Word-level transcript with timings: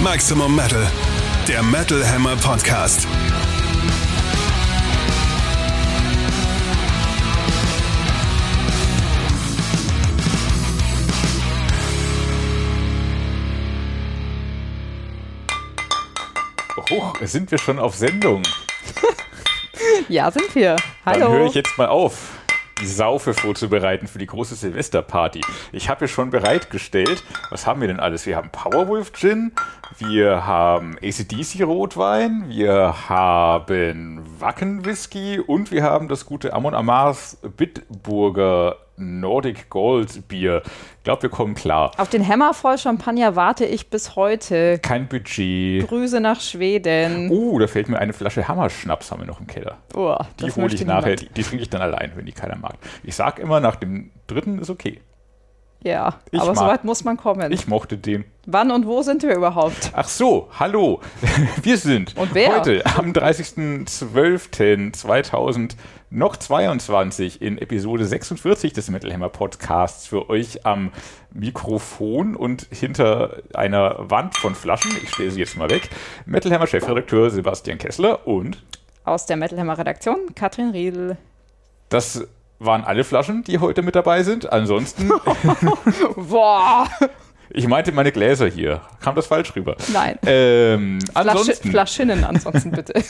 Maximum 0.00 0.54
Metal, 0.54 0.86
der 1.48 1.64
Metal 1.64 2.08
Hammer 2.08 2.36
Podcast. 2.36 3.08
Oh, 16.88 17.12
sind 17.22 17.50
wir 17.50 17.58
schon 17.58 17.80
auf 17.80 17.96
Sendung? 17.96 18.44
Ja, 20.08 20.30
sind 20.30 20.54
wir. 20.54 20.76
Dann 21.04 21.14
Hallo. 21.14 21.32
höre 21.32 21.46
ich 21.46 21.54
jetzt 21.54 21.76
mal 21.76 21.88
auf, 21.88 22.35
die 22.80 22.86
Saufe 22.86 23.34
vorzubereiten 23.34 24.06
für 24.06 24.18
die 24.18 24.26
große 24.26 24.54
Silvesterparty. 24.54 25.40
Ich 25.72 25.88
habe 25.88 26.00
hier 26.00 26.08
schon 26.08 26.30
bereitgestellt. 26.30 27.22
Was 27.50 27.66
haben 27.66 27.80
wir 27.80 27.88
denn 27.88 28.00
alles? 28.00 28.26
Wir 28.26 28.36
haben 28.36 28.50
Powerwolf 28.50 29.12
Gin, 29.12 29.52
wir 29.98 30.46
haben 30.46 30.96
ACDC 31.02 31.62
Rotwein, 31.62 32.44
wir 32.48 33.08
haben 33.08 34.24
Wacken 34.38 34.84
Whisky 34.84 35.40
und 35.40 35.70
wir 35.70 35.82
haben 35.82 36.08
das 36.08 36.26
gute 36.26 36.52
Amon 36.52 36.74
Amarth 36.74 37.38
Bitburger 37.56 38.76
Nordic 38.96 39.68
Gold 39.70 40.26
Bier. 40.28 40.62
Ich 40.98 41.02
glaube, 41.04 41.22
wir 41.22 41.28
kommen 41.30 41.54
klar. 41.54 41.92
Auf 41.98 42.08
den 42.08 42.26
Hammer 42.26 42.54
voll 42.54 42.78
Champagner 42.78 43.36
warte 43.36 43.64
ich 43.64 43.90
bis 43.90 44.16
heute. 44.16 44.78
Kein 44.80 45.08
Budget. 45.08 45.86
Grüße 45.88 46.20
nach 46.20 46.40
Schweden. 46.40 47.30
Uh, 47.30 47.58
da 47.58 47.66
fällt 47.66 47.88
mir 47.88 47.98
eine 47.98 48.12
Flasche 48.12 48.46
Hammerschnaps 48.48 49.10
haben 49.10 49.20
wir 49.20 49.26
noch 49.26 49.40
im 49.40 49.46
Keller. 49.46 49.78
Oh, 49.94 50.16
Die 50.40 50.50
hole 50.50 50.66
ich 50.74 50.84
nachher, 50.84 51.02
niemand. 51.10 51.20
die, 51.22 51.28
die 51.28 51.42
trinke 51.42 51.62
ich 51.62 51.70
dann 51.70 51.82
allein, 51.82 52.12
wenn 52.16 52.26
die 52.26 52.32
keiner 52.32 52.56
mag. 52.56 52.74
Ich 53.02 53.14
sag 53.14 53.38
immer, 53.38 53.60
nach 53.60 53.76
dem 53.76 54.10
dritten 54.26 54.58
ist 54.58 54.70
okay. 54.70 55.00
Ja, 55.82 56.18
Ich 56.32 56.40
aber 56.40 56.48
mag- 56.54 56.58
so 56.58 56.66
weit 56.66 56.84
muss 56.84 57.04
man 57.04 57.16
kommen. 57.16 57.52
Ich 57.52 57.68
mochte 57.68 57.96
den. 57.96 58.24
Wann 58.46 58.72
und 58.72 58.86
wo 58.86 59.02
sind 59.02 59.22
wir 59.22 59.36
überhaupt? 59.36 59.92
Ach 59.94 60.08
so, 60.08 60.48
hallo. 60.58 61.00
Wir 61.62 61.76
sind 61.76 62.16
Und 62.16 62.34
wer? 62.34 62.58
heute 62.60 62.82
am 62.96 63.12
30.12.2022 66.12 67.40
in 67.40 67.58
Episode 67.58 68.04
46 68.04 68.72
des 68.72 68.90
Metal 68.90 69.12
Hammer 69.12 69.28
Podcasts 69.28 70.06
für 70.06 70.30
euch 70.30 70.64
am 70.64 70.92
Mikrofon 71.32 72.36
und 72.36 72.66
hinter 72.70 73.42
einer 73.54 73.96
Wand 74.10 74.36
von 74.36 74.54
Flaschen, 74.54 74.92
ich 75.02 75.10
stelle 75.10 75.30
sie 75.32 75.40
jetzt 75.40 75.56
mal 75.56 75.68
weg, 75.68 75.90
Metal 76.24 76.52
Hammer 76.52 76.66
Chefredakteur 76.66 77.30
Sebastian 77.30 77.78
Kessler 77.78 78.26
und 78.26 78.62
Aus 79.04 79.26
der 79.26 79.36
Metal 79.36 79.58
Hammer 79.58 79.78
Redaktion, 79.78 80.34
Katrin 80.34 80.70
Riedl. 80.70 81.16
das 81.88 82.26
waren 82.58 82.84
alle 82.84 83.04
Flaschen, 83.04 83.44
die 83.44 83.58
heute 83.58 83.82
mit 83.82 83.94
dabei 83.96 84.22
sind. 84.22 84.50
Ansonsten, 84.50 85.10
Boah! 86.16 86.88
ich 87.50 87.66
meinte 87.68 87.92
meine 87.92 88.12
Gläser 88.12 88.46
hier. 88.46 88.80
Kam 89.02 89.14
das 89.14 89.26
falsch 89.26 89.54
rüber? 89.54 89.76
Nein. 89.92 90.18
Ähm, 90.24 90.98
Flasche, 91.12 91.30
ansonsten, 91.30 91.70
Flaschinnen 91.70 92.24
ansonsten 92.24 92.70
bitte. 92.70 92.94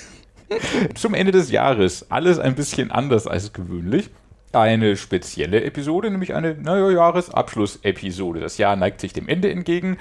zum 0.95 1.15
Ende 1.15 1.33
des 1.33 1.51
Jahres 1.51 2.11
alles 2.11 2.39
ein 2.39 2.55
bisschen 2.55 2.91
anders 2.91 3.27
als 3.27 3.53
gewöhnlich. 3.53 4.11
Eine 4.53 4.97
spezielle 4.97 5.65
Episode, 5.65 6.11
nämlich 6.11 6.35
eine 6.35 6.55
naja, 6.55 6.91
Jahresabschlussepisode. 6.91 8.41
Das 8.41 8.57
Jahr 8.59 8.77
neigt 8.77 9.01
sich 9.01 9.13
dem 9.13 9.29
Ende 9.29 9.51
entgegen. 9.51 9.99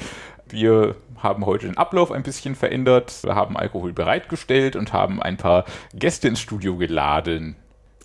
Wir 0.48 0.96
haben 1.18 1.46
heute 1.46 1.66
den 1.66 1.78
Ablauf 1.78 2.12
ein 2.12 2.24
bisschen 2.24 2.56
verändert. 2.56 3.24
Wir 3.24 3.36
haben 3.36 3.58
Alkohol 3.58 3.92
bereitgestellt 3.92 4.76
und 4.76 4.94
haben 4.94 5.22
ein 5.22 5.38
paar 5.38 5.66
Gäste 5.94 6.28
ins 6.28 6.40
Studio 6.40 6.78
geladen. 6.78 7.56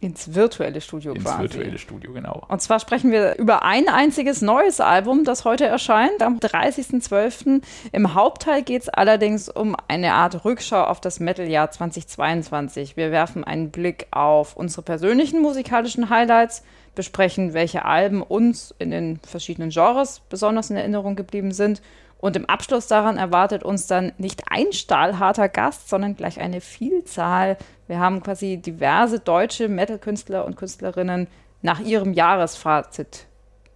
Ins 0.00 0.34
virtuelle 0.34 0.80
Studio 0.80 1.12
Ins 1.12 1.24
quasi. 1.24 1.42
virtuelle 1.42 1.78
Studio, 1.78 2.12
genau. 2.12 2.42
Und 2.48 2.62
zwar 2.62 2.80
sprechen 2.80 3.12
wir 3.12 3.36
über 3.36 3.62
ein 3.64 3.88
einziges 3.88 4.40
neues 4.40 4.80
Album, 4.80 5.24
das 5.24 5.44
heute 5.44 5.66
erscheint, 5.66 6.22
am 6.22 6.38
30.12. 6.38 7.62
Im 7.92 8.14
Hauptteil 8.14 8.62
geht 8.62 8.82
es 8.82 8.88
allerdings 8.88 9.50
um 9.50 9.76
eine 9.88 10.14
Art 10.14 10.44
Rückschau 10.44 10.84
auf 10.84 11.00
das 11.00 11.20
Metal-Jahr 11.20 11.70
2022. 11.70 12.96
Wir 12.96 13.10
werfen 13.12 13.44
einen 13.44 13.70
Blick 13.70 14.06
auf 14.10 14.56
unsere 14.56 14.82
persönlichen 14.82 15.42
musikalischen 15.42 16.08
Highlights, 16.08 16.62
besprechen, 16.94 17.54
welche 17.54 17.84
Alben 17.84 18.22
uns 18.22 18.74
in 18.78 18.90
den 18.90 19.20
verschiedenen 19.26 19.70
Genres 19.70 20.20
besonders 20.28 20.70
in 20.70 20.76
Erinnerung 20.76 21.16
geblieben 21.16 21.52
sind. 21.52 21.82
Und 22.20 22.36
im 22.36 22.44
Abschluss 22.44 22.86
daran 22.86 23.16
erwartet 23.16 23.62
uns 23.62 23.86
dann 23.86 24.12
nicht 24.18 24.44
ein 24.50 24.72
stahlharter 24.72 25.48
Gast, 25.48 25.88
sondern 25.88 26.16
gleich 26.16 26.38
eine 26.38 26.60
Vielzahl. 26.60 27.56
Wir 27.88 27.98
haben 27.98 28.22
quasi 28.22 28.58
diverse 28.58 29.20
deutsche 29.20 29.68
Metal-Künstler 29.68 30.44
und 30.44 30.56
Künstlerinnen 30.56 31.28
nach 31.62 31.80
ihrem 31.80 32.12
Jahresfazit 32.12 33.26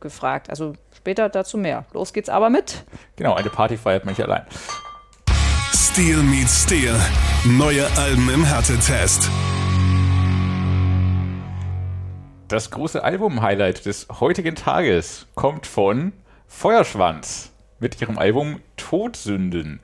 gefragt. 0.00 0.50
Also 0.50 0.75
später 0.94 1.31
dazu 1.31 1.56
mehr. 1.56 1.87
Los 1.94 2.12
geht's 2.12 2.28
aber 2.28 2.50
mit. 2.50 2.84
Genau, 3.16 3.32
eine 3.32 3.49
Party 3.49 3.78
feiert 3.78 4.05
man 4.05 4.12
nicht 4.12 4.22
allein. 4.22 4.44
Steel 5.72 6.19
meets 6.19 6.65
Steel. 6.65 6.94
Neue 7.47 7.87
Alben 7.97 8.28
im 8.28 8.44
Härtetest. 8.44 9.31
Das 12.49 12.71
große 12.71 13.03
Album-Highlight 13.03 13.87
des 13.87 14.06
heutigen 14.21 14.55
Tages 14.55 15.26
kommt 15.34 15.66
von 15.66 16.12
Feuerschwanz 16.47 17.53
mit 17.84 18.00
ihrem 18.00 18.16
Album 18.16 18.60
Todsünden. 18.78 19.78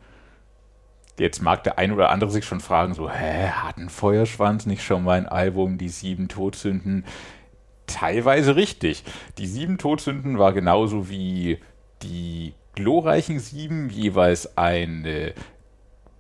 Jetzt 1.18 1.42
mag 1.42 1.62
der 1.64 1.76
ein 1.76 1.92
oder 1.92 2.08
andere 2.08 2.30
sich 2.30 2.46
schon 2.46 2.60
fragen, 2.60 2.94
so, 2.94 3.10
hä, 3.10 3.48
hatten 3.48 3.90
Feuerschwanz 3.90 4.64
nicht 4.64 4.82
schon 4.82 5.04
mal 5.04 5.18
ein 5.18 5.28
Album, 5.28 5.76
die 5.76 5.90
sieben 5.90 6.28
Todsünden? 6.28 7.04
Teilweise 7.86 8.56
richtig. 8.56 9.04
Die 9.36 9.46
sieben 9.46 9.76
Todsünden 9.76 10.38
war 10.38 10.54
genauso 10.54 11.10
wie 11.10 11.58
die 12.00 12.54
glorreichen 12.74 13.38
sieben 13.38 13.90
jeweils 13.90 14.56
eine 14.56 15.34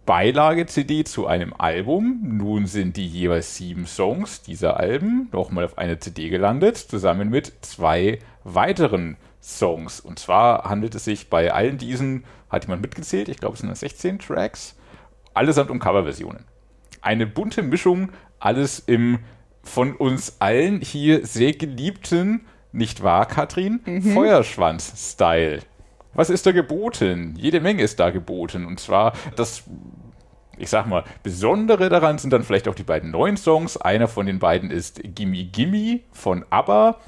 Beilage-CD 0.04 1.04
zu 1.04 1.26
einem 1.26 1.54
Album. 1.56 2.20
Nun 2.22 2.66
sind 2.66 2.98
die 2.98 3.06
jeweils 3.06 3.56
sieben 3.56 3.86
Songs 3.86 4.42
dieser 4.42 4.78
Alben 4.78 5.30
nochmal 5.32 5.64
auf 5.64 5.78
eine 5.78 5.98
CD 5.98 6.28
gelandet, 6.28 6.76
zusammen 6.76 7.30
mit 7.30 7.54
zwei 7.62 8.18
weiteren 8.44 9.16
Songs. 9.42 10.00
Und 10.00 10.18
zwar 10.18 10.68
handelt 10.68 10.94
es 10.94 11.04
sich 11.04 11.30
bei 11.30 11.52
allen 11.52 11.78
diesen, 11.78 12.24
hat 12.48 12.64
jemand 12.64 12.82
mitgezählt, 12.82 13.28
ich 13.28 13.38
glaube 13.38 13.54
es 13.54 13.60
sind 13.60 13.74
16 13.74 14.18
Tracks, 14.18 14.76
allesamt 15.34 15.70
um 15.70 15.78
Coverversionen. 15.78 16.44
Eine 17.02 17.26
bunte 17.26 17.62
Mischung, 17.62 18.10
alles 18.38 18.80
im 18.80 19.20
von 19.62 19.94
uns 19.94 20.36
allen 20.40 20.80
hier 20.80 21.26
sehr 21.26 21.52
geliebten, 21.52 22.46
nicht 22.72 23.02
wahr, 23.02 23.26
Katrin? 23.26 23.80
Feuerschwanz-Style. 24.14 25.60
Was 26.14 26.30
ist 26.30 26.46
da 26.46 26.52
geboten? 26.52 27.34
Jede 27.36 27.60
Menge 27.60 27.82
ist 27.82 28.00
da 28.00 28.10
geboten. 28.10 28.64
Und 28.64 28.80
zwar 28.80 29.12
das, 29.36 29.64
ich 30.56 30.70
sag 30.70 30.86
mal, 30.86 31.04
Besondere 31.22 31.88
daran 31.88 32.18
sind 32.18 32.32
dann 32.32 32.42
vielleicht 32.42 32.68
auch 32.68 32.74
die 32.74 32.82
beiden 32.82 33.10
neuen 33.10 33.36
Songs. 33.36 33.76
Einer 33.76 34.08
von 34.08 34.26
den 34.26 34.38
beiden 34.38 34.70
ist 34.70 35.00
Gimme 35.02 35.44
Gimme 35.44 36.00
von 36.12 36.44
ABBA. 36.50 36.98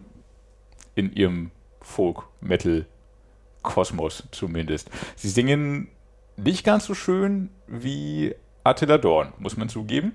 In 0.94 1.12
ihrem 1.12 1.50
Folk-Metal-Kosmos 1.80 4.28
zumindest. 4.30 4.88
Sie 5.16 5.28
singen 5.28 5.88
nicht 6.36 6.64
ganz 6.64 6.86
so 6.86 6.94
schön 6.94 7.50
wie 7.66 8.34
Attila 8.64 8.98
Dorn, 8.98 9.32
muss 9.38 9.56
man 9.56 9.68
zugeben. 9.68 10.12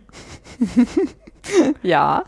Ja, 1.83 2.23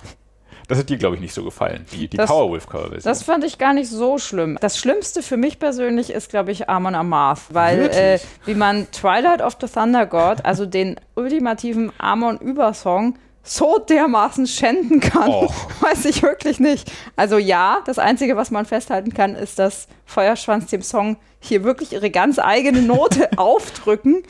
Das 0.68 0.78
hat 0.80 0.90
dir, 0.90 0.98
glaube 0.98 1.16
ich, 1.16 1.22
nicht 1.22 1.34
so 1.34 1.44
gefallen, 1.46 1.86
die, 1.94 2.08
die 2.10 2.18
Das- 2.18 2.30
Powerwolf-Coverversion. 2.30 3.04
das 3.10 3.24
fand 3.24 3.44
ich 3.46 3.58
gar 3.58 3.74
nicht 3.74 3.90
so 3.90 4.18
schlimm. 4.18 4.58
Das 4.60 4.78
Schlimmste 4.78 5.24
für 5.24 5.38
mich 5.38 5.60
persönlich 5.60 6.10
ist, 6.10 6.30
glaube 6.30 6.52
ich, 6.52 6.68
Amon 6.70 6.94
Amarth, 6.94 7.40
weil 7.52 7.90
äh, 7.90 8.20
wie 8.46 8.54
man 8.56 8.92
Twilight 8.92 9.42
of 9.42 9.58
the 9.62 9.68
Thunder 9.68 10.06
God, 10.06 10.44
also 10.44 10.66
den 10.66 11.00
ultimativen 11.16 11.92
Amon-Übersong, 12.00 13.18
so 13.44 13.78
dermaßen 13.80 14.46
schänden 14.46 15.00
kann, 15.00 15.30
Och. 15.30 15.54
weiß 15.82 16.04
ich 16.04 16.22
wirklich 16.22 16.60
nicht. 16.60 16.92
Also 17.16 17.38
ja, 17.38 17.80
das 17.86 17.98
Einzige, 17.98 18.36
was 18.36 18.52
man 18.52 18.66
festhalten 18.66 19.14
kann, 19.14 19.36
ist, 19.36 19.60
dass 19.60 19.88
Feuerschwanz 20.06 20.70
dem 20.70 20.82
Song 20.82 21.16
hier 21.40 21.64
wirklich 21.64 21.94
ihre 21.94 22.10
ganz 22.10 22.40
eigene 22.40 22.82
Note 22.82 23.30
aufdrücken. 23.38 24.22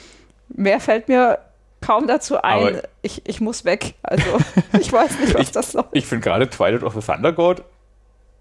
Mehr 0.49 0.79
fällt 0.79 1.07
mir 1.07 1.39
kaum 1.87 2.05
dazu 2.07 2.41
ein. 2.41 2.81
Ich, 3.01 3.21
ich 3.25 3.39
muss 3.41 3.63
weg. 3.65 3.95
Also 4.03 4.25
ich 4.79 4.91
weiß 4.91 5.19
nicht, 5.19 5.33
was 5.33 5.41
Ich- 5.41 5.51
das 5.51 5.71
soll. 5.71 5.85
Ich 5.93 6.05
finde 6.05 6.23
gerade 6.23 6.49
Twilight 6.49 6.83
of 6.83 6.93
the 6.93 6.99
Thunder 7.01 7.31
God 7.33 7.63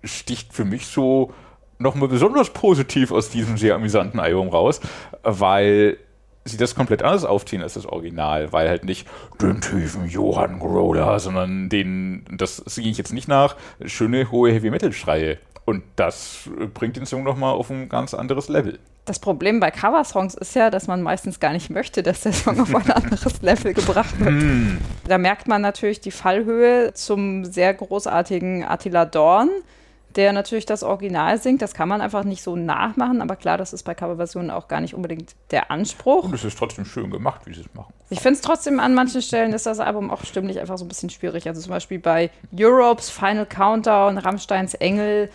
sticht 0.05 0.53
für 0.53 0.65
mich 0.65 0.87
so 0.87 1.33
nochmal 1.79 2.09
besonders 2.09 2.51
positiv 2.51 3.13
aus 3.13 3.29
diesem 3.31 3.57
sehr 3.57 3.75
amüsanten 3.75 4.21
Album 4.21 4.49
raus, 4.49 4.81
weil 5.23 5.99
sie 6.45 6.57
das 6.57 6.75
komplett 6.75 7.03
anders 7.03 7.25
aufziehen 7.25 7.61
als 7.63 7.75
das 7.75 7.87
Original, 7.87 8.53
weil 8.53 8.69
halt 8.69 8.85
nicht 8.85 9.07
den 9.41 9.61
tiefen 9.61 10.09
Johann 10.09 10.59
Groder, 10.61 11.19
sondern 11.19 11.69
den, 11.69 12.25
das 12.31 12.57
singe 12.59 12.89
ich 12.89 12.99
jetzt 12.99 13.13
nicht 13.13 13.27
nach, 13.29 13.57
schöne 13.85 14.31
hohe 14.31 14.53
Heavy 14.53 14.71
Metal 14.71 14.93
Schreie. 14.93 15.39
Und 15.67 15.83
das 15.97 16.49
bringt 16.75 16.97
den 16.97 17.05
Song 17.07 17.25
nochmal 17.25 17.53
auf 17.53 17.71
ein 17.71 17.89
ganz 17.89 18.15
anderes 18.15 18.49
Level. 18.49 18.79
Das 19.05 19.19
Problem 19.19 19.61
bei 19.61 19.71
Coversongs 19.71 20.35
ist 20.35 20.55
ja, 20.55 20.71
dass 20.71 20.87
man 20.87 21.03
meistens 21.03 21.39
gar 21.39 21.53
nicht 21.53 21.71
möchte, 21.71 22.03
dass 22.03 22.23
der 22.23 22.33
Song 22.33 22.61
auf 22.61 22.75
ein 22.75 22.91
anderes 22.91 23.43
Level 23.43 23.75
gebracht 23.75 24.19
wird. 24.19 24.81
Da 25.07 25.19
merkt 25.19 25.47
man 25.47 25.63
natürlich 25.63 26.01
die 26.01 26.11
Fallhöhe 26.11 26.95
zum 26.95 27.45
sehr 27.45 27.75
großartigen 27.75 28.65
Attila 28.65 29.05
Dorn, 29.05 29.51
der 30.17 30.33
natürlich 30.33 30.67
das 30.67 30.83
Original 30.83 31.39
singt. 31.39 31.63
Das 31.63 31.75
kann 31.75 31.89
man 31.89 32.01
einfach 32.01 32.25
nicht 32.25 32.43
so 32.43 32.57
nachmachen, 32.57 33.21
aber 33.21 33.37
klar, 33.37 33.59
das 33.59 33.73
ist 33.73 33.83
bei 33.83 33.95
Coverversionen 33.95 34.51
auch 34.51 34.67
gar 34.67 34.81
nicht 34.81 34.95
unbedingt 34.95 35.37
der 35.51 35.71
Anspruch. 35.71 36.25
Und 36.25 36.35
es 36.35 36.45
ist 36.45 36.59
trotzdem 36.59 36.85
schön 36.85 37.11
gemacht, 37.11 37.43
wie 37.45 37.55
sie 37.55 37.61
es 37.61 37.75
machen. 37.75 37.93
Ich 38.09 38.21
finde 38.21 38.35
es 38.35 38.41
trotzdem 38.41 38.81
an 38.81 38.95
manchen 38.95 39.21
Stellen 39.21 39.53
ist 39.53 39.67
das 39.67 39.79
Album 39.79 40.11
auch 40.11 40.25
stimmlich 40.25 40.59
einfach 40.59 40.79
so 40.79 40.85
ein 40.85 40.89
bisschen 40.89 41.11
schwierig. 41.11 41.47
Also 41.49 41.61
zum 41.61 41.71
Beispiel 41.71 41.99
bei 41.99 42.31
Europes 42.57 43.11
Final 43.11 43.47
Countdown, 43.47 44.19
Rammsteins 44.19 44.75
Engel. 44.75 45.31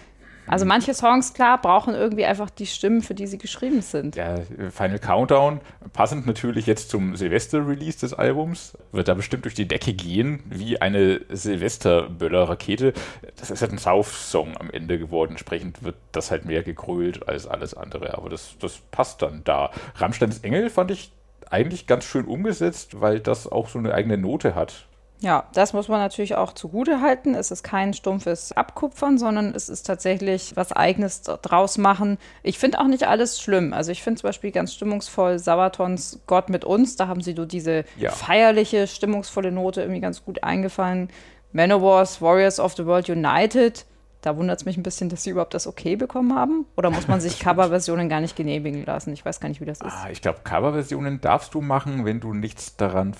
Also 0.47 0.65
manche 0.65 0.93
Songs, 0.93 1.33
klar, 1.33 1.61
brauchen 1.61 1.93
irgendwie 1.93 2.25
einfach 2.25 2.49
die 2.49 2.65
Stimmen, 2.65 3.01
für 3.01 3.13
die 3.13 3.27
sie 3.27 3.37
geschrieben 3.37 3.81
sind. 3.81 4.15
Ja, 4.15 4.35
Final 4.69 4.99
Countdown, 4.99 5.61
passend 5.93 6.25
natürlich 6.25 6.65
jetzt 6.65 6.89
zum 6.89 7.15
Silvester-Release 7.15 7.99
des 7.99 8.13
Albums, 8.13 8.77
wird 8.91 9.07
da 9.07 9.13
bestimmt 9.13 9.45
durch 9.45 9.53
die 9.53 9.67
Decke 9.67 9.93
gehen, 9.93 10.43
wie 10.49 10.81
eine 10.81 11.21
Silvester-Böller-Rakete. 11.29 12.93
Das 13.37 13.51
ist 13.51 13.61
halt 13.61 13.71
ein 13.71 13.77
Sauf-Song 13.77 14.57
am 14.57 14.69
Ende 14.69 14.99
geworden. 14.99 15.31
Entsprechend 15.31 15.83
wird 15.83 15.95
das 16.11 16.31
halt 16.31 16.45
mehr 16.45 16.63
gegrölt 16.63 17.27
als 17.27 17.47
alles 17.47 17.73
andere. 17.73 18.17
Aber 18.17 18.29
das, 18.29 18.55
das 18.59 18.79
passt 18.91 19.21
dann 19.21 19.43
da. 19.43 19.71
Rammsteins 19.95 20.39
Engel 20.39 20.69
fand 20.69 20.91
ich 20.91 21.11
eigentlich 21.49 21.87
ganz 21.87 22.05
schön 22.05 22.25
umgesetzt, 22.25 23.01
weil 23.01 23.19
das 23.19 23.47
auch 23.47 23.69
so 23.69 23.79
eine 23.79 23.93
eigene 23.93 24.17
Note 24.17 24.55
hat. 24.55 24.85
Ja, 25.21 25.43
das 25.53 25.73
muss 25.73 25.87
man 25.87 25.99
natürlich 25.99 26.35
auch 26.35 26.51
zugute 26.53 26.99
halten. 26.99 27.35
Es 27.35 27.51
ist 27.51 27.61
kein 27.61 27.93
stumpfes 27.93 28.51
Abkupfern, 28.53 29.19
sondern 29.19 29.53
es 29.53 29.69
ist 29.69 29.83
tatsächlich 29.83 30.53
was 30.55 30.71
Eigenes 30.71 31.21
draus 31.21 31.77
machen. 31.77 32.17
Ich 32.41 32.57
finde 32.57 32.79
auch 32.79 32.87
nicht 32.87 33.07
alles 33.07 33.39
schlimm. 33.39 33.71
Also 33.71 33.91
ich 33.91 34.01
finde 34.01 34.19
zum 34.19 34.29
Beispiel 34.29 34.51
ganz 34.51 34.73
stimmungsvoll 34.73 35.37
Sabatons 35.37 36.21
Gott 36.25 36.49
mit 36.49 36.65
uns. 36.65 36.95
Da 36.95 37.07
haben 37.07 37.21
sie 37.21 37.33
so 37.35 37.45
diese 37.45 37.85
Ja. 37.97 38.09
feierliche, 38.11 38.87
stimmungsvolle 38.87 39.51
Note 39.51 39.81
irgendwie 39.81 40.01
ganz 40.01 40.25
gut 40.25 40.43
eingefallen. 40.43 41.09
Manowars, 41.53 42.21
Warriors 42.21 42.59
of 42.59 42.73
the 42.75 42.85
World 42.87 43.07
United. 43.09 43.85
Da 44.21 44.37
wundert 44.37 44.59
es 44.59 44.65
mich 44.65 44.77
ein 44.77 44.83
bisschen, 44.83 45.09
dass 45.09 45.23
sie 45.23 45.31
überhaupt 45.31 45.53
das 45.53 45.67
okay 45.67 45.95
bekommen 45.95 46.35
haben. 46.35 46.65
Oder 46.77 46.89
muss 46.89 47.07
man 47.07 47.19
sich 47.21 47.39
Coverversionen 47.39 48.09
gar 48.09 48.21
nicht 48.21 48.35
genehmigen 48.35 48.85
lassen? 48.85 49.13
Ich 49.13 49.23
weiß 49.25 49.39
gar 49.39 49.49
nicht, 49.49 49.61
wie 49.61 49.65
das 49.65 49.81
ist. 49.81 49.93
Ah, 49.93 50.09
ich 50.11 50.21
glaube, 50.21 50.39
Coverversionen 50.43 51.21
darfst 51.21 51.53
du 51.53 51.61
machen, 51.61 52.05
wenn 52.05 52.19
du 52.19 52.33
nichts 52.33 52.75
daran 52.77 53.13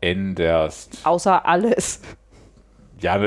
veränderst. 0.00 1.00
Außer 1.04 1.46
alles. 1.46 2.00
ja, 3.00 3.20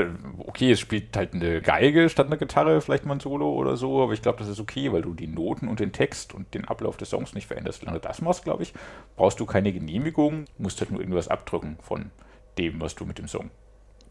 okay, 0.46 0.72
es 0.72 0.80
spielt 0.80 1.16
halt 1.16 1.34
eine 1.34 1.60
Geige 1.62 2.08
statt 2.08 2.26
einer 2.26 2.36
Gitarre, 2.36 2.80
vielleicht 2.80 3.06
mal 3.06 3.14
ein 3.14 3.20
Solo 3.20 3.52
oder 3.52 3.76
so, 3.76 4.02
aber 4.02 4.12
ich 4.12 4.22
glaube, 4.22 4.38
das 4.38 4.48
ist 4.48 4.60
okay, 4.60 4.92
weil 4.92 5.02
du 5.02 5.14
die 5.14 5.26
Noten 5.28 5.68
und 5.68 5.80
den 5.80 5.92
Text 5.92 6.34
und 6.34 6.52
den 6.54 6.64
Ablauf 6.66 6.96
des 6.96 7.10
Songs 7.10 7.34
nicht 7.34 7.46
veränderst. 7.46 7.80
Solange 7.80 8.00
du 8.00 8.08
das 8.08 8.20
machst, 8.22 8.44
glaube 8.44 8.62
ich, 8.62 8.72
brauchst 9.16 9.38
du 9.40 9.46
keine 9.46 9.72
Genehmigung, 9.72 10.46
musst 10.58 10.80
halt 10.80 10.90
nur 10.90 11.00
irgendwas 11.00 11.28
abdrücken 11.28 11.78
von 11.82 12.10
dem, 12.58 12.80
was 12.80 12.94
du 12.94 13.04
mit 13.04 13.18
dem 13.18 13.28
Song 13.28 13.50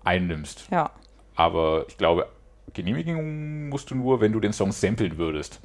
einnimmst. 0.03 0.67
Ja. 0.71 0.91
Aber 1.35 1.85
ich 1.87 1.97
glaube, 1.97 2.27
Genehmigung 2.73 3.69
musst 3.69 3.91
du 3.91 3.95
nur, 3.95 4.21
wenn 4.21 4.31
du 4.31 4.39
den 4.39 4.53
Song 4.53 4.71
samplen 4.71 5.17
würdest, 5.17 5.59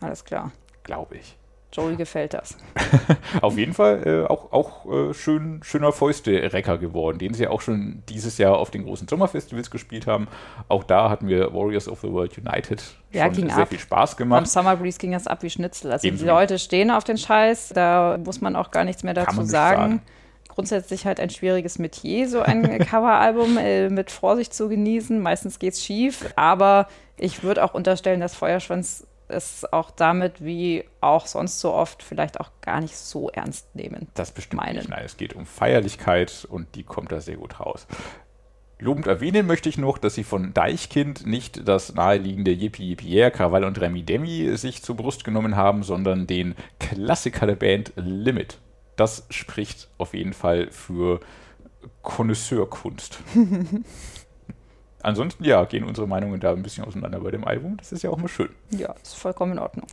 Alles 0.00 0.24
klar. 0.24 0.50
glaube 0.82 1.16
ich. 1.16 1.36
Joey 1.72 1.94
gefällt 1.96 2.34
das. 2.34 2.56
Auf 3.42 3.56
jeden 3.56 3.74
Fall 3.74 4.02
äh, 4.06 4.26
auch, 4.28 4.52
auch 4.52 4.86
äh, 4.86 5.14
schön, 5.14 5.60
schöner 5.62 5.92
Fäuste-Recker 5.92 6.78
geworden, 6.78 7.18
den 7.18 7.32
sie 7.32 7.46
auch 7.46 7.60
schon 7.60 8.02
dieses 8.08 8.38
Jahr 8.38 8.58
auf 8.58 8.70
den 8.70 8.84
großen 8.84 9.06
Sommerfestivals 9.06 9.70
gespielt 9.70 10.06
haben. 10.08 10.26
Auch 10.68 10.82
da 10.82 11.08
hatten 11.10 11.28
wir 11.28 11.54
Warriors 11.54 11.88
of 11.88 12.00
the 12.00 12.10
World 12.10 12.36
United 12.36 12.82
Ja, 13.12 13.32
schon 13.32 13.48
sehr 13.48 13.58
ab. 13.58 13.68
viel 13.68 13.78
Spaß 13.78 14.16
gemacht. 14.16 14.48
Summer 14.48 14.76
Breeze 14.76 14.98
ging 14.98 15.12
das 15.12 15.28
ab 15.28 15.42
wie 15.42 15.50
Schnitzel. 15.50 15.92
Also 15.92 16.06
Ebenso. 16.08 16.24
die 16.24 16.28
Leute 16.30 16.58
stehen 16.58 16.90
auf 16.90 17.04
den 17.04 17.18
Scheiß, 17.18 17.68
da 17.68 18.18
muss 18.24 18.40
man 18.40 18.56
auch 18.56 18.72
gar 18.72 18.84
nichts 18.84 19.04
mehr 19.04 19.14
dazu 19.14 19.42
sagen. 19.42 19.46
sagen. 19.46 20.02
Grundsätzlich 20.48 21.06
halt 21.06 21.20
ein 21.20 21.30
schwieriges 21.30 21.78
Metier, 21.78 22.28
so 22.28 22.40
ein 22.40 22.78
Coveralbum 22.86 23.56
äh, 23.56 23.88
mit 23.88 24.10
Vorsicht 24.10 24.52
zu 24.52 24.68
genießen. 24.68 25.20
Meistens 25.20 25.60
geht's 25.60 25.84
schief, 25.84 26.32
aber 26.34 26.88
ich 27.16 27.44
würde 27.44 27.62
auch 27.64 27.74
unterstellen, 27.74 28.20
dass 28.20 28.34
Feuerschwanz 28.34 29.06
es 29.30 29.70
auch 29.72 29.90
damit, 29.90 30.44
wie 30.44 30.84
auch 31.00 31.26
sonst 31.26 31.60
so 31.60 31.72
oft, 31.72 32.02
vielleicht 32.02 32.40
auch 32.40 32.50
gar 32.60 32.80
nicht 32.80 32.96
so 32.96 33.30
ernst 33.30 33.74
nehmen. 33.74 34.08
Das 34.14 34.32
bestimmt 34.32 34.62
meinen. 34.62 34.76
nicht. 34.76 34.88
Nein, 34.88 35.04
es 35.04 35.16
geht 35.16 35.34
um 35.34 35.46
Feierlichkeit 35.46 36.46
und 36.50 36.74
die 36.74 36.82
kommt 36.82 37.12
da 37.12 37.20
sehr 37.20 37.36
gut 37.36 37.60
raus. 37.60 37.86
Lobend 38.78 39.06
erwähnen 39.06 39.46
möchte 39.46 39.68
ich 39.68 39.76
noch, 39.76 39.98
dass 39.98 40.14
sie 40.14 40.24
von 40.24 40.54
Deichkind 40.54 41.26
nicht 41.26 41.68
das 41.68 41.94
naheliegende 41.94 42.50
Yippie 42.50 42.90
Yippie 42.90 43.30
Krawall 43.30 43.64
und 43.64 43.78
Remi 43.78 44.02
Demi 44.02 44.56
sich 44.56 44.82
zur 44.82 44.96
Brust 44.96 45.24
genommen 45.24 45.54
haben, 45.54 45.82
sondern 45.82 46.26
den 46.26 46.54
Klassiker 46.78 47.46
der 47.46 47.56
Band 47.56 47.92
Limit. 47.96 48.58
Das 48.96 49.26
spricht 49.28 49.88
auf 49.98 50.14
jeden 50.14 50.32
Fall 50.32 50.70
für 50.70 51.20
Connoisseurkunst. 52.02 53.20
Ansonsten, 55.02 55.44
ja, 55.44 55.64
gehen 55.64 55.84
unsere 55.84 56.06
Meinungen 56.06 56.40
da 56.40 56.52
ein 56.52 56.62
bisschen 56.62 56.84
auseinander 56.84 57.20
bei 57.20 57.30
dem 57.30 57.44
Album. 57.44 57.76
Das 57.78 57.92
ist 57.92 58.02
ja 58.02 58.10
auch 58.10 58.18
mal 58.18 58.28
schön. 58.28 58.50
Ja, 58.70 58.94
ist 59.02 59.14
vollkommen 59.14 59.52
in 59.52 59.58
Ordnung. 59.58 59.86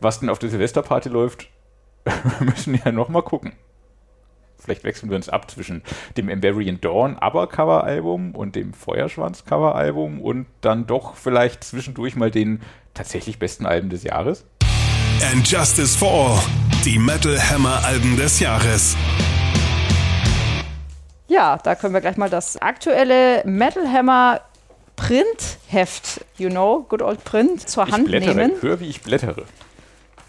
Was 0.00 0.20
denn 0.20 0.30
auf 0.30 0.38
der 0.38 0.50
Silvesterparty 0.50 1.08
läuft, 1.08 1.48
wir 2.04 2.46
müssen 2.46 2.80
ja 2.82 2.92
noch 2.92 3.08
mal 3.08 3.22
gucken. 3.22 3.52
Vielleicht 4.58 4.84
wechseln 4.84 5.10
wir 5.10 5.16
uns 5.16 5.28
ab 5.28 5.50
zwischen 5.50 5.82
dem 6.16 6.28
Embarian 6.28 6.80
Dawn 6.80 7.16
Aber 7.16 7.46
Coveralbum 7.46 8.34
und 8.34 8.56
dem 8.56 8.72
Feuerschwanz 8.72 9.44
Coveralbum 9.44 10.20
und 10.20 10.46
dann 10.60 10.86
doch 10.86 11.14
vielleicht 11.14 11.62
zwischendurch 11.62 12.16
mal 12.16 12.30
den 12.30 12.62
tatsächlich 12.94 13.38
besten 13.38 13.66
Alben 13.66 13.90
des 13.90 14.02
Jahres. 14.02 14.46
And 15.32 15.48
Justice 15.48 15.96
for 15.96 16.10
All. 16.10 16.40
Die 16.84 16.98
Metal 16.98 17.38
Hammer 17.38 17.84
Alben 17.84 18.16
des 18.16 18.40
Jahres. 18.40 18.96
Ja, 21.28 21.58
da 21.62 21.74
können 21.74 21.94
wir 21.94 22.00
gleich 22.00 22.16
mal 22.16 22.30
das 22.30 22.56
aktuelle 22.60 23.42
Metal 23.44 23.90
Hammer 23.90 24.40
Printheft, 24.94 26.24
you 26.38 26.48
know, 26.48 26.84
good 26.88 27.02
old 27.02 27.22
Print, 27.24 27.68
zur 27.68 27.86
Ich 27.86 27.92
Hand 27.92 28.06
blättere, 28.06 28.34
nehmen. 28.34 28.52
hör 28.60 28.80
wie 28.80 28.88
ich 28.88 29.02
blättere. 29.02 29.44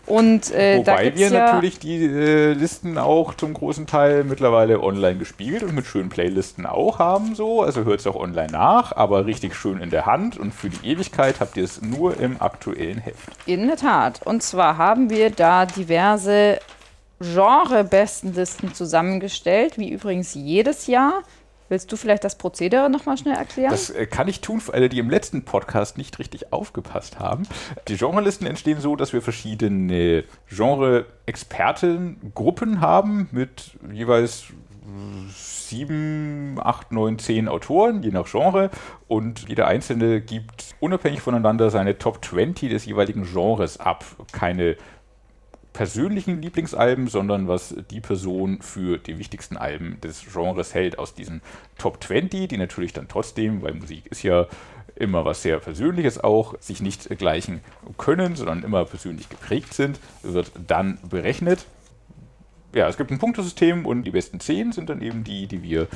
Und 0.06 0.52
äh, 0.52 0.78
Wobei 0.78 1.14
wir 1.18 1.28
ja, 1.28 1.52
natürlich 1.52 1.80
die 1.80 2.06
äh, 2.06 2.54
Listen 2.54 2.98
auch 2.98 3.34
zum 3.34 3.54
großen 3.54 3.88
Teil 3.88 4.24
mittlerweile 4.24 4.82
online 4.82 5.18
gespielt 5.18 5.64
und 5.64 5.76
mit 5.76 5.86
schönen 5.86 6.08
Playlisten 6.08 6.66
auch 6.66 7.00
haben 7.00 7.36
so. 7.36 7.62
Also 7.62 7.84
hört 7.84 8.00
es 8.00 8.08
auch 8.08 8.16
online 8.16 8.52
nach, 8.52 8.96
aber 8.96 9.26
richtig 9.26 9.54
schön 9.54 9.82
in 9.82 9.90
der 9.90 10.06
Hand 10.06 10.38
und 10.38 10.54
für 10.54 10.70
die 10.70 10.88
Ewigkeit 10.88 11.42
habt 11.42 11.58
ihr 11.58 11.66
es 11.66 11.82
nur 11.82 12.18
im 12.22 12.42
aktuellen 12.42 13.00
Heft. 13.00 13.18
In 13.48 13.68
der 13.68 13.76
Tat. 13.76 14.22
Und 14.26 14.44
zwar 14.44 14.78
haben 14.78 15.10
wir 15.10 15.30
da 15.30 15.66
diverse 15.66 16.60
Genre-Bestenlisten 17.20 18.74
zusammengestellt, 18.74 19.78
wie 19.78 19.90
übrigens 19.90 20.34
jedes 20.34 20.88
Jahr. 20.88 21.24
Willst 21.70 21.92
du 21.92 21.98
vielleicht 21.98 22.24
das 22.24 22.38
Prozedere 22.38 22.90
nochmal 22.90 23.18
schnell 23.18 23.36
erklären? 23.36 23.72
Das 23.72 23.90
äh, 23.90 24.06
kann 24.06 24.30
ich 24.30 24.40
tun 24.40 24.62
für 24.62 24.74
alle, 24.74 24.88
die 24.88 25.00
im 25.00 25.10
letzten 25.10 25.44
Podcast 25.44 25.98
nicht 25.98 26.18
richtig 26.18 26.54
aufgepasst 26.54 27.20
haben. 27.20 27.46
Die 27.90 27.98
Genrelisten 27.98 28.48
entstehen 28.48 28.80
so, 28.80 28.96
dass 28.96 29.12
wir 29.12 29.22
verschiedene 29.22 30.24
Genre-Expertengruppen 30.50 32.80
haben 32.80 33.28
mit 33.32 33.72
jeweils 33.92 34.46
sieben, 35.34 36.60
acht, 36.64 36.92
neun, 36.92 37.20
zehn 37.20 37.50
Autoren, 37.50 38.04
je 38.04 38.12
nach 38.12 38.32
Genre. 38.32 38.70
Und 39.08 39.50
jeder 39.50 39.68
Einzelne 39.68 40.22
gibt 40.22 40.76
unabhängig 40.80 41.22
voneinander 41.22 41.70
seine 41.70 41.98
Top 41.98 42.24
20 42.24 42.70
des 42.70 42.86
jeweiligen 42.86 43.26
Genres 43.26 43.80
ab. 43.80 44.06
Keine 44.32 44.78
persönlichen 45.78 46.42
Lieblingsalben, 46.42 47.06
sondern 47.06 47.48
was 47.48 47.76
die 47.92 48.02
Person 48.02 48.64
für 48.64 48.98
die 48.98 49.20
wichtigsten 49.20 49.58
Alben 49.58 50.02
des 50.02 50.26
Genres 50.34 50.74
hält 50.74 50.98
aus 50.98 51.14
diesen 51.14 51.44
Top 51.78 52.04
20, 52.04 52.48
die 52.48 52.58
natürlich 52.58 52.94
dann 52.94 53.08
trotzdem, 53.08 53.62
weil 53.62 53.76
Musik 53.76 54.08
ist 54.08 54.24
ja 54.24 54.48
immer 54.96 55.24
was 55.24 55.44
sehr 55.44 55.60
Persönliches 55.60 56.20
auch, 56.20 56.56
sich 56.60 56.82
nicht 56.82 57.08
gleichen 57.20 57.62
können, 58.00 58.36
sondern 58.36 58.64
immer 58.64 58.86
persönlich 58.86 59.30
geprägt 59.30 59.76
sind, 59.76 60.00
wird 60.24 60.52
dann 60.66 60.98
berechnet. 61.08 61.68
Ja, 62.74 62.88
es 62.88 62.98
gibt 62.98 63.12
ein 63.12 63.20
Punktesystem 63.20 63.86
und 63.86 64.02
die 64.02 64.12
besten 64.12 64.40
10 64.40 64.72
sind 64.72 64.90
dann 64.90 65.04
eben 65.04 65.24
die, 65.24 65.46
die 65.46 65.62
wir 65.62 65.88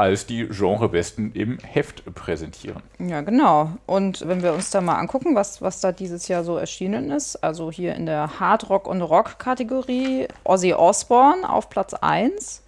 als 0.00 0.26
die 0.26 0.46
Genrebesten 0.48 1.32
im 1.32 1.58
Heft 1.58 2.14
präsentieren. 2.14 2.82
Ja, 2.98 3.20
genau. 3.20 3.72
Und 3.86 4.26
wenn 4.26 4.42
wir 4.42 4.54
uns 4.54 4.70
da 4.70 4.80
mal 4.80 4.96
angucken, 4.96 5.34
was, 5.34 5.60
was 5.60 5.80
da 5.80 5.92
dieses 5.92 6.26
Jahr 6.28 6.42
so 6.42 6.56
erschienen 6.56 7.10
ist, 7.10 7.36
also 7.36 7.70
hier 7.70 7.94
in 7.94 8.06
der 8.06 8.40
Hard 8.40 8.70
Rock 8.70 8.88
und 8.88 9.02
Rock 9.02 9.38
Kategorie 9.38 10.26
Ozzy 10.44 10.72
Osbourne 10.72 11.48
auf 11.48 11.68
Platz 11.68 11.94
1. 11.94 12.62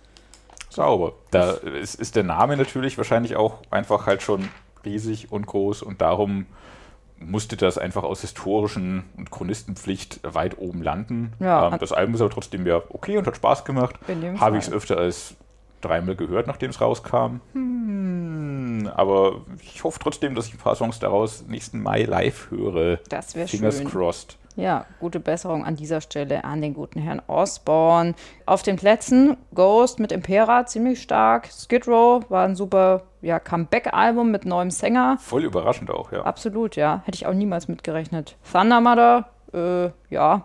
Sauber. 0.69 1.15
Da 1.31 1.53
ist, 1.53 1.95
ist 1.97 2.17
der 2.17 2.25
Name 2.25 2.57
natürlich 2.57 2.97
wahrscheinlich 2.99 3.37
auch 3.37 3.59
einfach 3.71 4.07
halt 4.07 4.23
schon 4.23 4.49
riesig 4.85 5.33
und 5.33 5.47
groß 5.47 5.83
und 5.83 6.01
darum 6.01 6.47
musste 7.19 7.57
das 7.57 7.79
einfach 7.79 8.03
aus 8.03 8.21
historischen 8.21 9.05
und 9.17 9.31
Chronistenpflicht 9.31 10.21
weit 10.23 10.59
oben 10.59 10.83
landen. 10.83 11.33
Ja. 11.41 11.69
Ähm, 11.69 11.79
das 11.79 11.93
Album 11.93 12.15
ist 12.15 12.21
aber 12.21 12.31
trotzdem 12.31 12.67
ja 12.67 12.83
okay 12.89 13.17
und 13.17 13.27
hat 13.27 13.37
Spaß 13.37 13.65
gemacht. 13.65 13.97
In 14.09 14.21
dem 14.21 14.41
Habe 14.41 14.59
ich 14.59 14.67
es 14.67 14.73
öfter 14.73 14.99
als 14.99 15.37
dreimal 15.83 16.17
gehört, 16.17 16.47
nachdem 16.47 16.71
es 16.71 16.81
rauskam. 16.81 17.41
Hm, 17.53 18.91
aber 18.95 19.43
ich 19.63 19.85
hoffe 19.85 19.99
trotzdem, 20.01 20.35
dass 20.35 20.47
ich 20.47 20.55
ein 20.55 20.59
paar 20.59 20.77
Songs 20.77 20.99
daraus 20.99 21.45
nächsten 21.47 21.83
Mai 21.83 22.05
live 22.05 22.51
höre. 22.51 22.99
Das 23.09 23.35
wäre 23.35 23.49
Fingers 23.49 23.79
schön. 23.79 23.89
crossed. 23.89 24.39
Ja, 24.55 24.85
gute 25.01 25.19
Besserung 25.19 25.65
an 25.65 25.77
dieser 25.77 26.03
Stelle 26.03 26.45
an 26.45 26.61
den 26.61 26.75
guten 26.75 27.01
Herrn 27.01 27.23
Osborne. 27.27 28.15
Auf 28.45 28.63
den 28.63 28.77
Plätzen 28.77 29.39
Ghost 29.55 29.99
mit 29.99 30.13
Impera 30.13 30.67
ziemlich 30.67 31.01
stark. 31.01 31.49
Skid 31.51 31.89
Row 31.89 32.23
war 32.29 32.45
ein 32.45 32.55
super 32.55 33.05
ja, 33.23 33.39
Comeback-Album 33.41 34.31
mit 34.31 34.45
neuem 34.45 34.71
Sänger. 34.71 35.17
Voll 35.21 35.45
überraschend 35.45 35.91
auch, 35.91 36.13
ja. 36.13 36.23
Absolut, 36.25 36.77
ja. 36.77 37.01
Hätte 37.07 37.17
ich 37.17 37.27
auch 37.27 37.33
niemals 37.33 37.69
mitgerechnet. 37.69 38.37
Thunder 38.53 38.81
Mother, 38.83 39.29
äh, 39.55 39.91
ja, 40.15 40.45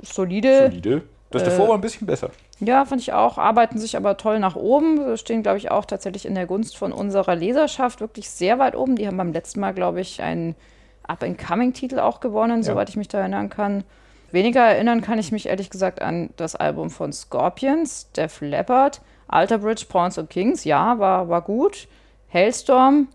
solide. 0.00 0.68
Solide. 0.70 1.02
Das 1.30 1.42
Äh, 1.42 1.46
davor 1.46 1.68
war 1.68 1.74
ein 1.74 1.80
bisschen 1.80 2.06
besser. 2.06 2.30
Ja, 2.64 2.84
fand 2.84 3.00
ich 3.00 3.12
auch. 3.12 3.38
Arbeiten 3.38 3.78
sich 3.78 3.96
aber 3.96 4.16
toll 4.16 4.38
nach 4.38 4.54
oben. 4.54 5.16
Stehen, 5.16 5.42
glaube 5.42 5.58
ich, 5.58 5.72
auch 5.72 5.84
tatsächlich 5.84 6.26
in 6.26 6.36
der 6.36 6.46
Gunst 6.46 6.76
von 6.76 6.92
unserer 6.92 7.34
Leserschaft 7.34 8.00
wirklich 8.00 8.30
sehr 8.30 8.60
weit 8.60 8.76
oben. 8.76 8.94
Die 8.94 9.06
haben 9.08 9.16
beim 9.16 9.32
letzten 9.32 9.58
Mal, 9.58 9.74
glaube 9.74 10.00
ich, 10.00 10.22
einen 10.22 10.54
Up-and-Coming-Titel 11.02 11.98
auch 11.98 12.20
gewonnen, 12.20 12.62
soweit 12.62 12.88
ich 12.88 12.96
mich 12.96 13.08
da 13.08 13.18
erinnern 13.18 13.50
kann. 13.50 13.82
Weniger 14.30 14.60
erinnern 14.60 15.00
kann 15.00 15.18
ich 15.18 15.32
mich 15.32 15.46
ehrlich 15.46 15.70
gesagt 15.70 16.00
an 16.00 16.30
das 16.36 16.54
Album 16.54 16.90
von 16.90 17.12
Scorpions, 17.12 18.12
Def 18.12 18.40
Leppard, 18.40 19.00
Alter 19.26 19.58
Bridge, 19.58 19.86
Pawns 19.88 20.16
und 20.16 20.30
Kings. 20.30 20.62
Ja, 20.62 21.00
war, 21.00 21.28
war 21.28 21.42
gut. 21.42 21.88
Hailstorm 22.32 23.08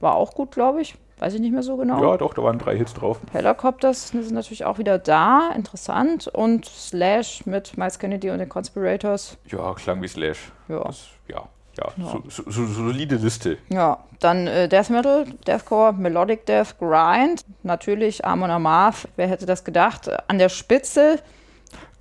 war 0.00 0.16
auch 0.16 0.34
gut, 0.34 0.52
glaube 0.52 0.82
ich. 0.82 0.96
Weiß 1.22 1.34
ich 1.34 1.40
nicht 1.40 1.52
mehr 1.52 1.62
so 1.62 1.76
genau. 1.76 2.02
Ja, 2.02 2.16
doch, 2.16 2.34
da 2.34 2.42
waren 2.42 2.58
drei 2.58 2.76
Hits 2.76 2.94
drauf. 2.94 3.20
Helicopters 3.30 4.08
sind 4.08 4.32
natürlich 4.32 4.64
auch 4.64 4.78
wieder 4.78 4.98
da, 4.98 5.52
interessant. 5.54 6.26
Und 6.26 6.64
Slash 6.64 7.46
mit 7.46 7.78
Miles 7.78 8.00
Kennedy 8.00 8.30
und 8.30 8.40
den 8.40 8.48
Conspirators. 8.48 9.38
Ja, 9.46 9.72
klang 9.74 10.02
wie 10.02 10.08
Slash. 10.08 10.50
Ja. 10.66 10.82
Das, 10.82 11.04
ja, 11.28 11.44
ja, 11.78 11.92
So, 11.96 12.24
so, 12.28 12.50
so, 12.50 12.66
solide 12.66 13.14
Liste. 13.14 13.58
Ja, 13.68 13.98
dann 14.18 14.48
äh, 14.48 14.68
Death 14.68 14.90
Metal, 14.90 15.24
Deathcore, 15.46 15.92
Melodic 15.92 16.44
Death, 16.46 16.76
Grind. 16.80 17.44
Natürlich 17.62 18.24
Amon 18.24 18.50
Amarth, 18.50 19.06
wer 19.14 19.28
hätte 19.28 19.46
das 19.46 19.62
gedacht? 19.62 20.10
An 20.26 20.40
der 20.40 20.48
Spitze. 20.48 21.20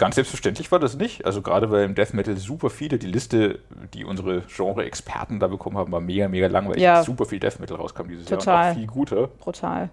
Ganz 0.02 0.16
selbstverständlich 0.16 0.72
war 0.72 0.80
das 0.80 0.98
nicht. 0.98 1.26
Also 1.26 1.44
gerade 1.44 1.70
weil 1.70 1.84
im 1.86 1.94
Death 1.94 2.16
Metal 2.16 2.36
super 2.36 2.72
viele, 2.72 2.98
die 2.98 3.06
Liste, 3.06 3.60
die 3.94 4.04
unsere 4.04 4.42
Genre-Experten 4.42 5.40
da 5.40 5.46
bekommen 5.46 5.78
haben, 5.78 5.92
war 5.92 6.02
mega, 6.02 6.28
mega 6.28 6.48
lang, 6.48 6.68
weil 6.68 6.80
Ja. 6.80 7.04
super 7.04 7.26
viel 7.26 7.40
Death 7.40 7.60
Metal 7.60 7.78
rauskam 7.78 8.08
dieses 8.08 8.28
Jahr 8.28 8.40
Total. 8.40 8.64
und 8.66 8.72
auch 8.72 8.78
viel 8.80 8.88
guter. 8.88 9.28
Brutal. 9.28 9.90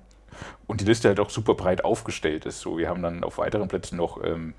Und 0.67 0.81
die 0.81 0.87
Liste 0.87 1.09
halt 1.09 1.21
auch 1.21 1.29
super 1.29 1.53
breit 1.53 1.85
aufgestellt 1.85 2.47
ist. 2.47 2.61
So, 2.61 2.79
wir 2.79 2.89
haben 2.89 3.03
dann 3.03 3.23
auf 3.23 3.37
weiteren 3.37 3.69
Plätzen 3.69 3.99
noch 3.99 4.25
ähm, 4.25 4.55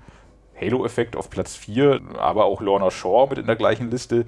Halo-Effekt 0.60 1.16
auf 1.16 1.30
Platz 1.30 1.56
4, 1.56 2.00
aber 2.18 2.44
auch 2.44 2.60
Lorna 2.60 2.92
Shaw 2.92 3.26
mit 3.28 3.38
in 3.38 3.46
der 3.46 3.56
gleichen 3.56 3.90
Liste. 3.90 4.26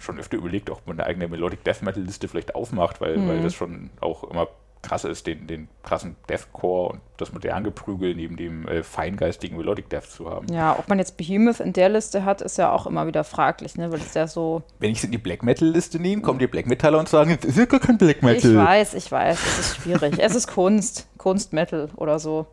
Schon 0.00 0.18
öfter 0.18 0.38
überlegt, 0.38 0.70
ob 0.70 0.84
man 0.88 0.98
eine 0.98 1.06
eigene 1.08 1.28
Melodic 1.28 1.62
Death 1.62 1.82
Metal-Liste 1.82 2.26
vielleicht 2.26 2.56
aufmacht, 2.56 3.00
weil, 3.00 3.16
Mhm. 3.18 3.28
weil 3.28 3.42
das 3.42 3.54
schon 3.54 3.90
auch 4.00 4.24
immer 4.24 4.48
krass 4.88 5.04
ist, 5.04 5.26
den, 5.26 5.46
den 5.46 5.68
krassen 5.82 6.16
Deathcore 6.28 6.92
und 6.92 7.00
das 7.18 7.32
moderne 7.32 7.64
Geprügel 7.64 8.14
neben 8.14 8.36
dem 8.36 8.66
äh, 8.66 8.82
feingeistigen 8.82 9.56
Melodic 9.56 9.90
Death 9.90 10.10
zu 10.10 10.30
haben. 10.30 10.46
Ja, 10.52 10.76
ob 10.78 10.88
man 10.88 10.98
jetzt 10.98 11.16
Behemoth 11.16 11.60
in 11.60 11.72
der 11.72 11.88
Liste 11.88 12.24
hat, 12.24 12.40
ist 12.40 12.58
ja 12.58 12.72
auch 12.72 12.86
immer 12.86 13.06
wieder 13.06 13.24
fraglich, 13.24 13.76
ne? 13.76 13.92
weil 13.92 14.00
es 14.00 14.14
ja 14.14 14.26
so. 14.26 14.62
Wenn 14.78 14.90
ich 14.90 14.98
es 14.98 15.04
in 15.04 15.12
die 15.12 15.18
Black 15.18 15.42
Metal-Liste 15.42 16.00
nehme, 16.00 16.22
kommen 16.22 16.38
die 16.38 16.46
Black 16.46 16.66
Metaller 16.66 16.98
und 16.98 17.08
sagen, 17.08 17.36
das 17.40 17.50
ist 17.50 17.58
ja 17.58 17.66
gar 17.66 17.80
kein 17.80 17.98
Black 17.98 18.22
Metal. 18.22 18.50
Ich 18.50 18.56
weiß, 18.56 18.94
ich 18.94 19.12
weiß, 19.12 19.38
es 19.38 19.58
ist 19.58 19.76
schwierig. 19.76 20.18
es 20.18 20.34
ist 20.34 20.48
Kunst, 20.48 21.08
Kunstmetal 21.18 21.88
oder 21.96 22.18
so. 22.18 22.46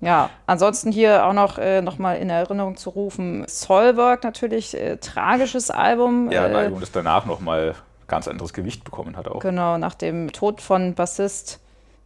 Ja, 0.00 0.30
ansonsten 0.46 0.90
hier 0.90 1.24
auch 1.24 1.32
noch, 1.32 1.58
äh, 1.58 1.80
noch 1.80 1.98
mal 1.98 2.14
in 2.14 2.28
Erinnerung 2.28 2.76
zu 2.76 2.90
rufen, 2.90 3.44
Soilwork 3.46 4.24
natürlich, 4.24 4.76
äh, 4.76 4.96
tragisches 4.96 5.70
Album. 5.70 6.30
Ja, 6.32 6.44
ein 6.44 6.52
äh, 6.52 6.56
Album, 6.56 6.80
das 6.80 6.90
danach 6.90 7.24
nochmal 7.24 7.76
ganz 8.08 8.28
anderes 8.28 8.52
Gewicht 8.52 8.84
bekommen 8.84 9.16
hat 9.16 9.28
auch. 9.28 9.38
Genau, 9.38 9.78
nach 9.78 9.94
dem 9.94 10.32
Tod 10.32 10.60
von 10.60 10.94
Bassist 10.94 11.61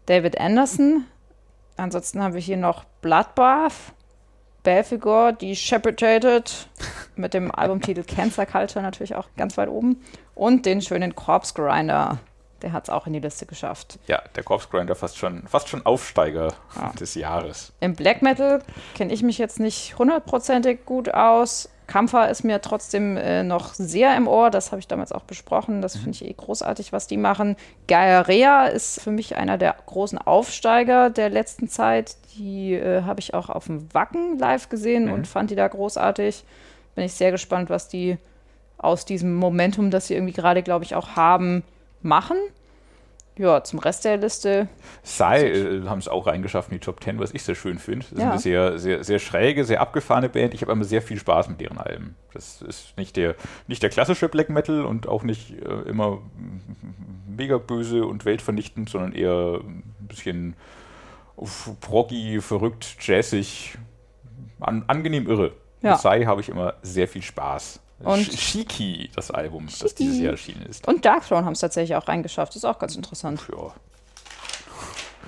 David 0.06 0.40
Anderson. 0.40 1.04
Ansonsten 1.76 2.22
haben 2.22 2.34
wir 2.34 2.40
hier 2.40 2.56
noch 2.56 2.84
Bloodbath, 3.02 3.75
Belfigor, 4.62 5.32
die 5.32 5.54
Shepherdated 5.54 6.68
mit 7.16 7.34
dem 7.34 7.50
Albumtitel 7.52 8.02
Cancer 8.06 8.46
Culture 8.46 8.82
natürlich 8.82 9.14
auch 9.14 9.28
ganz 9.36 9.56
weit 9.58 9.68
oben. 9.68 10.02
Und 10.34 10.66
den 10.66 10.80
schönen 10.80 11.14
Corpse 11.14 11.54
Grinder, 11.54 12.18
der 12.62 12.72
hat 12.72 12.84
es 12.84 12.90
auch 12.90 13.06
in 13.06 13.12
die 13.12 13.20
Liste 13.20 13.46
geschafft. 13.46 13.98
Ja, 14.06 14.22
der 14.34 14.42
Corpse 14.42 14.68
Grinder 14.70 14.94
fast 14.94 15.18
schon, 15.18 15.46
fast 15.46 15.68
schon 15.68 15.84
Aufsteiger 15.84 16.54
Ja. 16.75 16.92
des 16.98 17.14
Jahres. 17.14 17.72
Im 17.80 17.94
Black 17.94 18.22
Metal 18.22 18.62
kenne 18.94 19.12
ich 19.12 19.22
mich 19.22 19.38
jetzt 19.38 19.60
nicht 19.60 19.98
hundertprozentig 19.98 20.84
gut 20.86 21.12
aus. 21.12 21.68
Kampfer 21.87 22.28
ist 22.31 22.43
mir 22.43 22.61
trotzdem 22.61 23.16
äh, 23.16 23.43
noch 23.43 23.75
sehr 23.75 24.16
im 24.16 24.26
Ohr. 24.26 24.50
Das 24.50 24.73
habe 24.73 24.81
ich 24.81 24.88
damals 24.88 25.12
auch 25.12 25.23
besprochen. 25.23 25.83
Das 25.83 25.97
finde 25.97 26.11
ich 26.11 26.25
eh 26.25 26.33
großartig, 26.33 26.93
was 26.93 27.07
die 27.07 27.16
machen. 27.16 27.57
Gaia 27.87 28.66
ist 28.66 29.00
für 29.00 29.12
mich 29.12 29.37
einer 29.37 29.57
der 29.57 29.76
großen 29.87 30.19
Aufsteiger 30.19 31.11
der 31.11 31.31
letzten 31.31 31.69
Zeit. 31.69 32.16
Die 32.37 32.75
äh, 32.75 33.02
habe 33.02 33.21
ich 33.21 33.35
auch 33.35 33.50
auf 33.50 33.66
dem 33.66 33.93
Wacken 33.95 34.38
live 34.38 34.69
gesehen 34.69 35.11
und 35.11 35.28
fand 35.28 35.50
die 35.50 35.57
da 35.57 35.69
großartig. 35.69 36.45
Bin 36.97 37.05
ich 37.05 37.14
sehr 37.14 37.31
gespannt, 37.31 37.71
was 37.71 37.88
die 37.88 38.19
aus 38.78 39.05
diesem 39.05 39.35
Momentum, 39.35 39.90
das 39.90 40.09
sie 40.09 40.14
irgendwie 40.14 40.33
gerade, 40.33 40.62
glaube 40.62 40.85
ich, 40.85 40.95
auch 40.95 41.11
haben, 41.16 41.62
machen. 42.02 42.37
Ja, 43.38 43.62
zum 43.62 43.78
Rest 43.81 44.05
der 44.07 44.16
Liste 44.16 44.69
Sai 45.02 45.47
äh, 45.50 45.83
haben 45.87 45.99
es 45.99 46.09
auch 46.09 46.26
reingeschafft 46.26 46.71
in 46.71 46.78
die 46.78 46.85
Top 46.85 47.02
10, 47.05 47.19
was 47.19 47.35
ich 47.35 47.43
sehr 47.43 47.55
schön 47.55 47.78
finde. 47.78 48.07
Das 48.11 48.12
ist 48.12 48.19
Ja. 48.21 48.31
eine 48.31 48.38
sehr, 48.38 48.78
sehr, 48.78 49.05
sehr 49.05 49.19
schräge, 49.19 49.64
sehr 49.64 49.81
abgefahrene 49.83 50.28
Band. 50.31 50.55
Ich 50.55 50.62
habe 50.62 50.73
immer 50.73 50.85
sehr 50.85 51.02
viel 51.02 51.19
Spaß 51.19 51.49
mit 51.50 51.61
deren 51.61 51.76
Alben. 51.76 52.16
Das 52.33 52.62
ist 52.62 52.97
nicht 52.97 53.16
der, 53.16 53.35
nicht 53.66 53.83
der 53.83 53.90
klassische 53.90 54.28
Black 54.31 54.49
Metal 54.49 54.85
und 54.87 55.07
auch 55.07 55.23
nicht 55.23 55.52
äh, 55.62 55.88
immer 55.88 56.12
mm, 56.16 57.37
mega 57.37 57.59
böse 57.59 58.07
und 58.07 58.25
weltvernichtend, 58.25 58.88
sondern 58.88 59.12
eher 59.12 59.61
ein 59.62 59.83
bisschen 60.09 60.55
proggy, 61.83 62.40
verrückt, 62.40 62.97
jazzig, 63.00 63.76
an, 64.61 64.85
angenehm 64.87 65.26
irre. 65.28 65.52
Ja. 65.83 65.93
Mit 65.93 66.00
Sai 66.00 66.25
habe 66.25 66.40
ich 66.40 66.49
immer 66.49 66.75
sehr 66.83 67.07
viel 67.09 67.23
Spaß. 67.23 67.81
Und- 68.00 68.26
Sh- 68.30 68.36
Shiki, 68.38 69.10
das 69.16 69.30
Album, 69.30 69.68
das 69.80 69.94
dieses 69.94 70.18
Jahr 70.18 70.32
erschienen 70.32 70.66
ist. 70.68 70.86
und 70.86 71.04
Darkthrone 71.04 71.44
haben 71.46 71.52
es 71.54 71.60
tatsächlich 71.60 71.96
auch 71.96 72.06
reingeschafft. 72.08 72.54
Ist 72.56 72.64
auch 72.64 72.78
ganz 72.78 72.94
interessant. 72.96 73.40
Ja, 73.50 73.72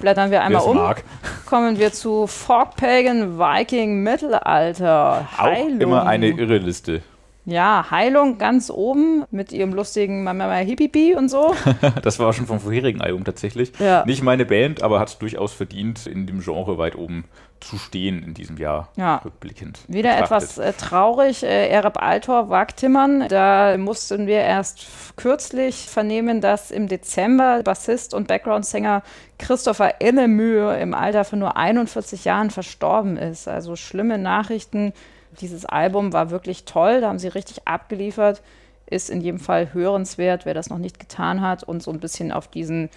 Blättern 0.01 0.31
wir 0.31 0.43
einmal 0.43 0.63
um. 0.63 0.77
mag. 0.77 1.03
Kommen 1.47 1.79
wir 1.79 1.93
zu 1.93 2.27
Folk 2.29 2.77
Pagan 2.77 3.39
Viking 3.39 4.03
Mittelalter. 4.03 5.27
Auch 5.37 5.43
Heilung. 5.43 5.81
immer 5.81 6.07
eine 6.07 6.29
irre 6.29 6.59
Liste. 6.59 7.03
Ja, 7.49 7.87
Heilung 7.91 8.37
ganz 8.37 8.69
oben 8.69 9.25
mit 9.31 9.53
ihrem 9.53 9.73
lustigen 9.73 10.23
Mama 10.23 10.53
Hippipi 10.57 11.15
und 11.15 11.31
so. 11.31 11.55
das 12.03 12.19
war 12.19 12.35
schon 12.35 12.47
vom 12.47 12.61
vorherigen 12.61 13.01
Album 13.01 13.25
tatsächlich. 13.25 13.73
Ja. 13.79 14.05
Nicht 14.05 14.23
meine 14.23 14.45
Band, 14.45 14.83
aber 14.83 15.01
hat 15.01 15.09
es 15.09 15.19
durchaus 15.19 15.55
verdient, 15.55 16.07
in 16.07 16.27
dem 16.27 16.41
Genre 16.41 16.77
weit 16.77 16.95
oben 16.95 17.25
zu 17.61 17.79
stehen 17.79 18.23
in 18.23 18.35
diesem 18.35 18.59
Jahr. 18.59 18.91
Ja. 18.97 19.23
Rückblickend. 19.25 19.81
Wieder 19.89 20.15
betrachtet. 20.15 20.51
etwas 20.51 20.59
äh, 20.59 20.73
traurig. 20.75 21.43
Äh, 21.43 21.69
Ereb 21.69 22.03
Altor, 22.03 22.51
Wagtimmern. 22.51 23.29
Da 23.29 23.79
mussten 23.79 24.27
wir 24.27 24.41
erst 24.41 24.87
kürzlich 25.17 25.87
vernehmen, 25.87 26.43
dass 26.43 26.71
im 26.71 26.87
Dezember 26.87 27.63
Bassist 27.63 28.13
und 28.13 28.29
Background-Sänger 28.29 29.03
Christopher 29.39 30.03
Illemühe 30.03 30.79
im 30.79 30.93
Alter 30.93 31.25
von 31.25 31.39
nur 31.39 31.57
41 31.57 32.27
Jahren 32.27 32.51
verstorben 32.51 33.17
ist. 33.17 33.49
Also 33.49 33.75
schlimme 33.75 34.19
Nachrichten. 34.19 34.93
Dieses 35.41 35.65
Album 35.65 36.13
war 36.13 36.31
wirklich 36.31 36.65
toll. 36.65 37.01
Da 37.01 37.09
haben 37.09 37.19
sie 37.19 37.29
richtig 37.29 37.67
abgeliefert. 37.67 38.43
Ist 38.87 39.11
in 39.11 39.21
jedem 39.21 39.39
Fall 39.39 39.73
hörenswert, 39.75 40.47
wer 40.47 40.55
das 40.55 40.71
noch 40.71 40.79
nicht 40.79 40.99
getan 40.99 41.41
hat 41.43 41.63
und 41.63 41.83
so 41.83 41.91
ein 41.91 42.01
bisschen 42.01 42.33
auf 42.33 42.49
diesen 42.49 42.89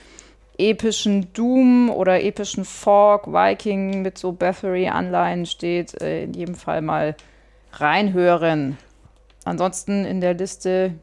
epischen 0.57 1.33
Doom 1.33 1.89
oder 1.89 2.23
epischen 2.23 2.65
Folk, 2.65 3.27
Viking 3.27 4.01
mit 4.01 4.17
so 4.17 4.31
Bathory-Anleihen 4.31 5.45
steht, 5.45 5.99
äh, 6.01 6.23
in 6.23 6.33
jedem 6.33 6.55
Fall 6.55 6.81
mal 6.81 7.15
reinhören. 7.73 8.77
Ansonsten 9.43 10.05
in 10.05 10.21
der 10.21 10.33
Liste, 10.35 10.93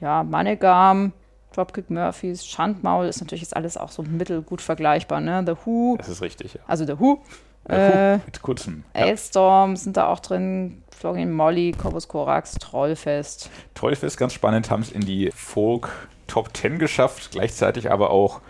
ja, 0.00 0.22
Mannegarm, 0.22 1.12
Dropkick 1.52 1.90
Murphys, 1.90 2.46
Schandmaul 2.46 3.06
ist 3.06 3.20
natürlich 3.20 3.42
jetzt 3.42 3.56
alles 3.56 3.76
auch 3.76 3.90
so 3.90 4.02
mittelgut 4.02 4.62
vergleichbar, 4.62 5.20
ne? 5.20 5.42
The 5.44 5.54
Who, 5.64 5.96
Das 5.98 6.08
ist 6.08 6.22
richtig, 6.22 6.54
ja. 6.54 6.60
also 6.66 6.86
The 6.86 6.98
Who, 7.00 7.20
Äh, 7.68 8.18
mit 8.18 8.40
kurzem. 8.40 8.84
Ja. 8.94 9.06
Ailstorm 9.06 9.76
sind 9.76 9.96
da 9.96 10.06
auch 10.06 10.20
drin, 10.20 10.82
Flogging 10.98 11.30
Molly, 11.30 11.72
Corpus 11.80 12.08
Corax, 12.08 12.54
Trollfest. 12.54 13.50
Teufels, 13.74 14.16
ganz 14.16 14.32
spannend, 14.32 14.68
haben 14.68 14.82
es 14.82 14.90
in 14.90 15.02
die 15.02 15.30
Folk 15.32 15.90
Top 16.26 16.56
10 16.56 16.80
geschafft, 16.80 17.30
gleichzeitig 17.30 17.92
aber 17.92 18.10
auch, 18.10 18.40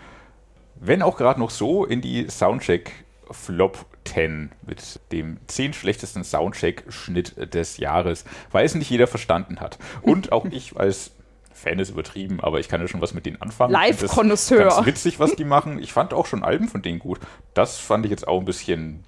wenn 0.75 1.03
auch 1.03 1.15
gerade 1.15 1.39
noch 1.39 1.51
so, 1.51 1.85
in 1.85 2.01
die 2.01 2.27
Soundcheck 2.27 2.91
Flop 3.29 3.85
10 4.05 4.51
mit 4.65 4.99
dem 5.11 5.37
10 5.45 5.73
schlechtesten 5.73 6.23
Soundcheck-Schnitt 6.23 7.53
des 7.53 7.77
Jahres, 7.77 8.25
weil 8.51 8.65
es 8.65 8.73
nicht 8.73 8.89
jeder 8.89 9.05
verstanden 9.05 9.59
hat. 9.59 9.77
Und 10.01 10.31
auch 10.31 10.45
ich 10.49 10.75
als 10.75 11.11
Fan 11.53 11.77
ist 11.77 11.91
übertrieben, 11.91 12.39
aber 12.39 12.59
ich 12.59 12.67
kann 12.67 12.81
ja 12.81 12.87
schon 12.87 13.01
was 13.01 13.13
mit 13.13 13.27
denen 13.27 13.39
anfangen. 13.41 13.73
Live-Konnoisseur. 13.73 14.69
Ganz 14.69 14.85
witzig, 14.87 15.19
was 15.19 15.35
die 15.35 15.45
machen. 15.45 15.77
Ich 15.77 15.93
fand 15.93 16.15
auch 16.15 16.25
schon 16.25 16.43
Alben 16.43 16.67
von 16.67 16.81
denen 16.81 16.97
gut. 16.97 17.19
Das 17.53 17.77
fand 17.77 18.05
ich 18.05 18.11
jetzt 18.11 18.27
auch 18.27 18.39
ein 18.39 18.45
bisschen 18.45 19.03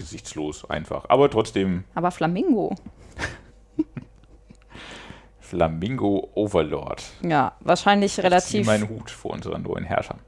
gesichtslos 0.00 0.68
einfach. 0.68 1.04
Aber 1.08 1.30
trotzdem 1.30 1.84
Aber 1.94 2.10
Flamingo, 2.10 2.74
Flamingo 5.38 6.30
Overlord. 6.34 7.02
ja, 7.22 7.52
wahrscheinlich 7.60 8.12
Ich 8.12 8.14
ziehe 8.16 8.24
relativ 8.24 8.66
meinen 8.66 8.88
Hut 8.88 9.10
vor 9.10 9.32
unseren 9.32 9.62
neuen 9.62 9.84
Herrschern. 9.84 10.18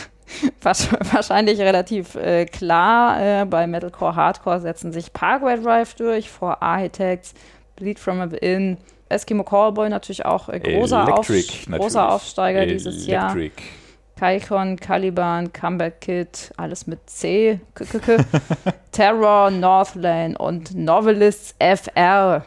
Wahrsch- 0.62 0.88
Wahrscheinlich 1.12 1.58
relativ 1.60 2.14
äh, 2.14 2.46
klar. 2.46 3.20
Äh, 3.42 3.44
bei 3.44 3.66
Metalcore 3.66 4.16
Hardcore 4.16 4.60
setzen 4.60 4.92
sich 4.92 5.12
Parkway 5.12 5.60
Drive 5.60 5.94
durch, 5.94 6.30
vor 6.30 6.62
Architects, 6.62 7.34
Bleed 7.76 7.98
from 7.98 8.30
Within, 8.32 8.78
Eskimo 9.08 9.44
Callboy 9.44 9.88
natürlich 9.90 10.24
auch 10.24 10.48
äh, 10.48 10.58
großer, 10.58 11.02
Electric 11.02 11.42
natürlich. 11.68 11.68
großer 11.68 12.12
Aufsteiger 12.12 12.64
dieses 12.66 13.06
Jahr. 13.06 13.36
Kaikon, 14.18 14.76
Caliban, 14.78 15.52
Comeback 15.52 16.00
Kid, 16.00 16.52
alles 16.56 16.86
mit 16.86 17.00
C. 17.08 17.60
K 17.74 17.84
-k 17.84 17.98
-k. 17.98 18.24
Terror, 18.92 19.50
Northlane 19.50 20.36
und 20.38 20.74
Novelists 20.74 21.54
FR. 21.58 22.44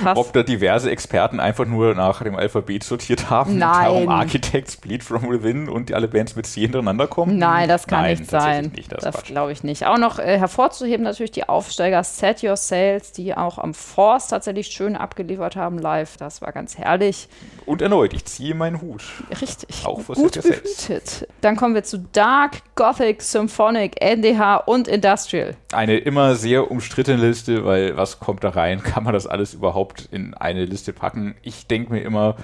Krass. 0.00 0.16
Ob 0.16 0.32
da 0.32 0.42
diverse 0.42 0.90
Experten 0.90 1.40
einfach 1.40 1.66
nur 1.66 1.94
nach 1.94 2.22
dem 2.22 2.36
Alphabet 2.36 2.84
sortiert 2.84 3.30
haben 3.30 3.52
und 3.52 3.58
Nein. 3.58 3.84
darum 3.84 4.08
Architects, 4.08 4.76
Bleed 4.76 5.02
from 5.02 5.28
Within 5.30 5.68
und 5.68 5.88
die 5.88 5.94
alle 5.94 6.08
Bands 6.08 6.36
mit 6.36 6.46
C 6.46 6.62
hintereinander 6.62 7.06
kommen? 7.06 7.38
Nein, 7.38 7.68
das 7.68 7.86
kann 7.86 8.02
Nein, 8.02 8.18
nicht 8.18 8.30
sein. 8.30 8.72
Nicht, 8.74 8.92
das 8.92 9.04
das 9.04 9.22
glaube 9.24 9.52
ich 9.52 9.62
nicht. 9.62 9.86
Auch 9.86 9.98
noch 9.98 10.18
äh, 10.18 10.38
hervorzuheben 10.38 11.04
natürlich 11.04 11.30
die 11.30 11.48
Aufsteiger 11.48 12.02
Set 12.04 12.42
Your 12.42 12.56
Sales, 12.56 13.12
die 13.12 13.36
auch 13.36 13.58
am 13.58 13.74
Force 13.74 14.28
tatsächlich 14.28 14.68
schön 14.68 14.96
abgeliefert 14.96 15.56
haben 15.56 15.78
live. 15.78 16.16
Das 16.16 16.42
war 16.42 16.52
ganz 16.52 16.78
herrlich. 16.78 17.28
Und 17.66 17.82
erneut, 17.82 18.12
ich 18.12 18.24
ziehe 18.24 18.54
meinen 18.54 18.80
Hut. 18.80 19.02
Richtig. 19.40 19.84
Auch 19.84 20.00
für 20.00 20.14
gut 20.14 20.34
Set 20.34 20.44
Your 20.46 20.52
Sales. 20.64 21.26
Dann 21.40 21.56
kommen 21.56 21.74
wir 21.74 21.84
zu 21.84 21.98
Dark, 22.12 22.58
Gothic, 22.74 23.22
Symphonic, 23.22 24.00
NDH 24.00 24.56
und 24.56 24.88
Industrial. 24.88 25.54
Eine 25.72 25.98
immer 25.98 26.34
sehr 26.34 26.70
umstrittene 26.70 27.18
Liste, 27.18 27.64
weil 27.64 27.96
was 27.96 28.20
kommt 28.20 28.44
da 28.44 28.50
rein? 28.50 28.82
Kann 28.88 29.04
man 29.04 29.12
das 29.12 29.26
alles 29.26 29.54
überhaupt 29.54 29.67
in 30.10 30.34
eine 30.34 30.64
Liste 30.64 30.92
packen? 30.92 31.34
Ich 31.42 31.66
denke 31.66 31.92
mir 31.92 32.00
immer, 32.00 32.36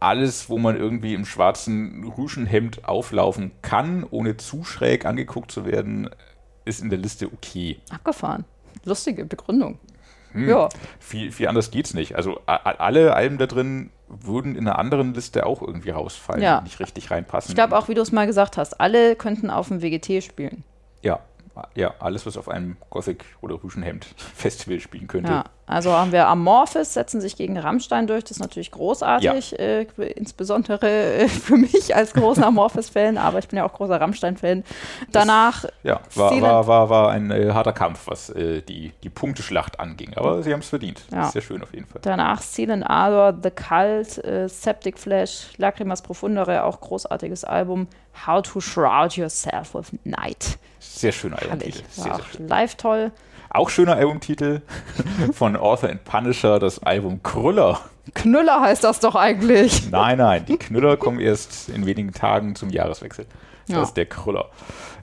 alles, 0.00 0.48
wo 0.48 0.58
man 0.58 0.76
irgendwie 0.76 1.14
im 1.14 1.24
schwarzen 1.24 2.04
Rüschenhemd 2.16 2.84
auflaufen 2.86 3.52
kann, 3.62 4.04
ohne 4.08 4.36
zu 4.36 4.64
schräg 4.64 5.06
angeguckt 5.06 5.50
zu 5.50 5.64
werden, 5.64 6.10
ist 6.64 6.82
in 6.82 6.90
der 6.90 6.98
Liste 6.98 7.26
okay. 7.32 7.80
Abgefahren. 7.90 8.44
Lustige 8.84 9.24
Begründung. 9.24 9.78
Hm. 10.32 10.48
Ja. 10.48 10.68
Viel, 10.98 11.32
viel 11.32 11.48
anders 11.48 11.70
geht's 11.70 11.94
nicht. 11.94 12.16
Also 12.16 12.40
alle 12.46 13.14
Alben 13.14 13.38
da 13.38 13.46
drin 13.46 13.90
würden 14.08 14.56
in 14.56 14.66
einer 14.68 14.78
anderen 14.78 15.14
Liste 15.14 15.46
auch 15.46 15.62
irgendwie 15.62 15.90
rausfallen, 15.90 16.42
Ja. 16.42 16.60
nicht 16.60 16.80
richtig 16.80 17.10
reinpassen. 17.10 17.50
Ich 17.52 17.54
glaube 17.54 17.76
auch, 17.78 17.88
wie 17.88 17.94
du 17.94 18.02
es 18.02 18.12
mal 18.12 18.26
gesagt 18.26 18.56
hast, 18.58 18.80
alle 18.80 19.16
könnten 19.16 19.48
auf 19.48 19.68
dem 19.68 19.80
WGT 19.80 20.22
spielen. 20.22 20.64
Ja, 21.02 21.20
ja, 21.74 21.94
alles, 22.00 22.26
was 22.26 22.36
auf 22.36 22.48
einem 22.48 22.76
Gothic- 22.90 23.24
oder 23.40 23.62
Rüschenhemd-Festival 23.62 24.80
spielen 24.80 25.06
könnte. 25.06 25.32
Ja, 25.32 25.44
also 25.66 25.92
haben 25.92 26.12
wir 26.12 26.26
Amorphis, 26.28 26.92
setzen 26.92 27.20
sich 27.20 27.36
gegen 27.36 27.58
Rammstein 27.58 28.06
durch. 28.06 28.24
Das 28.24 28.32
ist 28.32 28.40
natürlich 28.40 28.70
großartig, 28.70 29.58
äh, 29.58 29.86
insbesondere 30.16 30.90
äh, 30.90 31.28
für 31.28 31.56
mich 31.56 31.94
als 31.96 32.12
großer 32.12 32.46
Amorphis-Fan, 32.46 33.16
aber 33.16 33.38
ich 33.38 33.48
bin 33.48 33.56
ja 33.56 33.64
auch 33.64 33.72
großer 33.72 33.98
Rammstein-Fan. 34.00 34.62
Danach 35.10 35.64
Ja, 35.82 36.00
war, 36.14 36.40
war, 36.42 36.66
war, 36.66 36.90
war 36.90 37.10
ein 37.10 37.30
äh, 37.30 37.52
harter 37.52 37.72
Kampf, 37.72 38.02
was 38.06 38.28
äh, 38.30 38.60
die, 38.62 38.92
die 39.02 39.08
Punkteschlacht 39.10 39.80
anging. 39.80 40.12
Aber 40.16 40.42
sie 40.42 40.52
haben 40.52 40.60
es 40.60 40.68
verdient. 40.68 41.02
Ja. 41.10 41.24
Sehr 41.28 41.42
schön 41.42 41.62
auf 41.62 41.72
jeden 41.72 41.86
Fall. 41.86 42.00
Danach 42.02 42.42
Seal 42.42 42.70
and 42.70 42.84
Ardor, 42.84 43.34
The 43.42 43.50
Cult, 43.50 44.22
äh, 44.24 44.48
Septic 44.48 44.98
Flash, 44.98 45.48
Lacrimas 45.56 46.02
Profundere, 46.02 46.64
auch 46.64 46.80
großartiges 46.80 47.44
Album. 47.44 47.88
How 48.26 48.42
to 48.42 48.60
Shroud 48.60 49.16
Yourself 49.16 49.74
with 49.74 49.92
Night. 50.04 50.58
Sehr 50.78 51.12
schöner. 51.12 51.38
Albumtitel. 51.40 51.82
Sehr, 51.88 52.04
sehr 52.04 52.14
auch 52.14 52.26
schön. 52.26 52.48
live 52.48 52.74
toll. 52.76 53.12
Auch 53.50 53.70
schöner 53.70 53.94
Albumtitel 53.94 54.62
von 55.32 55.53
Author 55.56 55.90
and 55.90 56.04
Punisher, 56.04 56.58
das 56.58 56.82
Album 56.82 57.22
Krüller. 57.22 57.80
Knüller 58.14 58.60
heißt 58.60 58.84
das 58.84 59.00
doch 59.00 59.14
eigentlich. 59.14 59.90
Nein, 59.90 60.18
nein, 60.18 60.44
die 60.46 60.56
Knüller 60.58 60.96
kommen 60.96 61.20
erst 61.20 61.68
in 61.70 61.86
wenigen 61.86 62.12
Tagen 62.12 62.54
zum 62.54 62.70
Jahreswechsel. 62.70 63.26
Das 63.66 63.76
Ja. 63.76 63.82
ist 63.82 63.94
der 63.94 64.06
Krüller. 64.06 64.50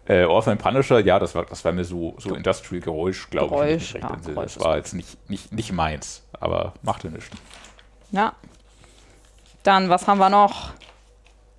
Äh, 0.07 0.23
Author 0.25 0.51
and 0.53 0.61
Punisher, 0.61 0.99
ja, 0.99 1.17
das 1.19 1.33
war, 1.35 1.45
das 1.45 1.63
war 1.63 1.71
mir 1.71 1.83
so, 1.83 2.15
so 2.17 2.33
Industrial-Geräusch, 2.35 3.29
glaube 3.29 3.55
ich. 3.55 3.61
wenn 3.61 3.77
ich 3.77 3.93
Geräusch, 3.93 3.95
recht 3.95 4.03
ja. 4.25 4.33
Geräusch 4.33 4.53
Das 4.55 4.63
war 4.63 4.77
jetzt 4.77 4.93
nicht, 4.93 5.29
nicht, 5.29 5.53
nicht 5.53 5.71
meins, 5.71 6.23
aber 6.39 6.73
machte 6.81 7.09
nichts. 7.09 7.29
Ja. 8.11 8.33
Dann, 9.63 9.89
was 9.89 10.07
haben 10.07 10.17
wir 10.17 10.29
noch? 10.29 10.71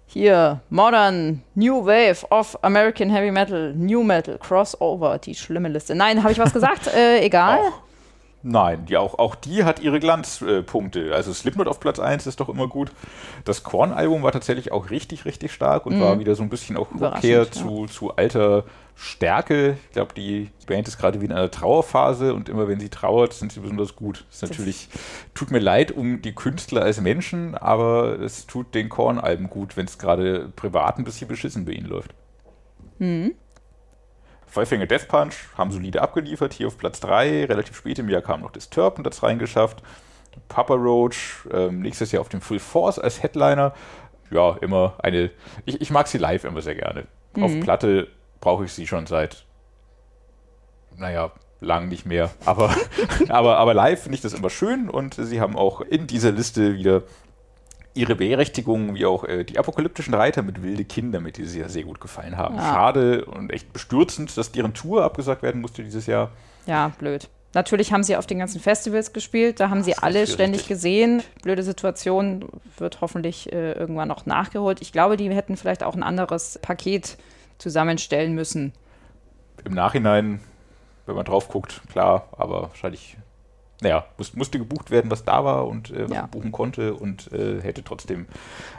Hier, 0.07 0.61
Modern, 0.69 1.43
New 1.55 1.87
Wave 1.87 2.27
of 2.31 2.59
American 2.63 3.09
Heavy 3.11 3.31
Metal, 3.31 3.73
New 3.75 4.03
Metal, 4.03 4.37
Crossover, 4.39 5.19
die 5.19 5.35
schlimme 5.35 5.69
Liste. 5.71 5.95
Nein, 5.95 6.23
habe 6.23 6.33
ich 6.33 6.39
was 6.39 6.53
gesagt? 6.53 6.89
äh, 6.89 7.21
egal. 7.25 7.59
Auch. 7.61 7.81
Nein, 8.45 8.87
die 8.87 8.97
auch, 8.97 9.19
auch 9.19 9.37
die 9.37 9.63
hat 9.63 9.81
ihre 9.81 10.01
Glanzpunkte. 10.01 11.15
Also 11.15 11.33
Slipknot 11.33 11.69
auf 11.69 11.79
Platz 11.79 12.01
1 12.01 12.27
ist 12.27 12.41
doch 12.41 12.49
immer 12.49 12.67
gut. 12.67 12.91
Das 13.45 13.63
Korn-Album 13.63 14.23
war 14.25 14.33
tatsächlich 14.33 14.73
auch 14.73 14.91
richtig, 14.91 15.25
richtig 15.25 15.53
stark 15.53 15.87
und 15.87 16.01
war 16.01 16.19
wieder 16.19 16.35
so 16.35 16.43
ein 16.43 16.49
bisschen 16.49 16.77
auch 16.77 16.91
Mhm. 16.91 17.05
Rückkehr 17.05 17.45
ja. 17.45 17.51
zu, 17.51 17.87
zu 17.87 18.17
alter 18.17 18.65
Stärke. 18.97 19.77
Ich 19.87 19.93
glaube, 19.93 20.13
die 20.15 20.51
Band 20.67 20.89
ist 20.89 20.99
gerade 20.99 21.21
wieder 21.21 21.35
in 21.35 21.39
einer 21.39 21.51
Trauerphase 21.51 22.35
und 22.35 22.49
immer 22.49 22.67
wenn 22.69 22.81
sie 22.81 22.89
trauert, 22.89 23.33
sind 23.33 23.53
sie 23.53 23.61
besonders 23.61 23.95
gut. 23.97 24.25
Das 24.29 24.43
ist 24.43 24.51
natürlich, 24.51 24.89
tut 25.35 25.51
mir 25.51 25.61
leid 25.61 25.93
um 25.93 26.21
die 26.21 26.35
Künstler 26.35 26.83
als 26.83 27.01
Menschen, 27.01 27.55
aber 27.55 28.19
es 28.21 28.47
tut 28.47 28.75
den 28.75 28.89
Korn-Alben 28.89 29.49
gut, 29.51 29.77
wenn 29.77 29.87
es 29.87 29.99
gerade 29.99 30.53
privat 30.57 30.99
ein 30.99 31.05
bisschen 31.05 31.29
beschissen 31.29 31.65
bei 31.65 31.73
ihnen 31.73 31.87
läuft. 31.89 32.13
Mhm. 32.99 33.35
Five 34.53 34.69
Finger 34.69 34.85
Death 34.85 35.09
Punch 35.09 35.35
haben 35.57 35.73
solide 35.73 36.03
abgeliefert, 36.03 36.53
hier 36.53 36.67
auf 36.67 36.77
Platz 36.77 37.01
3. 37.01 37.47
Relativ 37.47 37.75
spät 37.75 37.99
im 37.99 38.11
Jahr 38.11 38.21
kam 38.21 38.43
noch 38.43 38.51
Disturb 38.51 38.99
und 38.99 39.07
das 39.07 39.23
reingeschafft. 39.23 39.83
Papa 40.49 40.75
Roach, 40.75 41.47
ähm, 41.51 41.81
nächstes 41.81 42.13
Jahr 42.13 42.21
auf 42.21 42.29
dem 42.29 42.43
Full 42.43 42.59
Force 42.59 42.99
als 42.99 43.23
Headliner. 43.23 43.73
Ja, 44.31 44.59
immer 44.61 44.97
eine. 44.99 45.31
Ich, 45.65 45.81
ich 45.81 45.91
mag 45.91 46.07
sie 46.07 46.19
live 46.19 46.45
immer 46.45 46.61
sehr 46.61 46.75
gerne. 46.75 47.07
Auf 47.41 47.59
Platte 47.61 48.09
brauche 48.43 48.67
ich 48.67 48.75
sie 48.75 48.87
schon 48.87 49.07
seit, 49.07 49.47
naja, 50.99 51.33
lang 51.61 51.89
nicht 51.89 52.05
mehr. 52.05 52.31
Aber, 52.45 52.77
aber, 53.31 53.57
aber 53.57 53.73
live 53.73 54.03
finde 54.03 54.17
ich 54.17 54.21
das 54.21 54.35
immer 54.35 54.51
schön 54.51 54.91
und 54.91 55.15
sie 55.15 55.41
haben 55.41 55.57
auch 55.57 55.81
in 55.81 56.07
dieser 56.07 56.31
Liste 56.31 56.75
wieder 56.75 57.05
ihre 57.95 58.15
Berechtigung, 58.15 58.95
wie 58.95 59.05
auch 59.05 59.25
äh, 59.25 59.45
die 59.45 59.59
apokalyptischen 59.59 60.15
Reiter 60.15 60.43
mit 60.43 60.63
wilde 60.63 60.85
Kinder, 60.85 61.21
mit 61.21 61.37
die 61.37 61.45
sehr, 61.45 61.69
sehr 61.69 61.85
gut 61.85 62.01
gefallen 62.01 62.37
haben. 62.37 62.57
Ja. 62.57 62.63
Schade 62.63 63.25
und 63.25 63.51
echt 63.51 63.73
bestürzend, 63.73 64.37
dass 64.37 64.53
deren 64.53 64.75
Tour 64.75 65.05
abgesagt 65.05 65.43
werden 65.43 65.61
musste 65.61 65.83
dieses 65.83 66.07
Jahr. 66.07 66.31
Ja, 66.67 66.93
blöd. 66.99 67.29
Natürlich 67.55 67.93
haben 67.93 68.03
sie 68.03 68.17
auf 68.17 68.27
den 68.27 68.39
ganzen 68.39 68.61
Festivals 68.61 69.13
gespielt, 69.13 69.61
da 69.61 69.69
haben 69.69 69.83
sie 69.83 69.91
ist 69.91 70.03
alle 70.03 70.21
richtig. 70.21 70.35
ständig 70.35 70.69
gesehen. 70.69 71.23
Blöde 71.43 71.63
Situation 71.63 72.49
wird 72.79 73.03
hoffentlich 73.03 73.53
äh, 73.53 73.73
irgendwann 73.73 74.09
noch 74.09 74.25
nachgeholt. 74.25 74.81
Ich 74.81 74.93
glaube, 74.93 75.19
die 75.19 75.29
hätten 75.31 75.59
vielleicht 75.59 75.83
auch 75.83 75.95
ein 75.95 76.03
anderes 76.03 76.59
Paket 76.63 77.19
zusammenstellen 77.59 78.35
müssen. 78.35 78.73
Im 79.65 79.75
Nachhinein, 79.75 80.41
wenn 81.05 81.15
man 81.15 81.27
drauf 81.27 81.49
guckt, 81.49 81.83
klar, 81.91 82.27
aber 82.33 82.63
wahrscheinlich, 82.63 83.19
naja, 83.83 84.07
muss, 84.17 84.35
musste 84.35 84.59
gebucht 84.59 84.91
werden, 84.91 85.11
was 85.11 85.25
da 85.25 85.45
war 85.45 85.67
und 85.67 85.91
äh, 85.91 86.05
was 86.09 86.11
Ja. 86.17 86.23
man 86.23 86.31
buchen 86.31 86.53
konnte 86.53 86.95
und 86.95 87.31
äh, 87.33 87.61
hätte 87.61 87.83
trotzdem 87.85 88.27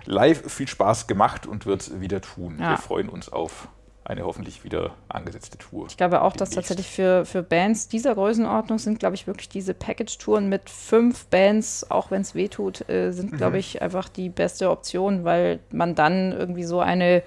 live 0.05 0.49
viel 0.51 0.67
Spaß 0.67 1.07
gemacht 1.07 1.45
und 1.45 1.65
wird 1.65 1.81
es 1.81 1.99
wieder 2.01 2.21
tun. 2.21 2.57
Ja. 2.59 2.71
Wir 2.71 2.77
freuen 2.77 3.09
uns 3.09 3.29
auf 3.31 3.67
eine 4.05 4.25
hoffentlich 4.25 4.65
wieder 4.65 4.91
angesetzte 5.07 5.57
Tour. 5.57 5.85
Ich 5.89 5.95
glaube 5.95 6.21
auch, 6.23 6.33
dass 6.35 6.49
tatsächlich 6.49 6.87
für, 6.89 7.23
für 7.25 7.41
Bands 7.41 7.87
dieser 7.87 8.13
Größenordnung 8.15 8.77
sind, 8.77 8.99
glaube 8.99 9.15
ich, 9.15 9.27
wirklich 9.27 9.47
diese 9.47 9.73
Package-Touren 9.73 10.49
mit 10.49 10.69
fünf 10.69 11.25
Bands, 11.27 11.89
auch 11.89 12.11
wenn 12.11 12.21
es 12.21 12.35
weh 12.35 12.49
tut, 12.49 12.89
äh, 12.89 13.11
sind, 13.11 13.31
Mhm. 13.31 13.37
glaube 13.37 13.59
ich, 13.59 13.81
einfach 13.81 14.09
die 14.09 14.27
beste 14.27 14.69
Option, 14.71 15.23
weil 15.23 15.59
man 15.71 15.95
dann 15.95 16.33
irgendwie 16.33 16.65
so 16.65 16.81
eine 16.81 17.23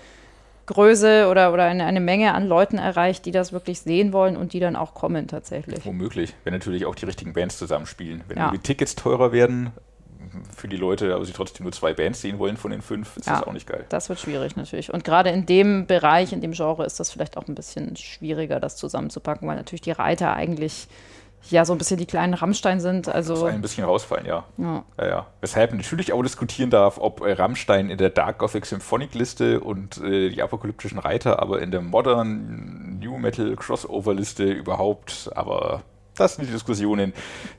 Größe 0.66 1.28
oder, 1.30 1.52
oder 1.52 1.64
eine, 1.64 1.84
eine 1.84 2.00
Menge 2.00 2.34
an 2.34 2.46
Leuten 2.46 2.78
erreicht, 2.78 3.24
die 3.24 3.30
das 3.30 3.52
wirklich 3.52 3.80
sehen 3.80 4.12
wollen 4.12 4.36
und 4.36 4.52
die 4.52 4.60
dann 4.60 4.76
auch 4.76 4.94
kommen 4.94 5.28
tatsächlich. 5.28 5.84
Womöglich, 5.86 6.34
wenn 6.44 6.52
natürlich 6.52 6.86
auch 6.86 6.94
die 6.94 7.04
richtigen 7.06 7.32
Bands 7.32 7.56
zusammenspielen. 7.58 8.22
Wenn 8.28 8.38
Ja. 8.38 8.50
die 8.50 8.58
Tickets 8.58 8.94
teurer 8.96 9.32
werden 9.32 9.70
für 10.54 10.68
die 10.68 10.76
Leute, 10.76 11.14
aber 11.14 11.24
sie 11.24 11.32
trotzdem 11.32 11.64
nur 11.64 11.72
zwei 11.72 11.94
Bands 11.94 12.20
sehen 12.20 12.38
wollen 12.38 12.56
von 12.56 12.70
den 12.70 12.82
fünf, 12.82 13.16
ist 13.16 13.26
Ja. 13.26 13.38
das 13.38 13.46
auch 13.46 13.52
nicht 13.52 13.66
geil. 13.66 13.84
Das 13.88 14.08
wird 14.08 14.18
schwierig 14.20 14.56
natürlich. 14.56 14.92
Und 14.92 15.04
gerade 15.04 15.30
in 15.30 15.46
dem 15.46 15.86
Bereich, 15.86 16.32
in 16.32 16.40
dem 16.40 16.52
Genre 16.52 16.84
ist 16.84 16.98
das 17.00 17.10
vielleicht 17.10 17.36
auch 17.36 17.46
ein 17.48 17.54
bisschen 17.54 17.96
schwieriger, 17.96 18.58
das 18.60 18.76
zusammenzupacken, 18.76 19.46
weil 19.48 19.56
natürlich 19.56 19.82
die 19.82 19.92
Reiter 19.92 20.34
eigentlich 20.34 20.88
ja 21.50 21.64
so 21.64 21.72
ein 21.72 21.78
bisschen 21.78 21.98
die 21.98 22.06
kleinen 22.06 22.34
Rammstein 22.34 22.80
sind. 22.80 23.08
Also 23.08 23.44
ein 23.44 23.60
bisschen 23.60 23.84
rausfallen, 23.84 24.26
ja. 24.26 24.44
ja. 24.56 24.84
Ja, 24.98 25.06
ja. 25.06 25.26
Weshalb 25.40 25.70
man 25.70 25.78
natürlich 25.78 26.12
auch 26.12 26.22
diskutieren 26.22 26.70
darf, 26.70 26.98
ob 26.98 27.20
äh, 27.20 27.32
Rammstein 27.32 27.90
in 27.90 27.98
der 27.98 28.10
Dark 28.10 28.38
Gothic 28.38 28.66
Symphonic 28.66 29.14
Liste 29.14 29.60
und 29.60 29.98
äh, 29.98 30.30
die 30.30 30.42
apokalyptischen 30.42 30.98
Reiter 30.98 31.40
aber 31.40 31.62
in 31.62 31.70
der 31.70 31.82
Modern 31.82 32.98
New 32.98 33.18
Metal 33.18 33.54
Crossover 33.56 34.14
Liste 34.14 34.44
überhaupt, 34.44 35.30
aber 35.34 35.82
das 36.16 36.36
sind 36.36 36.48
die 36.48 36.52
Diskussionen, 36.52 37.12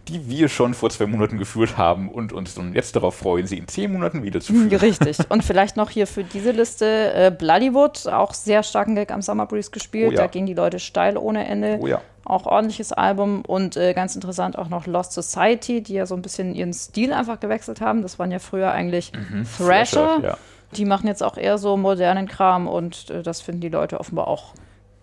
die 0.07 0.29
wir 0.29 0.49
schon 0.49 0.73
vor 0.73 0.89
zwei 0.89 1.05
Monaten 1.05 1.37
geführt 1.37 1.77
haben 1.77 2.09
und 2.09 2.33
uns 2.33 2.55
dann 2.55 2.73
jetzt 2.73 2.95
darauf 2.95 3.15
freuen, 3.15 3.47
sie 3.47 3.57
in 3.57 3.67
zehn 3.67 3.91
Monaten 3.91 4.23
wieder 4.23 4.41
zu 4.41 4.53
führen. 4.53 4.73
Richtig. 4.73 5.17
Und 5.29 5.43
vielleicht 5.43 5.77
noch 5.77 5.89
hier 5.89 6.07
für 6.07 6.23
diese 6.23 6.51
Liste 6.51 7.13
äh, 7.13 7.31
Bloodywood, 7.31 8.07
auch 8.07 8.33
sehr 8.33 8.63
starken 8.63 8.95
Gag 8.95 9.11
am 9.11 9.21
Summer 9.21 9.45
Breeze 9.45 9.71
gespielt. 9.71 10.09
Oh 10.09 10.11
ja. 10.11 10.21
Da 10.21 10.27
gingen 10.27 10.47
die 10.47 10.53
Leute 10.53 10.79
steil 10.79 11.17
ohne 11.17 11.47
Ende. 11.47 11.79
Oh 11.81 11.87
ja. 11.87 12.01
Auch 12.25 12.45
ordentliches 12.45 12.91
Album 12.91 13.43
und 13.45 13.77
äh, 13.77 13.93
ganz 13.93 14.13
interessant 14.15 14.57
auch 14.57 14.67
noch 14.67 14.85
Lost 14.85 15.13
Society, 15.13 15.81
die 15.81 15.93
ja 15.93 16.05
so 16.05 16.13
ein 16.13 16.21
bisschen 16.21 16.55
ihren 16.55 16.73
Stil 16.73 17.13
einfach 17.13 17.39
gewechselt 17.39 17.79
haben. 17.79 18.01
Das 18.01 18.19
waren 18.19 18.31
ja 18.31 18.39
früher 18.39 18.71
eigentlich 18.71 19.13
Thrasher. 19.57 20.17
Mhm. 20.17 20.23
Ja. 20.25 20.37
Die 20.75 20.83
machen 20.83 21.07
jetzt 21.07 21.23
auch 21.23 21.37
eher 21.37 21.57
so 21.57 21.77
modernen 21.77 22.27
Kram 22.27 22.67
und 22.67 23.09
äh, 23.09 23.23
das 23.23 23.39
finden 23.41 23.61
die 23.61 23.69
Leute 23.69 23.99
offenbar 23.99 24.27
auch 24.27 24.53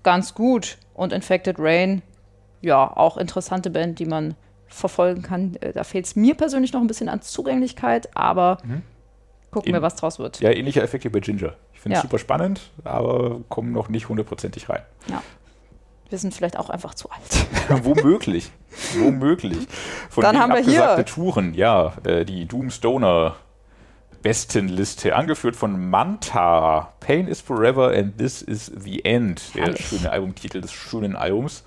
ganz 0.03 0.35
gut. 0.35 0.77
Und 0.93 1.13
Infected 1.13 1.57
Rain, 1.59 2.03
ja, 2.65 2.97
auch 2.97 3.17
interessante 3.17 3.71
Band, 3.71 3.99
die 3.99 4.07
man 4.07 4.35
verfolgen 4.67 5.23
kann. 5.23 5.57
Äh, 5.61 5.73
da 5.73 5.85
fehlt 5.85 6.07
es 6.07 6.17
mir 6.17 6.35
persönlich 6.35 6.73
noch 6.73 6.81
ein 6.81 6.87
bisschen 6.87 7.09
an 7.09 7.23
Zugänglichkeit, 7.23 8.17
aber 8.17 8.59
gucken 9.51 9.73
wir, 9.73 9.83
was 9.83 9.95
draus 9.97 10.19
wird. 10.19 10.41
ja, 10.41 10.51
ähnlicher 10.51 10.83
Effekt 10.83 11.05
wie 11.05 11.09
bei 11.11 11.21
Ginger. 11.21 11.55
Ich 11.73 11.81
finde 11.81 11.97
es 11.97 12.03
Ja. 12.03 12.03
super 12.09 12.19
spannend, 12.19 12.61
aber 12.83 13.41
kommen 13.49 13.73
noch 13.73 13.89
nicht 13.89 14.09
hundertprozentig 14.09 14.69
rein. 14.69 14.83
Wir 16.11 16.19
sind 16.19 16.35
vielleicht 16.35 16.59
auch 16.59 16.71
einfach 16.71 16.95
zu 16.95 17.09
alt. 17.11 17.47
Womöglich. 17.85 18.51
Womöglich. 18.99 19.59
Von 20.11 20.23
Dann 20.23 20.39
haben 20.39 20.53
wir 20.53 20.61
hier- 20.61 21.05
Touren, 21.07 21.55
ja, 21.55 21.93
äh, 22.05 22.25
die 22.25 22.47
Doomstoner 22.47 23.37
Bestenliste, 24.23 25.15
angeführt 25.17 25.55
von 25.57 25.91
Manta. 25.91 26.93
Pain 27.01 27.27
is 27.29 27.41
Forever 27.43 27.91
and 27.95 28.17
This 28.17 28.41
is 28.43 28.73
the 28.75 29.05
End. 29.05 29.55
Der 29.55 29.65
Herrlich. 29.65 29.87
schöne 29.87 30.11
Albumtitel 30.11 30.61
des 30.63 30.73
schönen 30.73 31.15
Albums. 31.15 31.63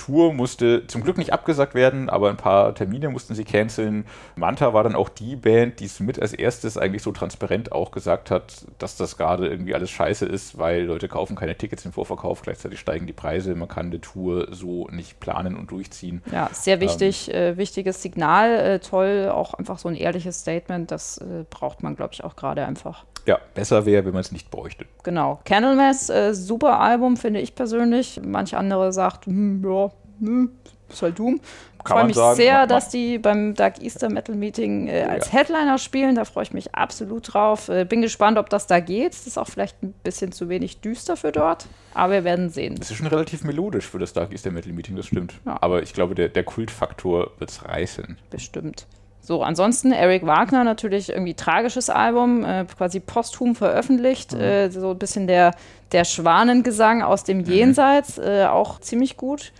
Tour 0.00 0.32
musste 0.32 0.86
zum 0.86 1.02
Glück 1.02 1.18
nicht 1.18 1.32
abgesagt 1.32 1.74
werden, 1.74 2.08
aber 2.08 2.30
ein 2.30 2.38
paar 2.38 2.74
Termine 2.74 3.10
mussten 3.10 3.34
sie 3.34 3.44
canceln. 3.44 4.06
Manta 4.34 4.72
war 4.72 4.82
dann 4.82 4.94
auch 4.94 5.10
die 5.10 5.36
Band, 5.36 5.80
die 5.80 5.84
es 5.84 6.00
mit 6.00 6.20
als 6.20 6.32
erstes 6.32 6.78
eigentlich 6.78 7.02
so 7.02 7.12
transparent 7.12 7.72
auch 7.72 7.90
gesagt 7.90 8.30
hat, 8.30 8.64
dass 8.78 8.96
das 8.96 9.18
gerade 9.18 9.46
irgendwie 9.46 9.74
alles 9.74 9.90
scheiße 9.90 10.24
ist, 10.24 10.58
weil 10.58 10.84
Leute 10.84 11.08
kaufen 11.08 11.36
keine 11.36 11.56
Tickets 11.56 11.84
im 11.84 11.92
Vorverkauf, 11.92 12.40
gleichzeitig 12.40 12.80
steigen 12.80 13.06
die 13.06 13.12
Preise, 13.12 13.54
man 13.54 13.68
kann 13.68 13.86
eine 13.86 14.00
Tour 14.00 14.48
so 14.50 14.88
nicht 14.88 15.20
planen 15.20 15.56
und 15.56 15.70
durchziehen. 15.70 16.22
Ja, 16.32 16.48
sehr 16.52 16.80
wichtig, 16.80 17.32
äh, 17.32 17.56
wichtiges 17.56 18.00
Signal. 18.02 18.54
Äh, 18.54 18.78
toll, 18.80 19.30
auch 19.32 19.54
einfach 19.54 19.78
so 19.78 19.88
ein 19.88 19.94
ehrliches 19.94 20.40
Statement. 20.40 20.90
Das 20.90 21.18
äh, 21.18 21.44
braucht 21.50 21.82
man, 21.82 21.94
glaube 21.96 22.14
ich, 22.14 22.24
auch 22.24 22.36
gerade 22.36 22.64
einfach. 22.64 23.04
Ja, 23.26 23.38
besser 23.54 23.84
wäre, 23.86 24.04
wenn 24.06 24.12
man 24.12 24.22
es 24.22 24.32
nicht 24.32 24.50
bräuchte. 24.50 24.86
Genau. 25.02 25.40
Candlemass, 25.44 26.08
äh, 26.08 26.34
super 26.34 26.80
Album, 26.80 27.16
finde 27.16 27.40
ich 27.40 27.54
persönlich. 27.54 28.20
Manch 28.24 28.56
andere 28.56 28.92
sagt, 28.92 29.26
hm, 29.26 29.62
ja, 29.64 29.89
hm, 30.20 30.50
ist 30.88 31.02
halt 31.02 31.18
Doom. 31.18 31.40
Ich 31.82 31.88
freue 31.88 32.04
mich 32.04 32.16
sagen, 32.16 32.36
sehr, 32.36 32.66
dass 32.66 32.90
die 32.90 33.18
beim 33.18 33.54
Dark 33.54 33.82
Easter 33.82 34.10
Metal 34.10 34.34
Meeting 34.34 34.88
äh, 34.88 35.02
als 35.08 35.32
ja. 35.32 35.38
Headliner 35.38 35.78
spielen. 35.78 36.14
Da 36.14 36.24
freue 36.24 36.42
ich 36.42 36.52
mich 36.52 36.74
absolut 36.74 37.32
drauf. 37.32 37.68
Äh, 37.70 37.84
bin 37.84 38.02
gespannt, 38.02 38.36
ob 38.36 38.50
das 38.50 38.66
da 38.66 38.80
geht. 38.80 39.14
Das 39.14 39.26
ist 39.26 39.38
auch 39.38 39.48
vielleicht 39.48 39.82
ein 39.82 39.94
bisschen 40.02 40.30
zu 40.32 40.48
wenig 40.48 40.80
düster 40.80 41.16
für 41.16 41.32
dort, 41.32 41.66
aber 41.94 42.12
wir 42.12 42.24
werden 42.24 42.50
sehen. 42.50 42.74
Es 42.78 42.90
ist 42.90 42.98
schon 42.98 43.06
relativ 43.06 43.44
melodisch 43.44 43.86
für 43.86 43.98
das 43.98 44.12
Dark 44.12 44.32
Easter 44.32 44.50
Metal 44.50 44.72
Meeting, 44.72 44.96
das 44.96 45.06
stimmt. 45.06 45.34
Ja. 45.46 45.56
Aber 45.60 45.82
ich 45.82 45.94
glaube, 45.94 46.14
der, 46.14 46.28
der 46.28 46.44
Kultfaktor 46.44 47.30
wird 47.38 47.50
es 47.50 47.64
reißen. 47.64 48.18
Bestimmt. 48.28 48.86
So, 49.22 49.42
ansonsten 49.42 49.92
Eric 49.92 50.26
Wagner 50.26 50.64
natürlich 50.64 51.10
irgendwie 51.10 51.34
tragisches 51.34 51.88
Album, 51.88 52.44
äh, 52.44 52.66
quasi 52.76 53.00
posthum 53.00 53.54
veröffentlicht. 53.54 54.34
Äh, 54.34 54.70
so 54.70 54.90
ein 54.90 54.98
bisschen 54.98 55.26
der, 55.26 55.54
der 55.92 56.04
Schwanengesang 56.04 57.02
aus 57.02 57.24
dem 57.24 57.40
Jenseits, 57.40 58.18
äh, 58.18 58.46
auch 58.46 58.80
ziemlich 58.80 59.16
gut. 59.16 59.52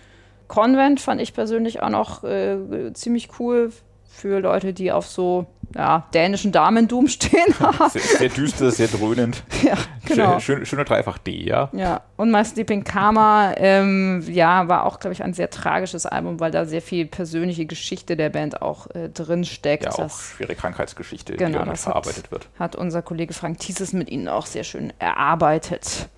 Convent 0.51 1.01
fand 1.01 1.21
ich 1.21 1.33
persönlich 1.33 1.81
auch 1.81 1.91
noch 1.91 2.25
äh, 2.25 2.93
ziemlich 2.93 3.29
cool 3.39 3.73
für 4.13 4.41
Leute, 4.41 4.73
die 4.75 4.91
auf 4.91 5.07
so 5.07 5.47
ja, 5.77 6.09
dänischen 6.13 6.51
Damendoom 6.51 7.07
stehen. 7.17 7.55
Sehr, 7.93 8.03
sehr 8.03 8.29
düster, 8.29 8.71
sehr 8.73 8.89
dröhnend. 8.89 9.45
ja, 9.63 9.75
genau. 10.05 10.41
Schön, 10.41 10.67
schöner 10.67 10.83
Dreifach 10.85 11.19
D, 11.19 11.31
ja. 11.45 11.71
Ja, 11.73 12.01
und 12.17 12.33
My 12.33 12.45
Sleeping 12.45 12.83
Karma, 12.83 13.55
ähm, 13.57 14.25
ja, 14.29 14.67
war 14.67 14.85
auch, 14.87 14.99
glaube 14.99 15.13
ich, 15.15 15.23
ein 15.23 15.33
sehr 15.35 15.49
tragisches 15.51 16.05
Album, 16.05 16.41
weil 16.41 16.51
da 16.51 16.65
sehr 16.65 16.83
viel 16.83 17.07
persönliche 17.07 17.67
Geschichte 17.67 18.17
der 18.17 18.31
Band 18.31 18.61
auch 18.61 18.89
äh, 18.91 19.09
drin 19.09 19.45
steckt. 19.45 19.85
Ja, 19.85 19.93
auch 19.93 19.99
das 19.99 20.33
schwere 20.37 20.57
Krankheitsgeschichte, 20.57 21.35
Genau, 21.37 21.47
die 21.51 21.55
damit 21.59 21.73
das 21.75 21.87
hat- 21.87 21.93
verarbeitet 21.93 22.33
wird. 22.33 22.49
hat 22.59 22.75
unser 22.75 23.03
Kollege 23.03 23.33
Frank 23.33 23.61
Thieses 23.61 23.93
mit 23.93 24.11
Ihnen 24.11 24.27
auch 24.29 24.47
sehr 24.47 24.65
schön 24.65 24.93
erarbeitet. 24.99 26.09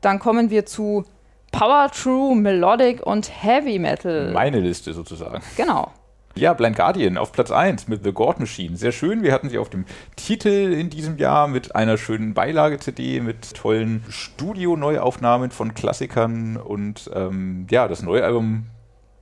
Dann 0.00 0.18
kommen 0.18 0.50
wir 0.50 0.66
zu 0.66 1.04
Power 1.52 1.90
True, 1.90 2.36
Melodic 2.36 3.04
und 3.06 3.30
Heavy 3.42 3.78
Metal. 3.78 4.32
Meine 4.32 4.60
Liste 4.60 4.92
sozusagen. 4.92 5.42
genau. 5.56 5.92
Ja, 6.38 6.52
Blind 6.52 6.76
Guardian 6.76 7.16
auf 7.16 7.32
Platz 7.32 7.50
1 7.50 7.88
mit 7.88 8.04
The 8.04 8.12
God 8.12 8.40
Machine. 8.40 8.76
Sehr 8.76 8.92
schön. 8.92 9.22
Wir 9.22 9.32
hatten 9.32 9.48
sie 9.48 9.56
auf 9.56 9.70
dem 9.70 9.86
Titel 10.16 10.74
in 10.74 10.90
diesem 10.90 11.16
Jahr 11.16 11.48
mit 11.48 11.74
einer 11.74 11.96
schönen 11.96 12.34
Beilage-CD, 12.34 13.20
mit 13.20 13.54
tollen 13.54 14.04
Studio-Neuaufnahmen 14.10 15.50
von 15.50 15.72
Klassikern 15.72 16.58
und 16.58 17.10
ähm, 17.14 17.66
ja, 17.70 17.88
das 17.88 18.02
neue 18.02 18.22
Album 18.22 18.66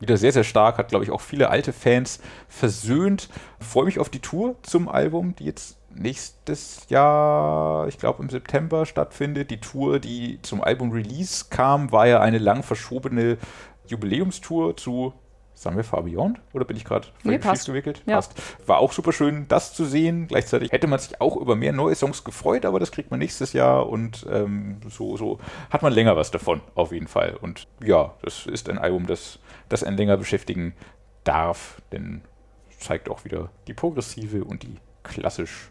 wieder 0.00 0.16
sehr, 0.16 0.32
sehr 0.32 0.42
stark, 0.42 0.76
hat, 0.76 0.88
glaube 0.88 1.04
ich, 1.04 1.12
auch 1.12 1.20
viele 1.20 1.50
alte 1.50 1.72
Fans 1.72 2.18
versöhnt. 2.48 3.28
Freue 3.60 3.84
mich 3.84 4.00
auf 4.00 4.08
die 4.08 4.18
Tour 4.18 4.56
zum 4.62 4.88
Album, 4.88 5.36
die 5.36 5.44
jetzt 5.44 5.78
nächstes 5.94 6.88
Jahr, 6.88 7.88
ich 7.88 7.98
glaube 7.98 8.22
im 8.22 8.30
September 8.30 8.86
stattfindet. 8.86 9.50
Die 9.50 9.60
Tour, 9.60 9.98
die 9.98 10.40
zum 10.42 10.62
Album-Release 10.62 11.46
kam, 11.50 11.92
war 11.92 12.06
ja 12.06 12.20
eine 12.20 12.38
lang 12.38 12.62
verschobene 12.62 13.38
Jubiläumstour 13.86 14.76
zu 14.76 15.12
Sagen 15.56 15.76
wir 15.76 15.84
Far 15.84 16.02
Beyond? 16.02 16.40
Oder 16.52 16.64
bin 16.64 16.76
ich 16.76 16.84
gerade 16.84 17.08
Nee, 17.22 17.40
schief 17.40 17.64
gewickelt? 17.64 18.02
Ja. 18.06 18.16
Passt. 18.16 18.34
War 18.66 18.78
auch 18.78 18.92
super 18.92 19.12
schön, 19.12 19.46
das 19.48 19.72
zu 19.72 19.84
sehen. 19.84 20.26
Gleichzeitig 20.26 20.72
hätte 20.72 20.88
man 20.88 20.98
sich 20.98 21.20
auch 21.20 21.36
über 21.36 21.54
mehr 21.54 21.72
neue 21.72 21.94
Songs 21.94 22.24
gefreut, 22.24 22.66
aber 22.66 22.80
das 22.80 22.90
kriegt 22.90 23.10
man 23.10 23.20
nächstes 23.20 23.52
Jahr 23.52 23.88
und 23.88 24.26
ähm, 24.30 24.80
so, 24.88 25.16
so 25.16 25.38
hat 25.70 25.82
man 25.82 25.92
länger 25.92 26.16
was 26.16 26.32
davon, 26.32 26.60
auf 26.74 26.92
jeden 26.92 27.06
Fall. 27.06 27.36
Und 27.40 27.68
ja, 27.82 28.14
das 28.22 28.46
ist 28.46 28.68
ein 28.68 28.78
Album, 28.78 29.06
das, 29.06 29.38
das 29.68 29.84
einen 29.84 29.96
länger 29.96 30.16
beschäftigen 30.16 30.74
darf, 31.22 31.80
denn 31.92 32.22
es 32.68 32.80
zeigt 32.80 33.08
auch 33.08 33.24
wieder 33.24 33.50
die 33.68 33.74
progressive 33.74 34.44
und 34.44 34.64
die 34.64 34.76
klassisch 35.04 35.70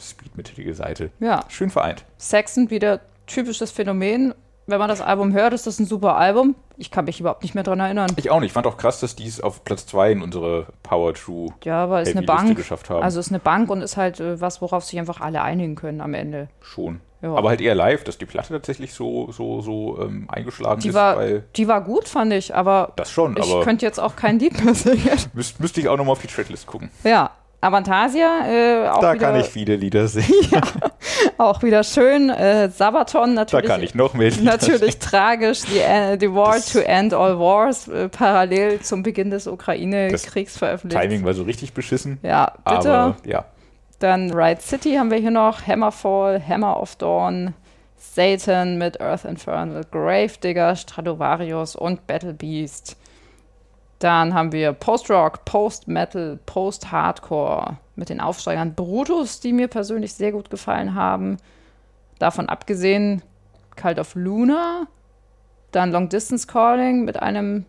speedmetalige 0.00 0.74
Seite. 0.74 1.10
Ja, 1.20 1.44
Schön 1.48 1.70
vereint. 1.70 2.04
Saxon 2.18 2.70
wieder 2.70 3.00
typisches 3.26 3.70
Phänomen. 3.70 4.34
Wenn 4.66 4.78
man 4.78 4.88
das 4.88 5.00
Album 5.00 5.32
hört, 5.32 5.52
ist 5.52 5.66
das 5.66 5.80
ein 5.80 5.86
super 5.86 6.16
Album. 6.16 6.54
Ich 6.76 6.92
kann 6.92 7.04
mich 7.04 7.18
überhaupt 7.18 7.42
nicht 7.42 7.54
mehr 7.56 7.64
dran 7.64 7.80
erinnern. 7.80 8.12
Ich 8.16 8.30
auch 8.30 8.38
nicht. 8.38 8.48
Ich 8.50 8.52
fand 8.52 8.66
auch 8.68 8.76
krass, 8.76 9.00
dass 9.00 9.16
die 9.16 9.26
es 9.26 9.40
auf 9.40 9.64
Platz 9.64 9.84
2 9.86 10.12
in 10.12 10.22
unsere 10.22 10.66
Power 10.84 11.12
True 11.14 11.48
Ja, 11.64 11.82
aber 11.84 12.02
ist 12.02 12.16
eine 12.16 12.24
Bank. 12.24 12.56
geschafft 12.56 12.88
haben. 12.88 13.02
Also 13.02 13.18
ist 13.18 13.30
eine 13.30 13.40
Bank 13.40 13.68
und 13.70 13.82
ist 13.82 13.96
halt 13.96 14.20
äh, 14.20 14.40
was, 14.40 14.62
worauf 14.62 14.84
sich 14.84 14.98
einfach 15.00 15.20
alle 15.20 15.42
einigen 15.42 15.74
können 15.74 16.00
am 16.00 16.14
Ende. 16.14 16.48
schon. 16.60 17.00
Ja. 17.22 17.34
Aber 17.34 17.50
halt 17.50 17.60
eher 17.60 17.74
live, 17.74 18.02
dass 18.04 18.16
die 18.16 18.24
Platte 18.24 18.54
tatsächlich 18.54 18.94
so, 18.94 19.30
so, 19.30 19.60
so 19.60 20.00
ähm, 20.00 20.26
eingeschlagen 20.30 20.80
Die 20.80 20.88
ist. 20.88 20.94
war, 20.94 21.22
die 21.54 21.68
war 21.68 21.82
gut, 21.82 22.08
fand 22.08 22.32
ich, 22.32 22.54
aber 22.54 22.92
das 22.96 23.10
schon, 23.10 23.36
ich 23.36 23.42
aber 23.52 23.62
könnte 23.62 23.84
jetzt 23.84 24.00
auch 24.00 24.16
kein 24.16 24.38
Lied 24.38 24.64
mehr 24.64 24.74
singen. 24.74 25.18
müsst, 25.34 25.60
müsste 25.60 25.80
ich 25.80 25.88
auch 25.88 25.98
nochmal 25.98 26.12
auf 26.12 26.22
die 26.22 26.28
Tracklist 26.28 26.66
gucken. 26.66 26.90
Ja, 27.04 27.32
Avantasia, 27.62 28.46
äh, 28.48 28.88
auch, 28.88 29.00
da 29.00 29.14
wieder, 29.14 29.26
kann 29.26 29.40
ich 29.40 29.46
viele 29.46 29.76
Lieder 29.76 30.08
singen. 30.08 30.32
auch 31.38 31.62
wieder 31.62 31.84
schön. 31.84 32.30
Äh, 32.30 32.70
Sabaton 32.70 33.30
Da 33.36 33.42
natürlich. 33.42 33.66
kann 33.66 33.82
ich 33.82 33.94
noch 33.94 34.14
mehr 34.14 34.30
Lieder 34.30 34.44
Natürlich 34.52 34.98
tragisch, 34.98 35.62
die, 35.62 35.78
äh, 35.78 36.16
die 36.16 36.32
War 36.34 36.54
Das- 36.54 36.72
to 36.72 36.78
End 36.80 37.12
All 37.12 37.38
Wars, 37.38 37.86
äh, 37.88 38.08
parallel 38.08 38.80
zum 38.80 39.02
Beginn 39.02 39.30
des 39.30 39.46
Ukraine-Kriegs 39.46 40.56
veröffentlicht. 40.56 41.02
Timing 41.02 41.24
war 41.24 41.34
so 41.34 41.42
richtig 41.42 41.74
beschissen. 41.74 42.18
Ja, 42.22 42.52
bitte. 42.64 42.92
Aber 42.92 43.16
ja, 43.26 43.44
Dann 43.98 44.30
Ride 44.32 44.62
City 44.62 44.94
haben 44.94 45.10
wir 45.10 45.18
hier 45.18 45.30
noch, 45.30 45.66
Hammerfall, 45.66 46.40
Hammer 46.46 46.80
of 46.80 46.96
Dawn, 46.96 47.52
Satan 47.98 48.78
mit 48.78 48.98
Earth 49.02 49.26
Infernal, 49.26 49.82
Gravedigger, 49.90 50.74
Stratovarius 50.74 51.76
und 51.76 52.06
Battle 52.06 52.32
Beast. 52.32 52.96
Dann 54.00 54.34
haben 54.34 54.50
wir 54.50 54.72
Post-Rock, 54.72 55.44
Post-Metal, 55.44 56.38
Post-Hardcore 56.46 57.76
mit 57.94 58.08
den 58.08 58.20
Aufsteigern 58.20 58.74
Brutus, 58.74 59.40
die 59.40 59.52
mir 59.52 59.68
persönlich 59.68 60.14
sehr 60.14 60.32
gut 60.32 60.50
gefallen 60.50 60.94
haben. 60.94 61.36
Davon 62.18 62.48
abgesehen 62.48 63.22
Cult 63.76 63.98
of 63.98 64.14
Luna, 64.14 64.88
dann 65.70 65.92
Long 65.92 66.08
Distance 66.08 66.46
Calling 66.46 67.04
mit 67.04 67.22
einem 67.22 67.66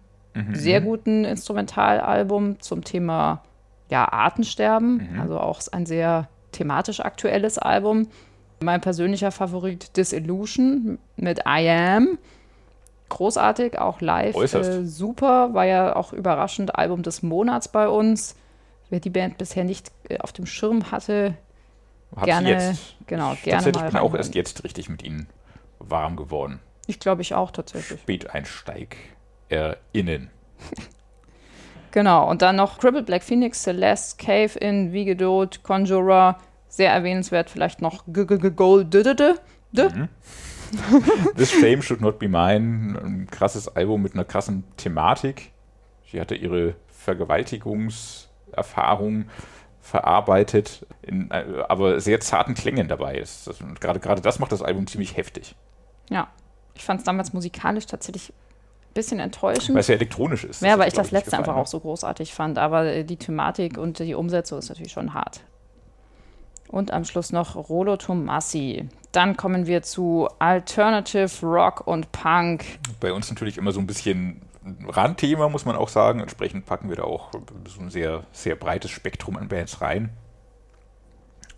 sehr 0.54 0.80
guten 0.80 1.26
Instrumentalalbum 1.26 2.62
zum 2.62 2.86
Thema 2.86 3.44
ja, 3.90 4.10
Artensterben, 4.10 5.20
also 5.20 5.38
auch 5.38 5.60
ein 5.74 5.86
sehr 5.86 6.30
thematisch 6.54 7.02
aktuelles 7.02 7.58
Album. 7.58 8.08
Mein 8.62 8.80
persönlicher 8.80 9.32
Favorit 9.32 9.98
Disillusion 9.98 10.98
mit 11.18 11.40
I 11.40 11.70
Am. 11.70 12.18
Großartig, 13.12 13.78
auch 13.78 14.00
live. 14.00 14.36
Äußerst. 14.36 14.70
Äh, 14.70 14.86
super, 14.86 15.54
war 15.54 15.66
ja 15.66 15.98
auch 15.98 16.14
überraschend 16.14 16.76
Album 16.76 17.04
des 17.04 17.22
Monats 17.22 17.68
bei 17.68 17.90
uns. 17.90 18.38
Wer 18.90 19.02
die 19.02 19.10
Band 19.10 19.38
bisher 19.38 19.66
nicht 19.66 19.92
äh, 20.08 20.18
auf 20.20 20.32
dem 20.32 20.46
Schirm 20.46 20.92
hatte, 20.92 21.36
hab's 22.16 22.26
Gerne, 22.26 22.50
jetzt. 22.50 22.96
genau, 23.08 23.34
ich, 23.34 23.44
gerne 23.44 23.64
tatsächlich 23.64 23.94
mal 23.94 24.00
bin 24.00 24.10
auch 24.10 24.16
erst 24.16 24.34
jetzt 24.34 24.64
richtig 24.64 24.88
mit 24.88 25.04
ihnen 25.04 25.28
warm 25.80 26.16
geworden. 26.16 26.62
ich 26.88 27.00
glaube 27.00 27.22
ich 27.22 27.34
auch 27.36 27.52
tatsächlich. 27.52 28.00
Späteinsteig 28.02 28.96
erinnern. 29.50 30.30
Genau, 31.94 32.30
und 32.30 32.42
dann 32.42 32.56
noch 32.56 32.78
Crippled 32.80 33.06
Black 33.06 33.22
Phoenix, 33.22 33.64
Celeste, 33.64 34.16
Cave 34.24 34.58
in, 34.58 34.94
Vigedot, 34.94 35.62
Conjurer, 35.62 36.38
sehr 36.70 36.94
erwähnenswert 36.94 37.50
vielleicht 37.50 37.82
noch 37.82 38.06
Gold 38.06 38.96
-D. 38.96 39.36
This 41.36 41.52
Fame 41.52 41.82
Should 41.82 42.02
Not 42.02 42.20
Be 42.20 42.28
Mine, 42.28 43.00
ein 43.04 43.28
krasses 43.30 43.68
Album 43.76 44.02
mit 44.02 44.14
einer 44.14 44.26
krassen 44.26 44.64
Thematik. 44.78 45.52
Sie 46.12 46.20
hatte 46.20 46.36
ihre 46.36 46.76
Vergewaltigungserfahrung 46.88 49.26
verarbeitet, 49.80 50.86
in, 51.02 51.32
äh, 51.32 51.46
aber 51.68 52.00
sehr 52.00 52.20
zarten 52.20 52.54
Klängen 52.54 52.88
dabei. 52.88 53.20
Das, 53.20 53.48
und 53.48 53.82
gerade, 53.82 54.00
gerade 54.00 54.22
das 54.22 54.40
macht 54.40 54.52
das 54.52 54.62
Album 54.62 54.88
ziemlich 54.88 55.18
heftig, 55.18 55.56
Ja, 56.10 56.28
ich 56.76 56.84
fand 56.84 57.00
es 57.00 57.06
damals 57.06 57.34
musikalisch 57.34 57.88
tatsächlich 57.88 58.30
ein 58.30 58.94
bisschen 58.94 59.20
enttäuschend. 59.20 59.74
weil 59.74 59.82
es 59.82 59.88
ja 59.88 59.96
elektronisch 59.96 60.44
ist. 60.44 60.62
Ja, 60.62 60.78
weil 60.78 60.88
ich 60.88 60.94
das 60.94 61.12
letzte 61.12 61.38
einfach 61.38 61.56
auch 61.56 61.68
so 61.68 61.80
großartig 61.80 62.34
fand. 62.34 62.58
Aber 62.58 62.86
äh, 62.86 63.04
die 63.04 63.18
Thematik 63.18 63.78
und 63.78 64.00
die 64.00 64.14
Umsetzung 64.14 64.60
ist 64.60 64.70
natürlich 64.70 64.92
schon 64.92 65.14
hart. 65.14 65.42
Und 66.72 66.92
am 66.92 67.04
Schluss 67.04 67.32
noch 67.32 67.56
Rolo 67.56 67.98
Tomassi. 67.98 68.88
Dann 69.12 69.36
kommen 69.36 69.68
wir 69.68 69.84
zu 69.84 70.30
Alternative 70.40 71.30
Rock 71.46 71.86
und 71.86 72.12
Punk. 72.14 72.64
Bei 73.02 73.12
uns 73.12 73.30
natürlich 73.30 73.58
immer 73.58 73.74
so 73.74 73.82
ein 73.82 73.88
bisschen 73.88 74.42
Randthema, 74.88 75.50
muss 75.50 75.66
man 75.66 75.76
auch 75.76 75.90
sagen. 75.90 76.22
Entsprechend 76.22 76.66
packen 76.66 76.90
wir 76.90 76.96
da 76.96 77.04
auch 77.04 77.32
so 77.66 77.82
ein 77.82 77.90
sehr, 77.90 78.24
sehr 78.32 78.56
breites 78.56 78.90
Spektrum 78.90 79.36
an 79.36 79.50
Bands 79.50 79.82
rein. 79.82 80.12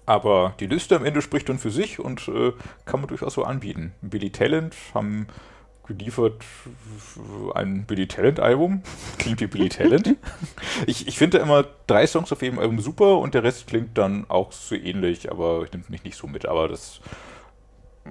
Aber 0.05 0.55
die 0.59 0.67
Liste 0.67 0.95
am 0.95 1.05
Ende 1.05 1.21
spricht 1.21 1.47
dann 1.47 1.59
für 1.59 1.71
sich 1.71 1.99
und 1.99 2.27
äh, 2.27 2.51
kann 2.85 2.99
man 2.99 3.07
durchaus 3.07 3.35
so 3.35 3.43
anbieten. 3.43 3.93
Billy 4.01 4.31
Talent 4.31 4.75
haben 4.93 5.27
geliefert 5.85 6.43
ein 7.53 7.85
Billy 7.85 8.07
Talent 8.07 8.39
Album. 8.39 8.81
Klingt 9.17 9.41
wie 9.41 9.47
Billy 9.47 9.69
Talent. 9.69 10.15
ich 10.87 11.07
ich 11.07 11.17
finde 11.17 11.39
immer 11.39 11.65
drei 11.87 12.07
Songs 12.07 12.31
auf 12.31 12.41
jedem 12.41 12.59
Album 12.59 12.79
super 12.79 13.17
und 13.19 13.33
der 13.33 13.43
Rest 13.43 13.67
klingt 13.67 13.97
dann 13.97 14.25
auch 14.29 14.51
so 14.51 14.75
ähnlich, 14.75 15.31
aber 15.31 15.65
nimmt 15.71 15.89
mich 15.89 16.03
nicht 16.03 16.17
so 16.17 16.27
mit. 16.27 16.45
Aber 16.45 16.67
das 16.67 17.01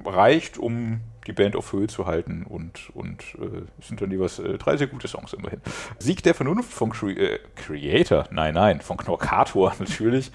reicht, 0.04 0.58
um 0.58 1.00
die 1.26 1.32
Band 1.32 1.54
auf 1.54 1.72
Höhe 1.72 1.86
zu 1.86 2.06
halten 2.06 2.44
und, 2.48 2.90
und 2.94 3.22
äh, 3.40 3.62
sind 3.80 4.00
dann 4.00 4.10
jeweils 4.10 4.38
äh, 4.38 4.58
drei 4.58 4.76
sehr 4.76 4.86
gute 4.86 5.08
Songs 5.08 5.32
immerhin. 5.32 5.60
Sieg 5.98 6.22
der 6.22 6.34
Vernunft 6.34 6.72
von 6.72 6.90
Cre 6.90 7.12
äh, 7.12 7.38
Creator, 7.54 8.26
nein, 8.30 8.54
nein, 8.54 8.80
von 8.80 8.96
Knorkator 8.96 9.74
natürlich. 9.78 10.32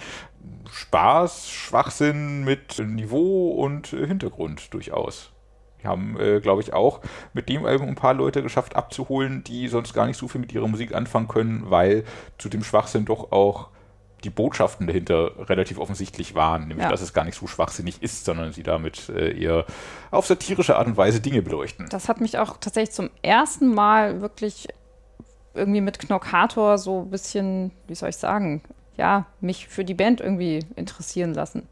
Spaß, 0.71 1.49
Schwachsinn 1.49 2.43
mit 2.43 2.79
Niveau 2.79 3.49
und 3.51 3.93
äh, 3.93 4.05
Hintergrund 4.07 4.73
durchaus. 4.73 5.31
Die 5.83 5.87
haben, 5.87 6.19
äh, 6.19 6.39
glaube 6.39 6.61
ich, 6.61 6.73
auch 6.73 7.01
mit 7.33 7.49
dem 7.49 7.65
Album 7.65 7.89
ein 7.89 7.95
paar 7.95 8.13
Leute 8.13 8.41
geschafft 8.41 8.75
abzuholen, 8.75 9.43
die 9.43 9.67
sonst 9.67 9.93
gar 9.93 10.07
nicht 10.07 10.17
so 10.17 10.27
viel 10.27 10.41
mit 10.41 10.51
ihrer 10.53 10.67
Musik 10.67 10.93
anfangen 10.95 11.27
können, 11.27 11.69
weil 11.69 12.03
zu 12.37 12.49
dem 12.49 12.63
Schwachsinn 12.63 13.05
doch 13.05 13.31
auch 13.31 13.69
die 14.23 14.31
Botschaften 14.31 14.87
dahinter 14.87 15.47
relativ 15.47 15.77
offensichtlich 15.77 16.33
waren, 16.33 16.67
nämlich 16.67 16.85
Ja. 16.85 16.89
dass 16.89 17.01
es 17.01 17.13
gar 17.13 17.23
nicht 17.23 17.37
so 17.37 17.45
schwachsinnig 17.45 18.01
ist, 18.01 18.25
sondern 18.25 18.51
sie 18.51 18.63
damit 18.63 19.09
äh, 19.09 19.39
eher 19.39 19.65
auf 20.09 20.25
satirische 20.25 20.75
Art 20.77 20.87
und 20.87 20.97
Weise 20.97 21.19
Dinge 21.21 21.43
beleuchten. 21.43 21.87
Das 21.89 22.09
hat 22.09 22.19
mich 22.19 22.39
auch 22.39 22.57
tatsächlich 22.57 22.95
zum 22.95 23.11
ersten 23.21 23.73
Mal 23.73 24.19
wirklich 24.21 24.67
irgendwie 25.53 25.81
mit 25.81 25.99
Knockator 25.99 26.79
so 26.79 27.01
ein 27.01 27.11
bisschen, 27.11 27.71
wie 27.87 27.93
soll 27.95 28.09
ich 28.09 28.17
sagen, 28.17 28.63
ja, 28.97 29.27
mich 29.39 29.67
für 29.67 29.85
die 29.85 29.93
Band 29.93 30.19
irgendwie 30.21 30.59
interessieren 30.75 31.35
lassen. 31.35 31.67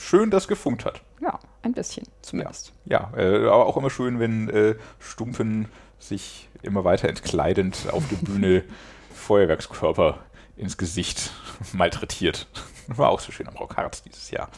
Schön, 0.00 0.30
dass 0.30 0.46
gefunkt 0.46 0.84
hat. 0.84 1.02
Ja, 1.20 1.40
ein 1.62 1.72
bisschen 1.72 2.06
zumindest. 2.22 2.72
Ja, 2.84 3.12
äh, 3.16 3.46
aber 3.46 3.66
auch 3.66 3.76
immer 3.76 3.90
schön, 3.90 4.20
wenn 4.20 4.48
äh, 4.48 4.76
Stumpfen 5.00 5.68
sich 5.98 6.48
immer 6.62 6.84
weiter 6.84 7.08
entkleidend 7.08 7.88
auf 7.92 8.08
der 8.08 8.16
Bühne 8.16 8.64
Feuerwerkskörper 9.14 10.20
ins 10.56 10.78
Gesicht 10.78 11.32
malträtiert. 11.72 12.46
War 12.86 13.10
auch 13.10 13.18
so 13.18 13.32
schön 13.32 13.48
am 13.48 13.56
Rockharz 13.56 14.02
dieses 14.02 14.30
Jahr. 14.30 14.48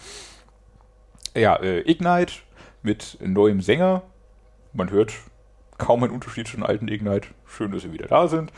Ja, 1.34 1.56
äh, 1.56 1.80
Ignite 1.90 2.34
mit 2.82 3.16
neuem 3.20 3.62
Sänger. 3.62 4.02
Man 4.74 4.90
hört 4.90 5.14
kaum 5.78 6.04
einen 6.04 6.12
Unterschied 6.12 6.48
zu 6.48 6.56
den 6.56 6.66
alten 6.66 6.86
Ignite. 6.86 7.28
Schön, 7.46 7.72
dass 7.72 7.82
sie 7.82 7.92
wieder 7.92 8.06
da 8.06 8.28
sind. 8.28 8.52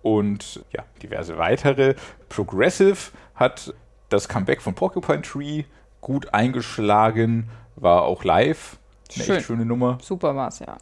Und 0.00 0.64
ja, 0.70 0.84
diverse 1.02 1.38
weitere. 1.38 1.96
Progressive 2.28 3.10
hat 3.34 3.74
das 4.10 4.28
Comeback 4.28 4.62
von 4.62 4.74
Porcupine 4.74 5.22
Tree 5.22 5.64
gut 6.00 6.34
eingeschlagen, 6.34 7.50
war 7.76 8.02
auch 8.02 8.24
live. 8.24 8.78
Eine 9.14 9.24
Schön. 9.24 9.36
echt 9.36 9.46
schöne 9.46 9.64
Nummer. 9.64 9.98
Super 10.02 10.34
war's, 10.36 10.60
ja. 10.60 10.76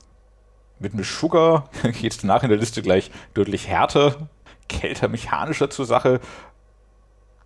Mit 0.79 0.95
Miss 0.95 1.19
Sugar 1.19 1.69
geht 1.83 2.13
es 2.13 2.19
danach 2.19 2.43
in 2.43 2.51
der 2.51 2.59
Liste 2.59 2.83
gleich 2.83 3.11
deutlich 3.35 3.69
härter, 3.69 4.29
kälter, 4.69 5.09
mechanischer 5.09 5.71
zur 5.71 5.87
Sache. 5.87 6.21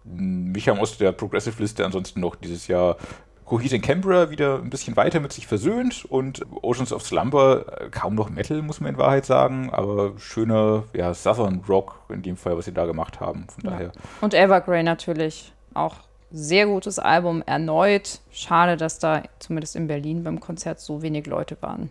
Mich 0.04 0.68
haben 0.68 0.80
aus 0.80 0.98
der 0.98 1.12
Progressive-Liste 1.12 1.85
ansonsten 1.85 2.20
noch 2.20 2.35
dieses 2.35 2.66
Jahr 2.66 2.96
Cohese 3.44 3.76
in 3.76 3.82
Canberra 3.82 4.30
wieder 4.30 4.56
ein 4.56 4.70
bisschen 4.70 4.96
weiter 4.96 5.20
mit 5.20 5.32
sich 5.32 5.46
versöhnt 5.46 6.06
und 6.06 6.40
Oceans 6.62 6.92
of 6.92 7.02
Slumber, 7.02 7.82
äh, 7.82 7.90
kaum 7.90 8.14
noch 8.14 8.30
Metal, 8.30 8.62
muss 8.62 8.80
man 8.80 8.94
in 8.94 8.98
Wahrheit 8.98 9.26
sagen, 9.26 9.68
aber 9.70 10.12
schöner 10.18 10.85
ja, 10.94 11.12
Southern 11.12 11.62
Rock 11.68 12.00
in 12.08 12.22
dem 12.22 12.37
Fall, 12.37 12.56
was 12.56 12.64
sie 12.64 12.72
da 12.72 12.87
gemacht 12.87 13.20
haben. 13.20 13.46
Von 13.52 13.64
daher 13.70 13.92
Und 14.22 14.32
Evergrey 14.32 14.82
natürlich 14.82 15.52
auch 15.74 15.96
sehr 16.33 16.66
gutes 16.66 16.99
Album 16.99 17.42
erneut. 17.45 18.21
Schade, 18.33 18.77
dass 18.77 18.99
da 18.99 19.23
zumindest 19.38 19.77
in 19.77 19.87
Berlin 19.87 20.25
beim 20.25 20.40
Konzert 20.40 20.81
so 20.81 21.03
wenig 21.03 21.27
Leute 21.27 21.57
waren. 21.61 21.90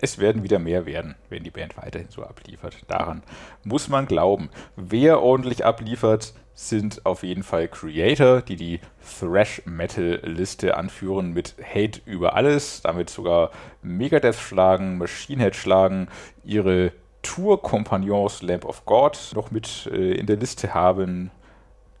es 0.00 0.18
werden 0.18 0.42
wieder 0.42 0.58
mehr 0.58 0.84
werden, 0.86 1.14
wenn 1.30 1.42
die 1.42 1.50
Band 1.50 1.76
weiterhin 1.76 2.08
so 2.10 2.22
abliefert. 2.22 2.76
Daran 2.88 3.22
muss 3.64 3.88
man 3.88 4.06
glauben. 4.06 4.50
Wer 4.76 5.22
ordentlich 5.22 5.64
abliefert, 5.64 6.34
sind 6.54 7.04
auf 7.04 7.22
jeden 7.22 7.42
Fall 7.42 7.68
Creator, 7.68 8.40
die 8.40 8.56
die 8.56 8.80
Thrash-Metal-Liste 9.20 10.76
anführen 10.76 11.32
mit 11.32 11.54
Hate 11.62 12.00
über 12.06 12.34
alles, 12.34 12.80
damit 12.82 13.10
sogar 13.10 13.50
Megadeth 13.82 14.36
schlagen, 14.36 14.98
Machine 14.98 15.42
Head 15.42 15.56
schlagen, 15.56 16.08
ihre 16.44 16.92
Tour-Kompagnons 17.22 18.42
Lamp 18.42 18.64
of 18.64 18.86
God 18.86 19.18
noch 19.34 19.50
mit 19.50 19.88
äh, 19.92 20.12
in 20.12 20.26
der 20.26 20.36
Liste 20.36 20.72
haben, 20.72 21.30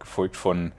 gefolgt 0.06 0.36
von 0.36 0.72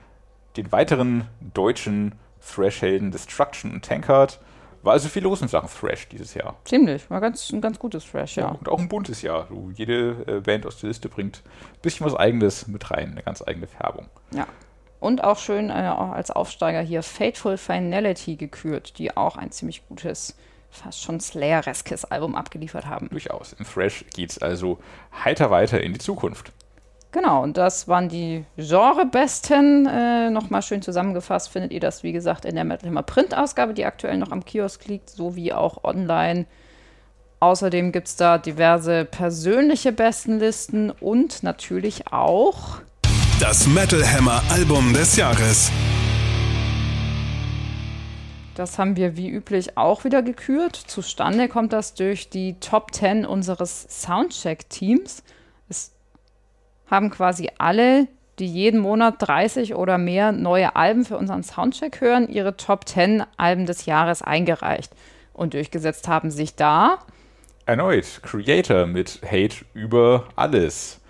den 0.56 0.72
weiteren 0.72 1.28
deutschen 1.54 2.16
Thrash-Helden 2.42 3.12
Destruction 3.12 3.72
und 3.72 3.86
Tankard. 3.86 4.40
War 4.84 4.94
also 4.94 5.10
viel 5.10 5.24
los 5.24 5.42
in 5.42 5.48
Sachen 5.48 5.70
Thrash 5.70 6.08
dieses 6.08 6.34
Jahr. 6.34 6.56
Ziemlich, 6.64 7.10
war 7.10 7.20
ganz, 7.20 7.52
ein 7.52 7.62
ganz 7.62 7.78
gutes 7.78 8.10
Thrash, 8.10 8.38
ja. 8.38 8.50
Und 8.50 8.70
auch 8.70 8.80
ein 8.80 8.88
buntes 8.88 9.22
Jahr. 9.22 9.48
So, 9.50 9.70
jede 9.74 10.24
äh, 10.28 10.40
Band 10.40 10.66
aus 10.66 10.80
der 10.80 10.88
Liste 10.88 11.10
bringt 11.10 11.44
ein 11.46 11.82
bisschen 11.82 12.06
was 12.06 12.16
Eigenes 12.16 12.68
mit 12.68 12.90
rein, 12.90 13.12
eine 13.12 13.22
ganz 13.22 13.44
eigene 13.46 13.68
Färbung. 13.68 14.08
Ja. 14.32 14.48
Und 15.00 15.24
auch 15.24 15.38
schön 15.38 15.70
äh, 15.70 15.90
auch 15.90 16.12
als 16.12 16.32
Aufsteiger 16.32 16.82
hier 16.82 17.04
Fateful 17.04 17.58
Finality 17.58 18.38
gekürt, 18.38 18.98
die 18.98 19.16
auch 19.18 19.36
ein 19.36 19.52
ziemlich 19.52 19.86
gutes, 19.88 20.38
fast 20.70 21.04
schon 21.04 21.20
Slayer-reskes 21.20 22.06
Album 22.06 22.36
abgeliefert 22.36 22.86
haben. 22.86 23.10
Durchaus. 23.10 23.54
In 23.54 23.66
Thrash 23.66 24.06
geht's 24.16 24.38
also 24.38 24.80
heiter 25.24 25.52
weiter 25.52 25.82
in 25.82 25.94
die 25.94 26.00
Zukunft. 26.00 26.54
Genau, 27.12 27.42
und 27.42 27.58
das 27.58 27.88
waren 27.88 28.10
die 28.10 28.46
Genre-Besten. 28.58 29.86
Äh, 29.86 30.30
Nochmal 30.30 30.62
schön 30.62 30.82
zusammengefasst 30.82 31.50
findet 31.50 31.72
ihr 31.72 31.80
das, 31.80 32.04
wie 32.04 32.12
gesagt, 32.12 32.46
in 32.46 32.56
der 32.56 32.66
Metal 32.66 32.90
Hammer 32.90 33.04
Print-Ausgabe, 33.04 33.74
die 33.74 33.86
aktuell 33.86 34.18
noch 34.18 34.32
am 34.32 34.44
Kiosk 34.44 34.86
liegt, 34.88 35.10
sowie 35.10 35.54
auch 35.54 35.84
online. 35.84 36.46
Außerdem 37.40 37.92
gibt 37.92 38.08
es 38.08 38.16
da 38.16 38.38
diverse 38.38 39.06
persönliche 39.06 39.92
Bestenlisten 39.92 40.92
und 40.92 41.44
natürlich 41.44 42.12
auch 42.12 42.80
Das 43.40 43.68
Metal 43.68 44.04
Hammer 44.06 44.42
Album 44.50 44.92
des 44.94 45.16
Jahres. 45.16 45.72
Das 48.56 48.80
haben 48.80 48.96
wir 48.96 49.16
wie 49.16 49.30
üblich 49.30 49.78
auch 49.78 50.04
wieder 50.04 50.24
gekürt. 50.24 50.76
Zustande 50.76 51.48
kommt 51.48 51.74
das 51.74 51.94
durch 51.94 52.32
die 52.32 52.60
Top 52.60 52.92
10 52.92 53.24
unseres 53.28 53.86
Soundcheck-Teams. 53.88 55.22
Haben 56.90 57.10
quasi 57.10 57.50
alle, 57.58 58.08
die 58.40 58.48
jeden 58.48 58.80
Monat 58.80 59.16
30 59.20 59.76
oder 59.76 59.98
mehr 59.98 60.32
neue 60.32 60.76
Alben 60.76 61.06
für 61.06 61.18
unseren 61.18 61.44
Soundcheck 61.44 62.02
hören, 62.02 62.30
ihre 62.30 62.56
Top 62.56 62.88
10 62.88 63.24
Alben 63.38 63.66
des 63.66 63.86
Jahres 63.86 64.22
eingereicht. 64.22 64.92
Und 65.34 65.54
durchgesetzt 65.54 66.08
haben 66.08 66.32
sich 66.32 66.56
da 66.56 67.00
Erneut 67.68 68.22
Creator 68.24 68.86
mit 68.86 69.20
Hate 69.30 69.66
über 69.74 70.30
alles. 70.38 71.02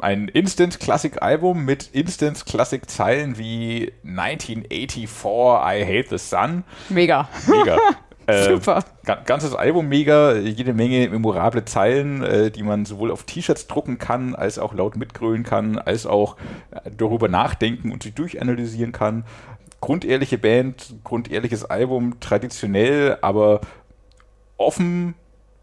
Ein 0.00 0.28
Instant-Classic-Album 0.28 1.64
mit 1.64 1.88
Instant-Classic-Zeilen 1.92 3.38
wie 3.38 3.90
1984, 4.04 5.24
I 5.24 5.84
Hate 5.86 6.06
the 6.10 6.18
Sun. 6.18 6.64
mega. 6.90 7.30
Mega. 7.46 7.78
Äh, 8.26 8.44
Super. 8.44 8.84
ga- 9.04 9.22
ganzes 9.24 9.54
Album 9.54 9.88
mega, 9.88 10.34
jede 10.34 10.72
Menge 10.72 11.08
memorable 11.08 11.64
Zeilen, 11.64 12.22
äh, 12.22 12.50
die 12.50 12.62
man 12.62 12.84
sowohl 12.86 13.10
auf 13.10 13.24
T-Shirts 13.24 13.66
drucken 13.66 13.98
kann, 13.98 14.34
als 14.34 14.58
auch 14.58 14.72
laut 14.74 14.96
mitgrölen 14.96 15.42
kann, 15.42 15.78
als 15.78 16.06
auch 16.06 16.36
äh, 16.70 16.90
darüber 16.96 17.28
nachdenken 17.28 17.92
und 17.92 18.02
sich 18.02 18.14
durchanalysieren 18.14 18.92
kann. 18.92 19.24
Grundehrliche 19.80 20.38
Band, 20.38 20.94
grundehrliches 21.04 21.64
Album, 21.66 22.18
traditionell, 22.20 23.18
aber 23.20 23.60
offen 24.56 25.14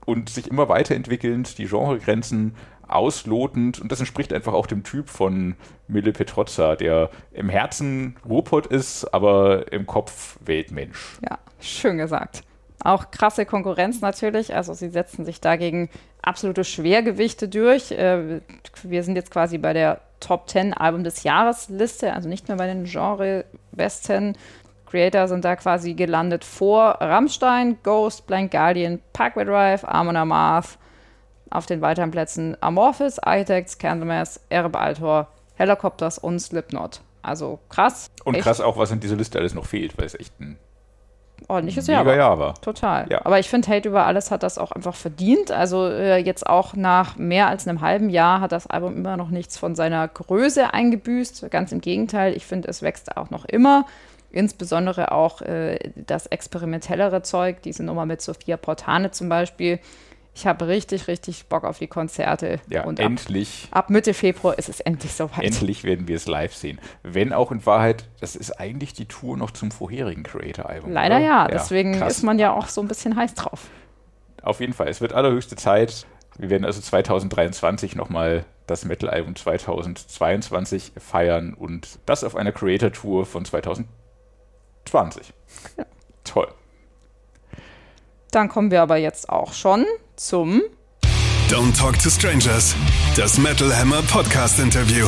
und 0.05 0.29
sich 0.29 0.47
immer 0.49 0.69
weiterentwickelnd, 0.69 1.57
die 1.57 1.65
Genregrenzen 1.65 2.55
auslotend 2.87 3.79
und 3.79 3.91
das 3.91 3.99
entspricht 3.99 4.33
einfach 4.33 4.53
auch 4.53 4.67
dem 4.67 4.83
Typ 4.83 5.09
von 5.09 5.55
Mille 5.87 6.11
Petrozza, 6.11 6.75
der 6.75 7.09
im 7.31 7.47
Herzen 7.49 8.17
Ruhrpott 8.27 8.67
ist, 8.67 9.05
aber 9.13 9.71
im 9.71 9.87
Kopf 9.87 10.37
Weltmensch. 10.43 11.17
Ja, 11.27 11.39
schön 11.61 11.97
gesagt. 11.97 12.43
Auch 12.83 13.11
krasse 13.11 13.45
Konkurrenz 13.45 14.01
natürlich. 14.01 14.55
Also 14.55 14.73
sie 14.73 14.89
setzen 14.89 15.25
sich 15.25 15.39
dagegen 15.39 15.89
absolute 16.21 16.63
Schwergewichte 16.63 17.47
durch. 17.47 17.91
Äh, 17.91 18.41
Wir 18.83 19.03
sind 19.03 19.15
jetzt 19.15 19.31
quasi 19.31 19.57
bei 19.57 19.73
der 19.73 20.01
Top 20.19 20.49
10 20.49 20.73
Album 20.73 21.03
des 21.03 21.23
Jahres 21.23 21.69
Liste, 21.69 22.13
also 22.13 22.29
nicht 22.29 22.47
mehr 22.47 22.57
bei 22.57 22.67
den 22.67 22.85
Genre-Besten. 22.85 24.37
Creator 24.85 25.27
sind 25.27 25.45
da 25.45 25.55
quasi 25.55 25.93
gelandet 25.93 26.43
vor 26.43 26.97
Rammstein, 26.99 27.77
Ghost, 27.81 28.27
Blank 28.27 28.51
Guardian, 28.51 28.99
Parkway 29.13 29.45
Drive, 29.45 29.83
Amon 29.85 30.15
Amarth. 30.17 30.77
Auf 31.49 31.65
den 31.65 31.81
weiteren 31.81 32.11
Plätzen 32.11 32.55
Amorphis, 32.61 33.19
Architects, 33.19 33.77
Candlemass, 33.77 34.39
Ereb 34.49 34.75
Altor, 34.75 35.27
Helicopters 35.55 36.17
und 36.17 36.39
Slipknot. 36.39 37.01
Also 37.21 37.59
krass. 37.69 38.09
Und 38.23 38.35
echt 38.35 38.43
krass 38.43 38.61
auch, 38.61 38.77
was 38.77 38.91
in 38.91 38.99
dieser 39.01 39.17
Liste 39.17 39.37
alles 39.37 39.53
noch 39.53 39.65
fehlt, 39.65 39.97
weil 39.97 40.05
es 40.05 40.15
echt 40.15 40.39
ein 40.39 40.57
ordentliches 41.47 41.87
Jahr 41.87 42.05
war. 42.05 42.15
Jahr 42.15 42.39
war. 42.39 42.53
Total. 42.61 43.07
Ja. 43.09 43.25
Aber 43.25 43.39
ich 43.39 43.49
finde, 43.49 43.67
Hate 43.69 43.89
über 43.89 44.05
alles 44.05 44.31
hat 44.31 44.43
das 44.43 44.57
auch 44.57 44.71
einfach 44.71 44.95
verdient. 44.95 45.51
Also 45.51 45.87
äh, 45.87 46.17
jetzt 46.17 46.47
auch 46.47 46.75
nach 46.75 47.17
mehr 47.17 47.47
als 47.47 47.67
einem 47.67 47.81
halben 47.81 48.09
Jahr 48.09 48.41
hat 48.41 48.51
das 48.51 48.67
Album 48.67 48.95
immer 48.95 49.17
noch 49.17 49.29
nichts 49.29 49.57
von 49.57 49.75
seiner 49.75 50.07
Größe 50.07 50.73
eingebüßt. 50.73 51.49
Ganz 51.51 51.71
im 51.71 51.81
Gegenteil, 51.81 52.35
ich 52.35 52.45
finde, 52.45 52.69
es 52.69 52.81
wächst 52.81 53.17
auch 53.17 53.29
noch 53.29 53.45
immer. 53.45 53.85
Insbesondere 54.31 55.11
auch 55.11 55.41
äh, 55.41 55.77
das 55.95 56.25
experimentellere 56.27 57.21
Zeug, 57.21 57.61
diese 57.63 57.83
Nummer 57.83 58.05
mit 58.05 58.21
Sophia 58.21 58.55
Portane 58.57 59.11
zum 59.11 59.27
Beispiel. 59.27 59.79
Ich 60.33 60.47
habe 60.47 60.67
richtig, 60.67 61.07
richtig 61.07 61.47
Bock 61.47 61.65
auf 61.65 61.79
die 61.79 61.87
Konzerte. 61.87 62.61
Ja, 62.69 62.85
Und 62.85 62.99
ab, 63.01 63.05
endlich, 63.05 63.67
ab 63.71 63.89
Mitte 63.89 64.13
Februar 64.13 64.57
ist 64.57 64.69
es 64.69 64.79
endlich 64.79 65.13
soweit. 65.13 65.43
endlich 65.43 65.83
werden 65.83 66.07
wir 66.07 66.15
es 66.15 66.25
live 66.25 66.55
sehen. 66.55 66.79
Wenn 67.03 67.33
auch 67.33 67.51
in 67.51 67.65
Wahrheit, 67.65 68.07
das 68.21 68.37
ist 68.37 68.51
eigentlich 68.59 68.93
die 68.93 69.05
Tour 69.05 69.35
noch 69.35 69.51
zum 69.51 69.71
vorherigen 69.71 70.23
Creator-Album. 70.23 70.91
Leider 70.91 71.17
oder? 71.17 71.25
ja, 71.25 71.47
deswegen 71.47 71.97
krass. 71.97 72.17
ist 72.17 72.23
man 72.23 72.39
ja 72.39 72.53
auch 72.53 72.67
so 72.67 72.81
ein 72.81 72.87
bisschen 72.87 73.15
heiß 73.17 73.33
drauf. 73.33 73.67
Auf 74.41 74.61
jeden 74.61 74.73
Fall, 74.73 74.87
es 74.87 75.01
wird 75.01 75.13
allerhöchste 75.13 75.55
Zeit. 75.57 76.07
Wir 76.37 76.49
werden 76.49 76.63
also 76.65 76.79
2023 76.79 77.95
nochmal 77.95 78.45
das 78.67 78.85
Metal-Album 78.85 79.35
2022 79.35 80.93
feiern 80.97 81.53
und 81.53 81.99
das 82.05 82.23
auf 82.23 82.37
einer 82.37 82.53
Creator-Tour 82.53 83.25
von 83.25 83.43
2020. 83.43 85.33
Toll. 86.23 86.47
Dann 88.31 88.47
kommen 88.47 88.71
wir 88.71 88.81
aber 88.81 88.95
jetzt 88.95 89.27
auch 89.27 89.51
schon 89.51 89.85
zum 90.15 90.61
Don't 91.49 91.77
Talk 91.77 91.99
to 91.99 92.09
Strangers. 92.09 92.77
Das 93.17 93.37
Metal 93.37 93.75
Hammer 93.75 94.01
Podcast 94.03 94.57
Interview. 94.57 95.05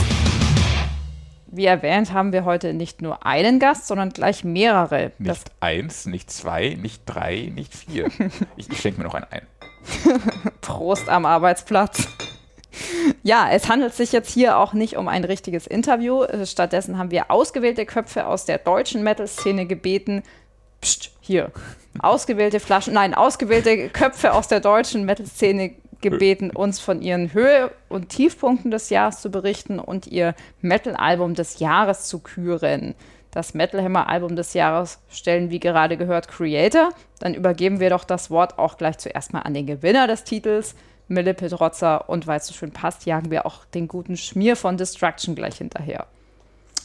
Wie 1.48 1.64
erwähnt, 1.64 2.12
haben 2.12 2.34
wir 2.34 2.44
heute 2.44 2.74
nicht 2.74 3.02
nur 3.02 3.26
einen 3.26 3.60
Gast, 3.60 3.88
sondern 3.88 4.10
gleich 4.10 4.44
mehrere. 4.44 5.14
Das 5.20 5.40
Nicht 5.40 5.52
eins, 5.62 6.06
nicht 6.06 6.32
zwei, 6.32 6.78
nicht 6.82 7.04
drei, 7.06 7.50
nicht 7.56 7.74
vier. 7.74 8.08
ich 8.58 8.70
ich 8.70 8.82
schenke 8.82 9.00
mir 9.00 9.06
noch 9.06 9.14
einen 9.14 9.28
ein. 9.32 9.48
Prost 10.60 11.08
am 11.08 11.26
Arbeitsplatz. 11.26 12.10
Ja, 13.22 13.50
es 13.50 13.70
handelt 13.70 13.94
sich 13.94 14.12
jetzt 14.12 14.34
hier 14.34 14.58
auch 14.58 14.74
nicht 14.74 14.98
um 14.98 15.08
ein 15.08 15.24
richtiges 15.24 15.66
Interview. 15.66 16.26
Stattdessen 16.44 16.98
haben 16.98 17.12
wir 17.12 17.32
ausgewählte 17.32 17.86
Köpfe 17.86 18.26
aus 18.26 18.44
der 18.44 18.58
deutschen 18.58 19.02
Metal-Szene 19.04 19.66
gebeten. 19.66 20.24
Psst, 20.84 21.12
hier. 21.22 21.50
Ausgewählte 22.00 22.60
Flaschen, 22.60 22.94
nein, 22.96 23.14
ausgewählte 23.14 23.88
Köpfe 23.88 24.34
aus 24.34 24.50
der 24.50 24.60
deutschen 24.60 25.06
Metal-Szene 25.06 25.76
gebeten, 26.02 26.50
uns 26.50 26.82
von 26.82 27.02
ihren 27.02 27.34
Höhe- 27.34 27.72
und 27.88 28.10
Tiefpunkten 28.10 28.70
des 28.70 28.90
Jahres 28.90 29.22
zu 29.22 29.32
berichten 29.32 29.80
und 29.80 30.08
ihr 30.08 30.36
Metal-Album 30.60 31.36
des 31.36 31.60
Jahres 31.60 32.08
zu 32.08 32.20
küren. 32.20 32.96
Das 33.32 33.54
Metal 33.54 33.82
Hammer 33.82 34.10
Album 34.10 34.36
des 34.36 34.54
Jahres 34.54 35.00
stellen, 35.10 35.52
wie 35.52 35.62
gerade 35.62 35.96
gehört, 35.96 36.28
Creator. 36.28 36.90
Dann 37.20 37.34
übergeben 37.34 37.80
wir 37.80 37.90
doch 37.90 38.04
das 38.04 38.30
Wort 38.30 38.60
auch 38.60 38.78
gleich 38.78 38.98
zuerst 38.98 39.32
mal 39.32 39.40
an 39.40 39.54
den 39.54 39.66
Gewinner 39.66 40.06
des 40.06 40.26
Titels, 40.26 40.76
Mille 41.08 41.34
Pedrozza. 41.34 41.96
Und 41.96 42.28
weil 42.28 42.40
es 42.40 42.48
so 42.48 42.54
schön 42.54 42.72
passt, 42.72 43.06
jagen 43.06 43.32
wir 43.32 43.46
auch 43.46 43.64
den 43.64 43.88
guten 43.88 44.18
Schmier 44.18 44.58
von 44.58 44.76
Destruction 44.76 45.34
gleich 45.34 45.60
hinterher. 45.60 46.08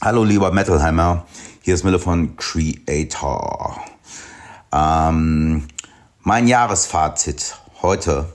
Hallo 0.01 0.23
lieber 0.23 0.53
Metalhammer, 0.53 1.25
hier 1.61 1.73
ist 1.73 1.83
Mille 1.83 1.99
von 1.99 2.37
Creator. 2.37 3.81
Ähm, 4.71 5.67
mein 6.21 6.47
Jahresfazit 6.47 7.59
heute, 7.81 8.31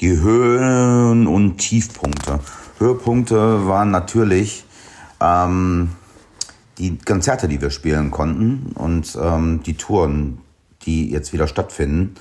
die 0.00 0.20
Höhen 0.20 1.26
und 1.26 1.56
Tiefpunkte. 1.56 2.38
Höhepunkte 2.78 3.66
waren 3.66 3.90
natürlich 3.90 4.64
ähm, 5.20 5.90
die 6.78 6.96
Konzerte, 6.98 7.48
die 7.48 7.60
wir 7.60 7.70
spielen 7.70 8.12
konnten 8.12 8.70
und 8.76 9.18
ähm, 9.20 9.60
die 9.64 9.76
Touren, 9.76 10.38
die 10.82 11.10
jetzt 11.10 11.32
wieder 11.32 11.48
stattfinden. 11.48 12.14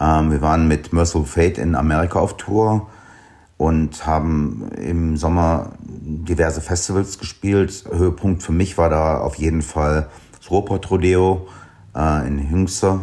Ähm, 0.00 0.32
wir 0.32 0.42
waren 0.42 0.66
mit 0.66 0.92
Merciful 0.92 1.24
Fate 1.24 1.58
in 1.58 1.76
Amerika 1.76 2.18
auf 2.18 2.36
Tour 2.36 2.88
und 3.56 4.06
haben 4.06 4.68
im 4.76 5.16
Sommer 5.16 5.72
diverse 5.80 6.60
Festivals 6.60 7.18
gespielt. 7.18 7.84
Höhepunkt 7.90 8.42
für 8.42 8.52
mich 8.52 8.76
war 8.78 8.90
da 8.90 9.18
auf 9.18 9.36
jeden 9.36 9.62
Fall 9.62 10.08
das 10.38 10.50
Ruhrpott 10.50 10.90
Rodeo 10.90 11.48
äh, 11.94 12.26
in 12.26 12.50
Hüngste, 12.50 13.00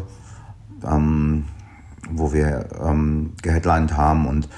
ähm, 0.85 1.45
wo 2.09 2.33
wir 2.33 2.67
ähm, 2.83 3.33
geheadlined 3.41 3.95
haben. 3.95 4.27
Und 4.27 4.49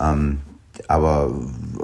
ähm, 0.00 0.40
aber 0.88 1.32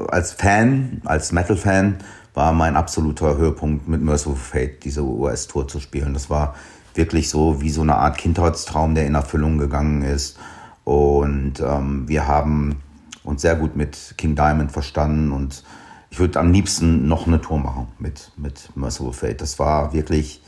als 0.09 0.33
Fan, 0.33 1.01
als 1.05 1.33
Metal-Fan, 1.33 1.99
war 2.35 2.53
mein 2.53 2.77
absoluter 2.77 3.37
Höhepunkt 3.37 3.89
mit 3.89 4.03
Merciful 4.03 4.37
Fate 4.37 4.85
diese 4.85 5.03
US-Tour 5.03 5.69
zu 5.69 5.81
spielen. 5.81 6.15
Das 6.15 6.31
war 6.31 6.55
wirklich 6.95 7.29
so 7.29 7.61
wie 7.61 7.71
so 7.71 7.83
eine 7.83 7.97
Art 7.97 8.19
Kindheitstraum, 8.19 8.95
der 8.95 9.07
in 9.07 9.15
Erfüllung 9.15 9.59
gegangen 9.59 10.03
ist. 10.03 10.39
Und 10.85 11.61
ähm, 11.61 12.09
wir 12.09 12.27
haben 12.27 12.81
uns 13.25 13.43
sehr 13.43 13.57
gut 13.57 13.77
mit 13.77 14.15
King 14.19 14.35
Diamond 14.35 14.73
verstanden 14.73 15.33
und 15.33 15.65
ich 16.11 16.19
würde 16.19 16.39
am 16.41 16.53
liebsten 16.53 17.09
noch 17.09 17.27
eine 17.27 17.41
Tour 17.41 17.59
machen 17.59 17.89
mit, 17.99 18.33
mit 18.37 18.71
Merciful 18.77 19.13
Fate. 19.13 19.41
Das 19.41 19.59
war 19.59 19.95
wirklich 19.95 20.43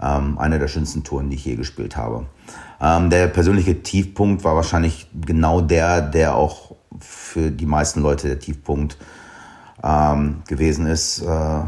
ähm, 0.00 0.38
eine 0.38 0.58
der 0.58 0.68
schönsten 0.68 1.02
Touren, 1.02 1.28
die 1.30 1.36
ich 1.36 1.44
je 1.44 1.56
gespielt 1.56 1.96
habe. 1.96 2.26
Ähm, 2.80 3.10
der 3.10 3.26
persönliche 3.26 3.82
Tiefpunkt 3.82 4.44
war 4.44 4.54
wahrscheinlich 4.54 5.08
genau 5.26 5.60
der, 5.60 6.00
der 6.00 6.36
auch 6.36 6.76
für 7.00 7.50
die 7.50 7.66
meisten 7.66 8.00
Leute 8.00 8.28
der 8.28 8.38
Tiefpunkt 8.38 8.96
ähm, 9.82 10.42
gewesen 10.46 10.86
ist. 10.86 11.22
Äh, 11.22 11.60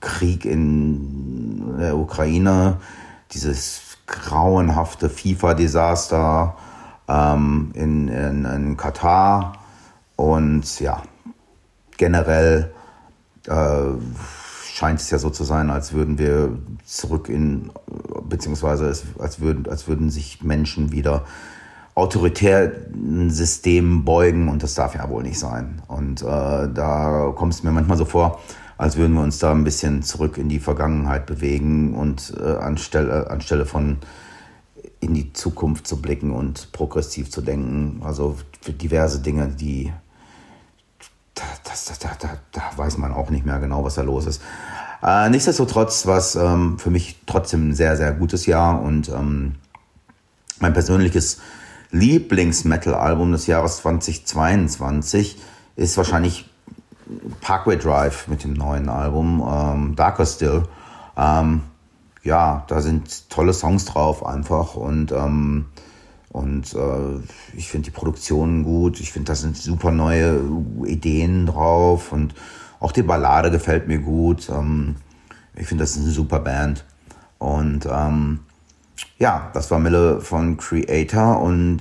Krieg 0.00 0.44
in 0.44 1.78
der 1.78 1.96
Ukraine, 1.96 2.78
dieses 3.32 3.80
grauenhafte 4.06 5.08
FIFA-Desaster 5.08 6.56
ähm, 7.12 7.70
in, 7.74 8.08
in, 8.08 8.44
in 8.44 8.76
Katar 8.76 9.58
und 10.16 10.80
ja, 10.80 11.02
generell 11.98 12.72
äh, 13.46 13.80
scheint 14.72 15.00
es 15.00 15.10
ja 15.10 15.18
so 15.18 15.30
zu 15.30 15.44
sein, 15.44 15.70
als 15.70 15.92
würden 15.92 16.18
wir 16.18 16.58
zurück 16.84 17.28
in, 17.28 17.70
beziehungsweise 18.28 18.86
es, 18.86 19.04
als, 19.18 19.40
würden, 19.40 19.68
als 19.68 19.88
würden 19.88 20.10
sich 20.10 20.42
Menschen 20.42 20.92
wieder 20.92 21.24
autoritären 21.94 23.28
Systemen 23.28 24.04
beugen 24.04 24.48
und 24.48 24.62
das 24.62 24.74
darf 24.74 24.94
ja 24.94 25.08
wohl 25.10 25.22
nicht 25.22 25.38
sein. 25.38 25.82
Und 25.88 26.22
äh, 26.22 26.24
da 26.24 27.32
kommt 27.36 27.52
es 27.52 27.62
mir 27.62 27.70
manchmal 27.70 27.98
so 27.98 28.06
vor, 28.06 28.40
als 28.78 28.96
würden 28.96 29.12
wir 29.12 29.22
uns 29.22 29.38
da 29.38 29.52
ein 29.52 29.64
bisschen 29.64 30.02
zurück 30.02 30.38
in 30.38 30.48
die 30.48 30.58
Vergangenheit 30.58 31.26
bewegen 31.26 31.94
und 31.94 32.32
äh, 32.42 32.56
anstelle, 32.56 33.30
anstelle 33.30 33.66
von 33.66 33.98
in 35.02 35.14
die 35.14 35.32
Zukunft 35.32 35.86
zu 35.86 36.00
blicken 36.00 36.30
und 36.30 36.70
progressiv 36.70 37.30
zu 37.30 37.42
denken. 37.42 38.00
Also 38.04 38.36
für 38.60 38.72
diverse 38.72 39.20
Dinge, 39.20 39.48
die 39.48 39.92
das, 41.34 41.86
das, 41.86 41.98
da, 41.98 42.10
da, 42.20 42.28
da 42.52 42.62
weiß 42.76 42.98
man 42.98 43.12
auch 43.12 43.28
nicht 43.28 43.44
mehr 43.44 43.58
genau, 43.58 43.82
was 43.82 43.96
da 43.96 44.02
los 44.02 44.26
ist. 44.26 44.40
Äh, 45.02 45.28
nichtsdestotrotz 45.30 46.06
war 46.06 46.18
es 46.18 46.36
ähm, 46.36 46.78
für 46.78 46.90
mich 46.90 47.18
trotzdem 47.26 47.70
ein 47.70 47.74
sehr, 47.74 47.96
sehr 47.96 48.12
gutes 48.12 48.46
Jahr 48.46 48.80
und 48.80 49.08
ähm, 49.08 49.56
mein 50.60 50.72
persönliches 50.72 51.40
Lieblings-Metal-Album 51.90 53.32
des 53.32 53.48
Jahres 53.48 53.78
2022 53.78 55.36
ist 55.74 55.96
wahrscheinlich 55.96 56.48
Parkway 57.40 57.76
Drive 57.76 58.28
mit 58.28 58.44
dem 58.44 58.52
neuen 58.52 58.88
Album, 58.88 59.42
ähm, 59.44 59.96
Darker 59.96 60.26
Still. 60.26 60.62
Ähm, 61.16 61.62
ja, 62.22 62.64
da 62.68 62.80
sind 62.80 63.28
tolle 63.30 63.52
Songs 63.52 63.84
drauf 63.84 64.24
einfach 64.24 64.76
und 64.76 65.12
ähm, 65.12 65.66
und 66.30 66.74
äh, 66.74 67.20
ich 67.54 67.68
finde 67.68 67.90
die 67.90 67.90
Produktionen 67.90 68.64
gut. 68.64 69.00
Ich 69.00 69.12
finde, 69.12 69.26
da 69.26 69.34
sind 69.34 69.54
super 69.54 69.90
neue 69.90 70.40
Ideen 70.86 71.44
drauf 71.44 72.10
und 72.10 72.34
auch 72.80 72.92
die 72.92 73.02
Ballade 73.02 73.50
gefällt 73.50 73.86
mir 73.86 73.98
gut. 73.98 74.48
Ähm, 74.48 74.96
ich 75.54 75.66
finde, 75.66 75.84
das 75.84 75.96
ist 75.96 76.04
eine 76.04 76.10
super 76.10 76.40
Band. 76.40 76.86
Und 77.38 77.86
ähm, 77.90 78.40
ja, 79.18 79.50
das 79.52 79.70
war 79.70 79.78
Mille 79.78 80.22
von 80.22 80.56
Creator 80.56 81.38
und 81.40 81.80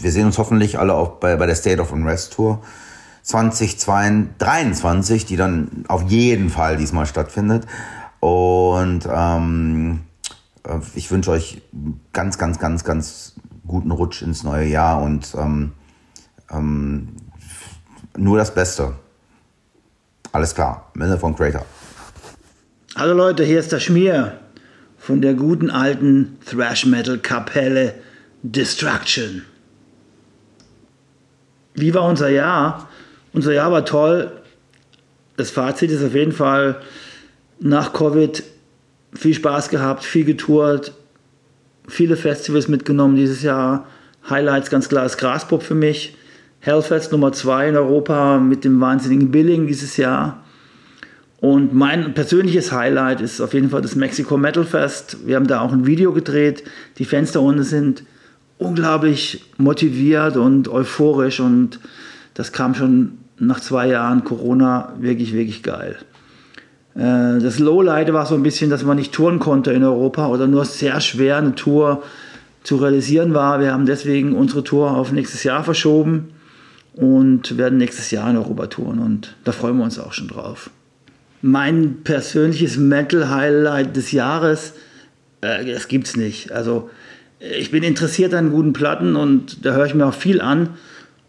wir 0.00 0.10
sehen 0.10 0.26
uns 0.26 0.38
hoffentlich 0.38 0.80
alle 0.80 0.94
auch 0.94 1.20
bei, 1.20 1.36
bei 1.36 1.46
der 1.46 1.54
State 1.54 1.80
of 1.80 1.92
Unrest 1.92 2.32
Tour 2.32 2.62
2023, 3.22 5.24
die 5.24 5.36
dann 5.36 5.84
auf 5.86 6.10
jeden 6.10 6.50
Fall 6.50 6.76
diesmal 6.76 7.06
stattfindet. 7.06 7.68
Und 8.82 9.06
ähm, 9.08 10.00
äh, 10.64 10.80
ich 10.96 11.10
wünsche 11.12 11.30
euch 11.30 11.62
ganz, 12.12 12.36
ganz, 12.36 12.58
ganz, 12.58 12.82
ganz 12.82 13.34
guten 13.64 13.92
Rutsch 13.92 14.22
ins 14.22 14.42
neue 14.42 14.66
Jahr 14.66 15.00
und 15.00 15.34
ähm, 15.38 15.72
ähm, 16.50 17.08
nur 18.16 18.38
das 18.38 18.52
Beste. 18.52 18.94
Alles 20.32 20.54
klar, 20.54 20.90
Mille 20.94 21.16
von 21.16 21.36
Creator. 21.36 21.64
Hallo 22.96 23.14
Leute, 23.14 23.44
hier 23.44 23.60
ist 23.60 23.70
der 23.70 23.78
Schmier 23.78 24.40
von 24.98 25.22
der 25.22 25.34
guten 25.34 25.70
alten 25.70 26.38
Thrash 26.44 26.84
Metal 26.84 27.18
Kapelle 27.18 27.94
Destruction. 28.42 29.44
Wie 31.74 31.94
war 31.94 32.02
unser 32.02 32.30
Jahr? 32.30 32.88
Unser 33.32 33.52
Jahr 33.52 33.70
war 33.70 33.84
toll. 33.84 34.42
Das 35.36 35.52
Fazit 35.52 35.92
ist 35.92 36.04
auf 36.04 36.14
jeden 36.14 36.32
Fall 36.32 36.82
nach 37.60 37.92
Covid 37.92 38.42
viel 39.14 39.34
Spaß 39.34 39.68
gehabt, 39.68 40.04
viel 40.04 40.24
getourt, 40.24 40.92
viele 41.88 42.16
Festivals 42.16 42.68
mitgenommen 42.68 43.16
dieses 43.16 43.42
Jahr. 43.42 43.86
Highlights 44.28 44.70
ganz 44.70 44.88
klar 44.88 45.04
ist 45.04 45.18
Graspop 45.18 45.62
für 45.62 45.74
mich. 45.74 46.16
Hellfest 46.60 47.10
Nummer 47.10 47.32
2 47.32 47.70
in 47.70 47.76
Europa 47.76 48.38
mit 48.38 48.64
dem 48.64 48.80
wahnsinnigen 48.80 49.32
Billing 49.32 49.66
dieses 49.66 49.96
Jahr. 49.96 50.44
Und 51.40 51.74
mein 51.74 52.14
persönliches 52.14 52.70
Highlight 52.70 53.20
ist 53.20 53.40
auf 53.40 53.52
jeden 53.52 53.70
Fall 53.70 53.82
das 53.82 53.96
Mexico 53.96 54.36
Metal 54.36 54.64
Fest. 54.64 55.26
Wir 55.26 55.34
haben 55.34 55.48
da 55.48 55.60
auch 55.60 55.72
ein 55.72 55.86
Video 55.86 56.12
gedreht. 56.12 56.62
Die 56.98 57.04
Fans 57.04 57.34
unten 57.34 57.64
sind 57.64 58.04
unglaublich 58.58 59.44
motiviert 59.58 60.36
und 60.36 60.68
euphorisch 60.68 61.40
und 61.40 61.80
das 62.34 62.52
kam 62.52 62.76
schon 62.76 63.18
nach 63.38 63.58
zwei 63.58 63.88
Jahren 63.88 64.22
Corona 64.22 64.94
wirklich, 65.00 65.32
wirklich 65.32 65.64
geil. 65.64 65.96
Äh, 66.94 67.38
das 67.40 67.58
Lowlight 67.58 68.12
war 68.12 68.26
so 68.26 68.34
ein 68.34 68.42
bisschen, 68.42 68.70
dass 68.70 68.84
man 68.84 68.96
nicht 68.96 69.12
touren 69.12 69.38
konnte 69.38 69.72
in 69.72 69.84
Europa 69.84 70.28
oder 70.28 70.46
nur 70.46 70.64
sehr 70.64 71.00
schwer 71.00 71.36
eine 71.36 71.54
Tour 71.54 72.02
zu 72.62 72.76
realisieren 72.76 73.34
war. 73.34 73.60
Wir 73.60 73.72
haben 73.72 73.86
deswegen 73.86 74.34
unsere 74.34 74.64
Tour 74.64 74.92
auf 74.92 75.12
nächstes 75.12 75.44
Jahr 75.44 75.64
verschoben 75.64 76.30
und 76.94 77.56
werden 77.56 77.78
nächstes 77.78 78.10
Jahr 78.10 78.30
in 78.30 78.36
Europa 78.36 78.66
touren 78.66 78.98
und 78.98 79.34
da 79.44 79.52
freuen 79.52 79.78
wir 79.78 79.84
uns 79.84 79.98
auch 79.98 80.12
schon 80.12 80.28
drauf. 80.28 80.70
Mein 81.40 82.02
persönliches 82.04 82.76
Metal-Highlight 82.76 83.96
des 83.96 84.12
Jahres, 84.12 84.74
äh, 85.40 85.64
das 85.64 85.88
gibt's 85.88 86.16
nicht. 86.16 86.52
Also 86.52 86.90
ich 87.40 87.70
bin 87.72 87.82
interessiert 87.82 88.34
an 88.34 88.52
guten 88.52 88.72
Platten 88.72 89.16
und 89.16 89.64
da 89.64 89.72
höre 89.72 89.86
ich 89.86 89.94
mir 89.94 90.06
auch 90.06 90.14
viel 90.14 90.40
an. 90.40 90.70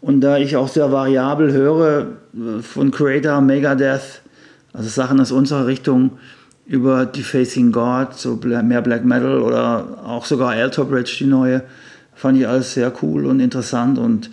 Und 0.00 0.20
da 0.20 0.36
ich 0.36 0.54
auch 0.54 0.68
sehr 0.68 0.92
variabel 0.92 1.52
höre, 1.52 2.08
äh, 2.34 2.62
von 2.62 2.90
Creator, 2.90 3.40
Megadeth, 3.40 4.20
also 4.74 4.88
Sachen 4.90 5.20
aus 5.20 5.32
unserer 5.32 5.66
Richtung 5.66 6.18
über 6.66 7.06
Defacing 7.06 7.72
God, 7.72 8.14
so 8.14 8.36
mehr 8.36 8.82
Black 8.82 9.04
Metal 9.04 9.40
oder 9.40 10.02
auch 10.04 10.26
sogar 10.26 10.50
Alter 10.50 10.84
Bridge, 10.84 11.16
die 11.18 11.26
neue, 11.26 11.62
fand 12.14 12.38
ich 12.38 12.46
alles 12.46 12.74
sehr 12.74 12.92
cool 13.02 13.24
und 13.26 13.40
interessant. 13.40 13.98
Und 13.98 14.30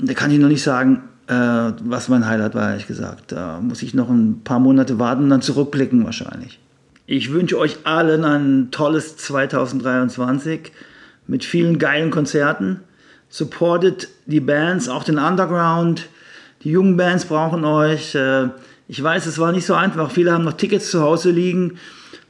da 0.00 0.14
kann 0.14 0.30
ich 0.30 0.38
noch 0.38 0.48
nicht 0.48 0.62
sagen, 0.62 1.02
äh, 1.26 1.34
was 1.82 2.08
mein 2.08 2.26
Highlight 2.26 2.54
war, 2.54 2.70
ehrlich 2.70 2.86
gesagt. 2.86 3.32
Da 3.32 3.60
muss 3.60 3.82
ich 3.82 3.94
noch 3.94 4.08
ein 4.08 4.42
paar 4.44 4.60
Monate 4.60 4.98
warten, 4.98 5.28
dann 5.28 5.42
zurückblicken 5.42 6.04
wahrscheinlich. 6.04 6.60
Ich 7.06 7.32
wünsche 7.32 7.58
euch 7.58 7.78
allen 7.84 8.24
ein 8.24 8.68
tolles 8.70 9.16
2023 9.16 10.72
mit 11.26 11.44
vielen 11.44 11.78
geilen 11.78 12.10
Konzerten. 12.10 12.80
Supportet 13.28 14.08
die 14.26 14.40
Bands, 14.40 14.88
auch 14.88 15.02
den 15.02 15.18
Underground. 15.18 16.08
Die 16.62 16.70
jungen 16.70 16.96
Bands 16.96 17.24
brauchen 17.24 17.64
euch. 17.64 18.14
Äh, 18.14 18.48
ich 18.88 19.02
weiß, 19.02 19.26
es 19.26 19.38
war 19.38 19.52
nicht 19.52 19.66
so 19.66 19.74
einfach. 19.74 20.10
Viele 20.10 20.32
haben 20.32 20.44
noch 20.44 20.54
Tickets 20.54 20.90
zu 20.90 21.02
Hause 21.02 21.30
liegen 21.30 21.78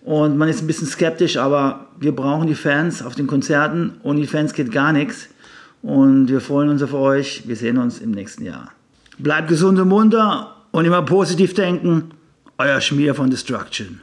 und 0.05 0.37
man 0.37 0.49
ist 0.49 0.63
ein 0.63 0.67
bisschen 0.67 0.87
skeptisch, 0.87 1.37
aber 1.37 1.87
wir 1.99 2.15
brauchen 2.15 2.47
die 2.47 2.55
Fans 2.55 3.03
auf 3.03 3.15
den 3.15 3.27
Konzerten. 3.27 3.99
Ohne 4.03 4.21
die 4.21 4.27
Fans 4.27 4.53
geht 4.53 4.71
gar 4.71 4.93
nichts. 4.93 5.29
Und 5.83 6.29
wir 6.29 6.41
freuen 6.41 6.69
uns 6.69 6.83
auf 6.83 6.95
euch. 6.95 7.49
Wir 7.49 7.57
sehen 7.57 7.79
uns 7.79 8.01
im 8.01 8.11
nächsten 8.11 8.45
Jahr. 8.45 8.71
Bleibt 9.19 9.49
gesund 9.49 9.79
und 9.79 9.89
munter 9.89 10.57
und 10.73 10.85
immer 10.85 11.03
positiv 11.03 11.55
denken. 11.55 12.11
Euer 12.59 12.81
Schmier 12.81 13.15
von 13.15 13.31
Destruction. 13.31 14.01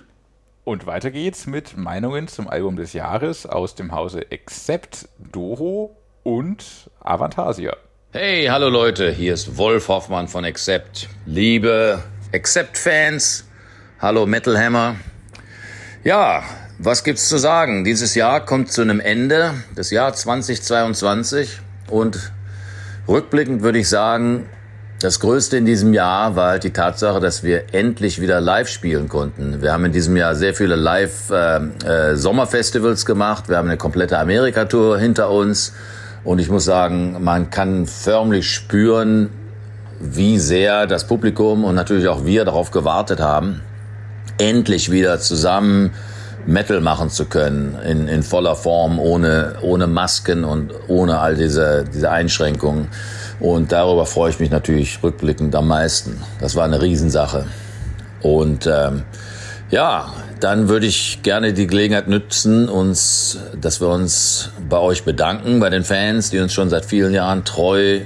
Und 0.64 0.86
weiter 0.86 1.10
geht's 1.10 1.48
mit 1.48 1.78
Meinungen 1.78 2.28
zum 2.28 2.48
Album 2.48 2.76
des 2.76 2.94
Jahres 2.94 3.46
aus 3.46 3.76
dem 3.76 3.92
Hause 3.92 4.26
Accept, 4.32 5.08
Doro 5.32 5.98
und 6.24 6.90
Avantasia. 7.00 7.76
Hey, 8.12 8.46
hallo 8.46 8.70
Leute, 8.70 9.12
hier 9.12 9.34
ist 9.34 9.58
Wolf 9.58 9.88
Hoffmann 9.88 10.28
von 10.28 10.46
Accept. 10.46 11.10
Liebe 11.26 12.04
Accept-Fans, 12.34 13.44
hallo 14.00 14.26
Metal 14.26 14.58
Hammer. 14.58 14.96
Ja, 16.06 16.44
was 16.78 17.04
gibt's 17.04 17.28
zu 17.28 17.38
sagen? 17.38 17.84
Dieses 17.84 18.16
Jahr 18.16 18.46
kommt 18.46 18.72
zu 18.72 18.82
einem 18.82 19.02
Ende, 19.02 19.54
das 19.76 19.92
Jahr 19.92 20.14
2022 20.14 21.60
und 21.90 22.32
rückblickend 23.06 23.64
würde 23.64 23.80
ich 23.80 23.90
sagen, 23.90 24.46
das 25.02 25.20
Größte 25.20 25.58
in 25.58 25.66
diesem 25.66 25.94
Jahr 25.94 26.38
war 26.38 26.52
halt 26.52 26.64
die 26.64 26.72
Tatsache, 26.72 27.20
dass 27.20 27.44
wir 27.44 27.74
endlich 27.74 28.22
wieder 28.22 28.40
live 28.40 28.70
spielen 28.70 29.10
konnten. 29.10 29.62
Wir 29.62 29.74
haben 29.74 29.84
in 29.84 29.92
diesem 29.92 30.16
Jahr 30.16 30.34
sehr 30.36 30.54
viele 30.54 30.78
Live-Sommerfestivals 30.78 33.02
äh, 33.02 33.04
äh, 33.04 33.08
gemacht. 33.08 33.50
Wir 33.50 33.58
haben 33.58 33.68
eine 33.68 33.76
komplette 33.76 34.18
Amerika-Tour 34.18 34.98
hinter 35.00 35.32
uns. 35.32 35.74
Und 36.24 36.40
ich 36.40 36.50
muss 36.50 36.64
sagen, 36.64 37.22
man 37.22 37.50
kann 37.50 37.88
förmlich 37.88 38.50
spüren, 38.50 39.32
wie 40.02 40.40
sehr 40.40 40.88
das 40.88 41.06
Publikum 41.06 41.64
und 41.64 41.76
natürlich 41.76 42.08
auch 42.08 42.26
wir 42.26 42.44
darauf 42.44 42.72
gewartet 42.72 43.20
haben, 43.20 43.62
endlich 44.38 44.92
wieder 44.92 45.20
zusammen 45.20 45.92
Metal 46.48 46.82
machen 46.82 47.12
zu 47.12 47.26
können 47.26 47.78
in, 47.86 48.08
in 48.08 48.24
voller 48.24 48.56
Form, 48.56 49.00
ohne, 49.00 49.56
ohne 49.62 49.86
Masken 49.86 50.44
und 50.44 50.74
ohne 50.88 51.20
all 51.20 51.36
diese, 51.36 51.86
diese 51.94 52.10
Einschränkungen. 52.10 52.88
Und 53.40 53.72
darüber 53.72 54.08
freue 54.08 54.32
ich 54.32 54.40
mich 54.40 54.50
natürlich 54.50 55.02
rückblickend 55.04 55.56
am 55.56 55.68
meisten. 55.68 56.22
Das 56.40 56.56
war 56.56 56.66
eine 56.66 56.82
Riesensache. 56.82 57.46
Und 58.22 58.68
ähm, 58.68 59.04
ja, 59.70 60.12
dann 60.40 60.68
würde 60.68 60.88
ich 60.88 61.22
gerne 61.22 61.54
die 61.54 61.68
Gelegenheit 61.68 62.08
nützen, 62.08 62.70
uns, 62.70 63.38
dass 63.60 63.80
wir 63.80 63.90
uns 63.90 64.50
bei 64.68 64.78
euch 64.78 65.04
bedanken, 65.04 65.60
bei 65.60 65.70
den 65.70 65.84
Fans, 65.84 66.32
die 66.32 66.40
uns 66.40 66.54
schon 66.54 66.72
seit 66.72 66.86
vielen 66.86 67.14
Jahren 67.14 67.46
treu 67.46 68.00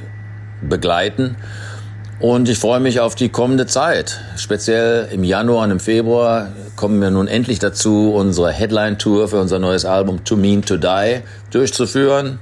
begleiten 0.61 1.37
Und 2.19 2.47
ich 2.47 2.57
freue 2.57 2.79
mich 2.79 3.01
auf 3.01 3.15
die 3.15 3.29
kommende 3.29 3.67
Zeit. 3.67 4.21
Speziell 4.37 5.09
im 5.11 5.23
Januar 5.23 5.65
und 5.65 5.71
im 5.71 5.79
Februar 5.81 6.47
kommen 6.77 7.01
wir 7.01 7.11
nun 7.11 7.27
endlich 7.27 7.59
dazu, 7.59 8.13
unsere 8.13 8.51
Headline-Tour 8.51 9.27
für 9.27 9.39
unser 9.39 9.59
neues 9.59 9.83
Album 9.83 10.23
To 10.23 10.37
Mean 10.37 10.61
To 10.63 10.77
Die 10.77 11.21
durchzuführen. 11.51 12.39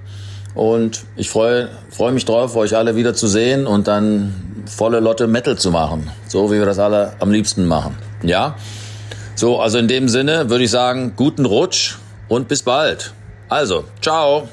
Und 0.54 1.06
ich 1.16 1.32
freue, 1.32 1.70
freue 1.90 2.12
mich 2.12 2.26
drauf, 2.26 2.56
euch 2.56 2.76
alle 2.76 2.96
wieder 2.96 3.16
zu 3.16 3.26
sehen 3.28 3.66
und 3.66 3.88
dann 3.88 4.36
volle 4.68 5.00
Lotte 5.00 5.26
Metal 5.28 5.58
zu 5.58 5.72
machen. 5.72 6.12
So 6.28 6.52
wie 6.52 6.60
wir 6.60 6.66
das 6.68 6.78
alle 6.78 7.14
am 7.20 7.32
liebsten 7.32 7.66
machen. 7.66 7.98
Ja? 8.22 8.56
So, 9.34 9.60
also 9.60 9.80
in 9.80 9.88
dem 9.88 10.08
Sinne 10.08 10.52
würde 10.52 10.66
ich 10.66 10.72
sagen, 10.72 11.14
guten 11.16 11.46
Rutsch 11.46 11.96
und 12.28 12.48
bis 12.48 12.62
bald. 12.62 13.14
Also, 13.50 13.86
ciao. 14.02 14.48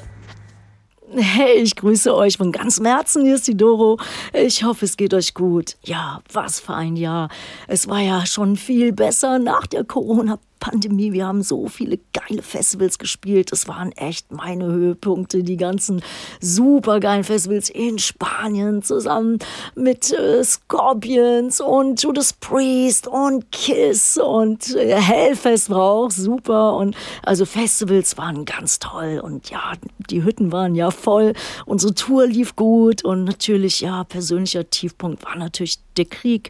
Hey, 1.13 1.55
ich 1.55 1.75
grüße 1.75 2.15
euch 2.15 2.37
von 2.37 2.53
ganzem 2.53 2.85
Herzen. 2.85 3.25
Hier 3.25 3.35
ist 3.35 3.45
die 3.45 3.57
Doro. 3.57 3.97
Ich 4.31 4.63
hoffe, 4.63 4.85
es 4.85 4.95
geht 4.95 5.13
euch 5.13 5.33
gut. 5.33 5.75
Ja, 5.83 6.21
was 6.31 6.61
für 6.61 6.73
ein 6.73 6.95
Jahr. 6.95 7.27
Es 7.67 7.89
war 7.89 7.99
ja 7.99 8.25
schon 8.25 8.55
viel 8.55 8.93
besser 8.93 9.37
nach 9.37 9.67
der 9.67 9.83
Corona 9.83 10.39
Pandemie. 10.61 11.11
Wir 11.11 11.27
haben 11.27 11.41
so 11.41 11.67
viele 11.67 11.99
geile 12.13 12.41
Festivals 12.41 12.97
gespielt. 12.97 13.51
Das 13.51 13.67
waren 13.67 13.91
echt 13.93 14.31
meine 14.31 14.65
Höhepunkte. 14.67 15.43
Die 15.43 15.57
ganzen 15.57 16.01
super 16.39 17.01
geilen 17.01 17.25
Festivals 17.25 17.69
in 17.69 17.99
Spanien 17.99 18.81
zusammen 18.83 19.39
mit 19.75 20.13
äh, 20.13 20.41
Scorpions 20.43 21.59
und 21.59 22.01
Judas 22.01 22.31
Priest 22.31 23.07
und 23.07 23.51
Kiss 23.51 24.17
und 24.17 24.73
äh, 24.75 24.95
Hellfest 24.95 25.69
war 25.69 25.81
auch 25.81 26.11
super. 26.11 26.75
Und 26.75 26.95
also 27.23 27.45
Festivals 27.45 28.17
waren 28.17 28.45
ganz 28.45 28.79
toll. 28.79 29.19
Und 29.21 29.49
ja, 29.49 29.73
die 30.09 30.23
Hütten 30.23 30.51
waren 30.51 30.75
ja 30.75 30.91
voll. 30.91 31.33
Unsere 31.65 31.95
Tour 31.95 32.27
lief 32.27 32.55
gut. 32.55 33.03
Und 33.03 33.23
natürlich, 33.23 33.81
ja, 33.81 34.03
persönlicher 34.03 34.69
Tiefpunkt 34.69 35.25
war 35.25 35.35
natürlich 35.35 35.79
der 35.97 36.05
Krieg. 36.05 36.49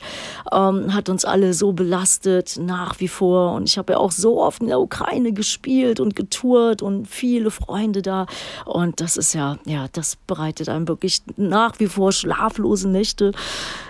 Ähm, 0.51 0.93
hat 0.93 1.09
uns 1.09 1.25
alle 1.25 1.53
so 1.53 1.73
belastet 1.73 2.57
nach 2.59 2.99
wie 2.99 3.07
vor. 3.07 3.53
Und 3.53 3.67
ich 3.67 3.77
habe 3.77 3.93
ja 3.93 3.99
auch 3.99 4.11
so 4.11 4.41
oft 4.41 4.61
in 4.61 4.67
der 4.67 4.79
Ukraine 4.79 5.33
gespielt 5.33 5.99
und 5.99 6.15
getourt 6.15 6.81
und 6.81 7.07
viele 7.07 7.51
Freunde 7.51 8.01
da. 8.01 8.25
Und 8.65 9.01
das 9.01 9.17
ist 9.17 9.33
ja, 9.33 9.57
ja, 9.65 9.87
das 9.91 10.15
bereitet 10.15 10.69
einem 10.69 10.87
wirklich 10.87 11.21
nach 11.37 11.79
wie 11.79 11.87
vor 11.87 12.11
schlaflose 12.11 12.89
Nächte. 12.89 13.31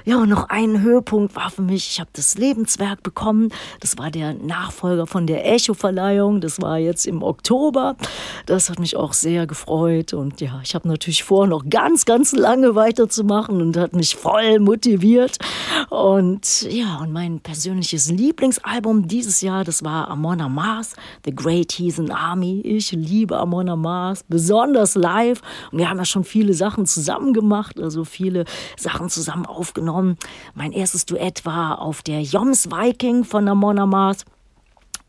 Ja, 0.05 0.17
und 0.17 0.29
noch 0.29 0.49
ein 0.49 0.81
Höhepunkt 0.81 1.35
war 1.35 1.49
für 1.49 1.61
mich, 1.61 1.89
ich 1.91 1.99
habe 1.99 2.09
das 2.13 2.37
Lebenswerk 2.37 3.03
bekommen. 3.03 3.49
Das 3.79 3.97
war 3.97 4.09
der 4.09 4.33
Nachfolger 4.33 5.05
von 5.05 5.27
der 5.27 5.45
Echo-Verleihung. 5.51 6.41
Das 6.41 6.61
war 6.61 6.77
jetzt 6.77 7.05
im 7.05 7.21
Oktober. 7.21 7.95
Das 8.45 8.69
hat 8.69 8.79
mich 8.79 8.95
auch 8.95 9.13
sehr 9.13 9.45
gefreut. 9.45 10.13
Und 10.13 10.41
ja, 10.41 10.59
ich 10.63 10.73
habe 10.75 10.87
natürlich 10.87 11.23
vor, 11.23 11.47
noch 11.47 11.63
ganz, 11.69 12.05
ganz 12.05 12.31
lange 12.31 12.75
weiterzumachen 12.75 13.61
und 13.61 13.77
hat 13.77 13.93
mich 13.93 14.15
voll 14.15 14.59
motiviert. 14.59 15.37
Und 15.89 16.63
ja, 16.63 16.97
und 16.97 17.11
mein 17.11 17.39
persönliches 17.39 18.09
Lieblingsalbum 18.09 19.07
dieses 19.07 19.41
Jahr, 19.41 19.63
das 19.63 19.83
war 19.83 20.09
Amon 20.09 20.39
Mars, 20.53 20.95
The 21.25 21.35
Great 21.35 21.71
Heathen 21.73 22.11
Army. 22.11 22.61
Ich 22.61 22.91
liebe 22.91 23.37
Amon 23.37 23.79
Mars, 23.79 24.23
besonders 24.27 24.95
live. 24.95 25.41
Und 25.71 25.79
wir 25.79 25.89
haben 25.89 25.97
ja 25.97 26.05
schon 26.05 26.23
viele 26.23 26.53
Sachen 26.53 26.85
zusammen 26.85 27.33
gemacht, 27.33 27.79
also 27.79 28.05
viele 28.05 28.45
Sachen 28.77 29.09
zusammen 29.09 29.45
aufgenommen. 29.45 30.17
Mein 30.55 30.71
erstes 30.71 31.05
Duett 31.05 31.45
war 31.45 31.81
auf 31.81 32.01
der 32.01 32.21
Joms 32.21 32.71
Viking 32.71 33.23
von 33.23 33.47
Amon 33.47 33.89
Mars 33.89 34.25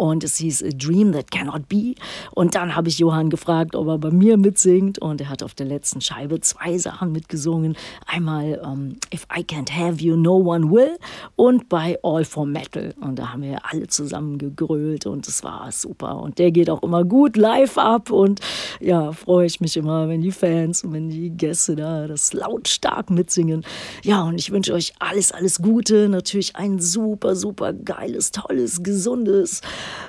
und 0.03 0.24
es 0.24 0.38
hieß 0.38 0.64
A 0.64 0.68
Dream 0.70 1.12
That 1.12 1.30
Cannot 1.30 1.68
Be. 1.68 1.94
Und 2.32 2.57
dann 2.57 2.74
habe 2.74 2.88
ich 2.88 2.98
Johann 2.98 3.30
gefragt, 3.30 3.76
ob 3.76 3.86
er 3.86 3.98
bei 3.98 4.11
mir 4.11 4.36
mitsingt 4.36 4.98
und 4.98 5.20
er 5.20 5.28
hat 5.28 5.44
auf 5.44 5.55
der 5.55 5.66
letzten 5.66 6.00
Scheibe 6.00 6.40
zwei 6.40 6.76
Sachen 6.76 7.12
mitgesungen. 7.12 7.76
Einmal 8.05 8.61
um, 8.64 8.72
ähm, 8.72 8.96
If 9.14 9.28
I 9.32 9.42
Can't 9.42 9.70
Have 9.70 10.03
You, 10.03 10.16
No 10.16 10.38
One 10.38 10.72
Will 10.72 10.98
und 11.36 11.68
bei 11.68 12.00
All 12.03 12.24
for 12.24 12.46
Metal. 12.46 12.92
Und 13.00 13.20
da 13.20 13.32
haben 13.32 13.42
wir 13.42 13.61
alle 13.70 13.86
zusammen 13.86 14.38
gegrölt 14.38 15.07
und 15.07 15.28
es 15.28 15.44
war 15.44 15.70
super. 15.70 16.20
Und 16.20 16.40
der 16.40 16.50
geht 16.50 16.68
auch 16.68 16.82
immer 16.82 17.05
gut 17.05 17.36
live 17.36 17.78
ab 17.78 18.11
und 18.11 18.40
ja, 18.80 19.12
freue 19.12 19.46
ich 19.46 19.61
mich 19.61 19.76
immer, 19.76 20.09
wenn 20.09 20.20
die 20.20 20.32
Fans 20.32 20.82
und 20.82 20.94
wenn 20.94 21.11
die 21.11 21.30
Gäste 21.30 21.76
da 21.76 22.09
das 22.09 22.32
lautstark 22.32 23.09
mitsingen. 23.09 23.64
Ja, 24.03 24.24
und 24.24 24.40
ich 24.40 24.50
wünsche 24.50 24.72
euch 24.72 24.94
alles, 24.98 25.30
alles 25.30 25.62
Gute. 25.62 26.09
Natürlich 26.09 26.57
ein 26.57 26.80
super, 26.80 27.36
super 27.36 27.72
geiles, 27.72 28.32
tolles, 28.32 28.82
gesundes, 28.82 29.61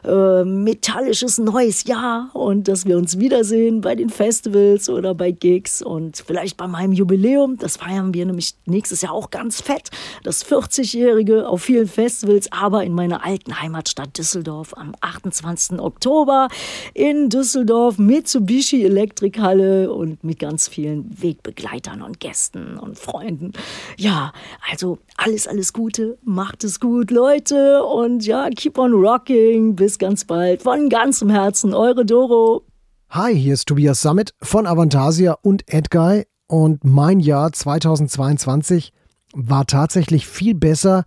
äh, 0.03 0.43
metallisches 0.43 1.37
neues 1.37 1.85
Jahr 1.85 2.29
und 2.33 2.67
dass 2.67 2.85
wir 2.85 2.97
uns 2.97 3.19
wiedersehen 3.19 3.81
bei 3.81 3.95
den 3.95 4.09
Festivals 4.09 4.89
oder 4.89 5.13
bei 5.13 5.31
Gigs 5.31 5.81
und 5.81 6.23
vielleicht 6.25 6.57
bei 6.57 6.67
meinem 6.67 6.93
Jubiläum. 6.93 7.57
Das 7.57 7.77
feiern 7.77 8.13
wir 8.13 8.25
nämlich 8.25 8.55
nächstes 8.65 9.01
Jahr 9.01 9.13
auch 9.13 9.29
ganz 9.29 9.61
fett. 9.61 9.89
Das 10.23 10.45
40-Jährige 10.45 11.47
auf 11.47 11.63
vielen 11.63 11.87
Festivals, 11.87 12.51
aber 12.51 12.83
in 12.83 12.93
meiner 12.93 13.25
alten 13.25 13.61
Heimatstadt 13.61 14.17
Düsseldorf 14.17 14.73
am 14.77 14.93
28. 15.01 15.79
Oktober 15.79 16.47
in 16.93 17.29
Düsseldorf 17.29 17.97
Mitsubishi 17.97 18.83
Elektrikhalle 18.83 19.91
und 19.91 20.23
mit 20.23 20.39
ganz 20.39 20.67
vielen 20.67 21.09
Wegbegleitern 21.21 22.01
und 22.01 22.19
Gästen 22.19 22.77
und 22.77 22.97
Freunden. 22.99 23.53
Ja, 23.97 24.33
also 24.69 24.99
alles, 25.17 25.47
alles 25.47 25.73
Gute, 25.73 26.17
macht 26.23 26.63
es 26.63 26.79
gut, 26.79 27.11
Leute 27.11 27.83
und 27.83 28.25
ja, 28.25 28.49
keep 28.49 28.77
on 28.77 28.93
rocking. 28.93 29.62
Bis 29.71 29.97
ganz 29.97 30.25
bald. 30.25 30.61
Von 30.61 30.89
ganzem 30.89 31.29
Herzen, 31.29 31.73
eure 31.73 32.05
Doro. 32.05 32.63
Hi, 33.09 33.33
hier 33.33 33.53
ist 33.53 33.67
Tobias 33.67 34.01
Summit 34.01 34.33
von 34.41 34.67
Avantasia 34.67 35.37
und 35.41 35.63
Edguy. 35.67 36.25
Und 36.47 36.83
mein 36.83 37.19
Jahr 37.19 37.51
2022 37.51 38.91
war 39.33 39.65
tatsächlich 39.65 40.27
viel 40.27 40.53
besser, 40.53 41.05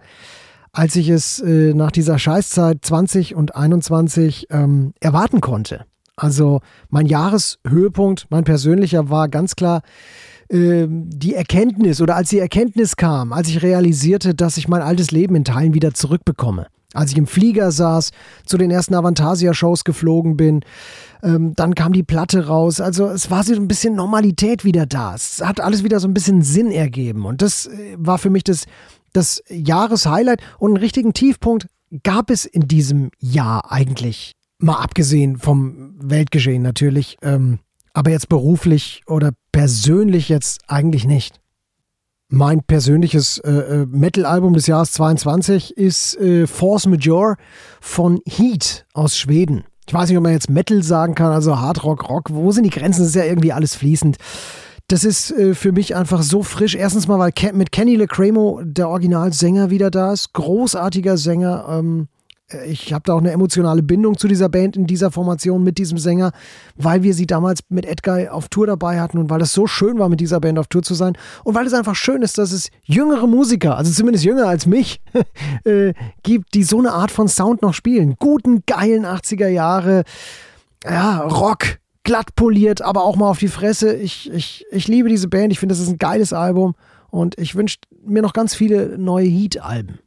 als 0.72 0.96
ich 0.96 1.08
es 1.08 1.40
äh, 1.40 1.74
nach 1.74 1.92
dieser 1.92 2.18
Scheißzeit 2.18 2.78
20 2.82 3.34
und 3.34 3.54
21 3.54 4.46
ähm, 4.50 4.94
erwarten 5.00 5.40
konnte. 5.40 5.84
Also 6.16 6.60
mein 6.88 7.06
Jahreshöhepunkt, 7.06 8.26
mein 8.30 8.44
persönlicher, 8.44 9.10
war 9.10 9.28
ganz 9.28 9.54
klar 9.54 9.82
äh, 10.48 10.86
die 10.88 11.34
Erkenntnis 11.34 12.00
oder 12.00 12.16
als 12.16 12.30
die 12.30 12.38
Erkenntnis 12.38 12.96
kam, 12.96 13.32
als 13.32 13.48
ich 13.48 13.62
realisierte, 13.62 14.34
dass 14.34 14.56
ich 14.56 14.68
mein 14.68 14.82
altes 14.82 15.10
Leben 15.10 15.34
in 15.34 15.44
Teilen 15.44 15.74
wieder 15.74 15.92
zurückbekomme 15.92 16.66
als 16.96 17.12
ich 17.12 17.18
im 17.18 17.26
Flieger 17.26 17.70
saß, 17.70 18.10
zu 18.44 18.58
den 18.58 18.70
ersten 18.70 18.94
Avantasia-Shows 18.94 19.84
geflogen 19.84 20.36
bin. 20.36 20.60
Ähm, 21.22 21.54
dann 21.54 21.74
kam 21.74 21.92
die 21.92 22.02
Platte 22.02 22.46
raus. 22.46 22.80
Also 22.80 23.08
es 23.08 23.30
war 23.30 23.42
so 23.42 23.54
ein 23.54 23.68
bisschen 23.68 23.94
Normalität 23.94 24.64
wieder 24.64 24.86
da. 24.86 25.14
Es 25.14 25.42
hat 25.44 25.60
alles 25.60 25.84
wieder 25.84 26.00
so 26.00 26.08
ein 26.08 26.14
bisschen 26.14 26.42
Sinn 26.42 26.70
ergeben. 26.70 27.24
Und 27.24 27.42
das 27.42 27.66
äh, 27.66 27.96
war 27.98 28.18
für 28.18 28.30
mich 28.30 28.44
das, 28.44 28.66
das 29.12 29.42
Jahreshighlight. 29.48 30.40
Und 30.58 30.72
einen 30.72 30.78
richtigen 30.78 31.12
Tiefpunkt 31.12 31.68
gab 32.02 32.30
es 32.30 32.44
in 32.44 32.68
diesem 32.68 33.10
Jahr 33.18 33.70
eigentlich. 33.70 34.32
Mal 34.58 34.76
abgesehen 34.76 35.38
vom 35.38 35.94
Weltgeschehen 36.00 36.62
natürlich. 36.62 37.16
Ähm, 37.22 37.58
aber 37.92 38.10
jetzt 38.10 38.28
beruflich 38.28 39.02
oder 39.06 39.32
persönlich 39.52 40.28
jetzt 40.28 40.60
eigentlich 40.66 41.06
nicht. 41.06 41.40
Mein 42.28 42.62
persönliches 42.64 43.38
äh, 43.38 43.50
äh, 43.50 43.86
Metal-Album 43.86 44.54
des 44.54 44.66
Jahres 44.66 44.90
22 44.92 45.76
ist 45.76 46.16
äh, 46.18 46.48
Force 46.48 46.86
Majeure 46.86 47.36
von 47.80 48.20
Heat 48.26 48.84
aus 48.94 49.16
Schweden. 49.16 49.62
Ich 49.86 49.94
weiß 49.94 50.08
nicht, 50.08 50.18
ob 50.18 50.24
man 50.24 50.32
jetzt 50.32 50.50
Metal 50.50 50.82
sagen 50.82 51.14
kann, 51.14 51.30
also 51.30 51.60
Hard 51.60 51.84
Rock, 51.84 52.08
Rock. 52.08 52.30
Wo 52.30 52.50
sind 52.50 52.64
die 52.64 52.70
Grenzen? 52.70 53.02
Das 53.02 53.10
ist 53.10 53.14
ja 53.14 53.24
irgendwie 53.24 53.52
alles 53.52 53.76
fließend. 53.76 54.16
Das 54.88 55.04
ist 55.04 55.30
äh, 55.30 55.54
für 55.54 55.70
mich 55.70 55.94
einfach 55.94 56.22
so 56.22 56.42
frisch. 56.42 56.74
Erstens 56.74 57.06
mal, 57.06 57.20
weil 57.20 57.30
Ke 57.30 57.52
mit 57.52 57.70
Kenny 57.70 57.94
LeCremo 57.94 58.60
der 58.64 58.88
Originalsänger 58.88 59.70
wieder 59.70 59.92
da 59.92 60.12
ist. 60.12 60.32
Großartiger 60.32 61.16
Sänger. 61.16 61.66
Ähm, 61.68 62.08
ich 62.66 62.92
habe 62.92 63.02
da 63.04 63.14
auch 63.14 63.20
eine 63.20 63.32
emotionale 63.32 63.82
Bindung 63.82 64.16
zu 64.16 64.28
dieser 64.28 64.48
Band 64.48 64.76
in 64.76 64.86
dieser 64.86 65.10
Formation 65.10 65.64
mit 65.64 65.78
diesem 65.78 65.98
Sänger, 65.98 66.30
weil 66.76 67.02
wir 67.02 67.12
sie 67.12 67.26
damals 67.26 67.60
mit 67.68 67.84
Edguy 67.84 68.28
auf 68.28 68.48
Tour 68.48 68.68
dabei 68.68 69.00
hatten 69.00 69.18
und 69.18 69.30
weil 69.30 69.40
es 69.40 69.52
so 69.52 69.66
schön 69.66 69.98
war, 69.98 70.08
mit 70.08 70.20
dieser 70.20 70.38
Band 70.38 70.58
auf 70.58 70.68
Tour 70.68 70.82
zu 70.82 70.94
sein 70.94 71.18
und 71.42 71.56
weil 71.56 71.66
es 71.66 71.74
einfach 71.74 71.96
schön 71.96 72.22
ist, 72.22 72.38
dass 72.38 72.52
es 72.52 72.70
jüngere 72.84 73.26
Musiker, 73.26 73.76
also 73.76 73.90
zumindest 73.90 74.24
jünger 74.24 74.46
als 74.46 74.66
mich, 74.66 75.00
äh, 75.64 75.92
gibt, 76.22 76.54
die 76.54 76.62
so 76.62 76.78
eine 76.78 76.92
Art 76.92 77.10
von 77.10 77.26
Sound 77.26 77.62
noch 77.62 77.74
spielen. 77.74 78.14
Guten, 78.18 78.62
geilen 78.64 79.04
80er 79.04 79.48
Jahre, 79.48 80.04
ja, 80.84 81.22
Rock, 81.22 81.78
glatt 82.04 82.36
poliert, 82.36 82.80
aber 82.80 83.02
auch 83.02 83.16
mal 83.16 83.28
auf 83.28 83.38
die 83.38 83.48
Fresse. 83.48 83.92
Ich, 83.94 84.32
ich, 84.32 84.64
ich 84.70 84.86
liebe 84.86 85.08
diese 85.08 85.26
Band, 85.26 85.52
ich 85.52 85.58
finde, 85.58 85.74
das 85.74 85.82
ist 85.82 85.88
ein 85.88 85.98
geiles 85.98 86.32
Album 86.32 86.76
und 87.10 87.36
ich 87.38 87.56
wünsche 87.56 87.78
mir 88.04 88.22
noch 88.22 88.32
ganz 88.32 88.54
viele 88.54 88.96
neue 88.98 89.26
Heat-Alben. 89.26 89.98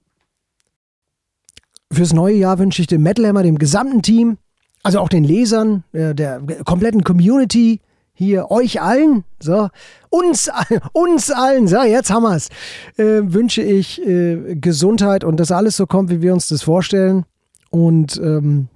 Fürs 1.91 2.13
neue 2.13 2.35
Jahr 2.35 2.59
wünsche 2.59 2.81
ich 2.81 2.87
dem 2.87 3.03
Metal 3.03 3.25
Hammer, 3.25 3.43
dem 3.43 3.57
gesamten 3.57 4.01
Team, 4.01 4.37
also 4.83 4.99
auch 4.99 5.09
den 5.09 5.23
Lesern, 5.23 5.83
der, 5.91 6.13
der 6.13 6.41
kompletten 6.63 7.03
Community, 7.03 7.81
hier 8.19 8.51
euch 8.51 8.81
allen, 8.81 9.23
so, 9.39 9.69
uns, 10.09 10.51
uns 10.91 11.31
allen, 11.31 11.67
so, 11.67 11.81
jetzt 11.83 12.11
haben 12.11 12.23
wir 12.23 12.35
es, 12.35 12.49
äh, 12.97 13.21
wünsche 13.23 13.61
ich 13.61 14.05
äh, 14.05 14.55
Gesundheit 14.55 15.23
und 15.23 15.39
dass 15.39 15.51
alles 15.51 15.77
so 15.77 15.87
kommt, 15.87 16.09
wie 16.09 16.21
wir 16.21 16.33
uns 16.33 16.49
das 16.49 16.61
vorstellen. 16.61 17.25
Und 17.71 18.17
ähm, 18.17 18.67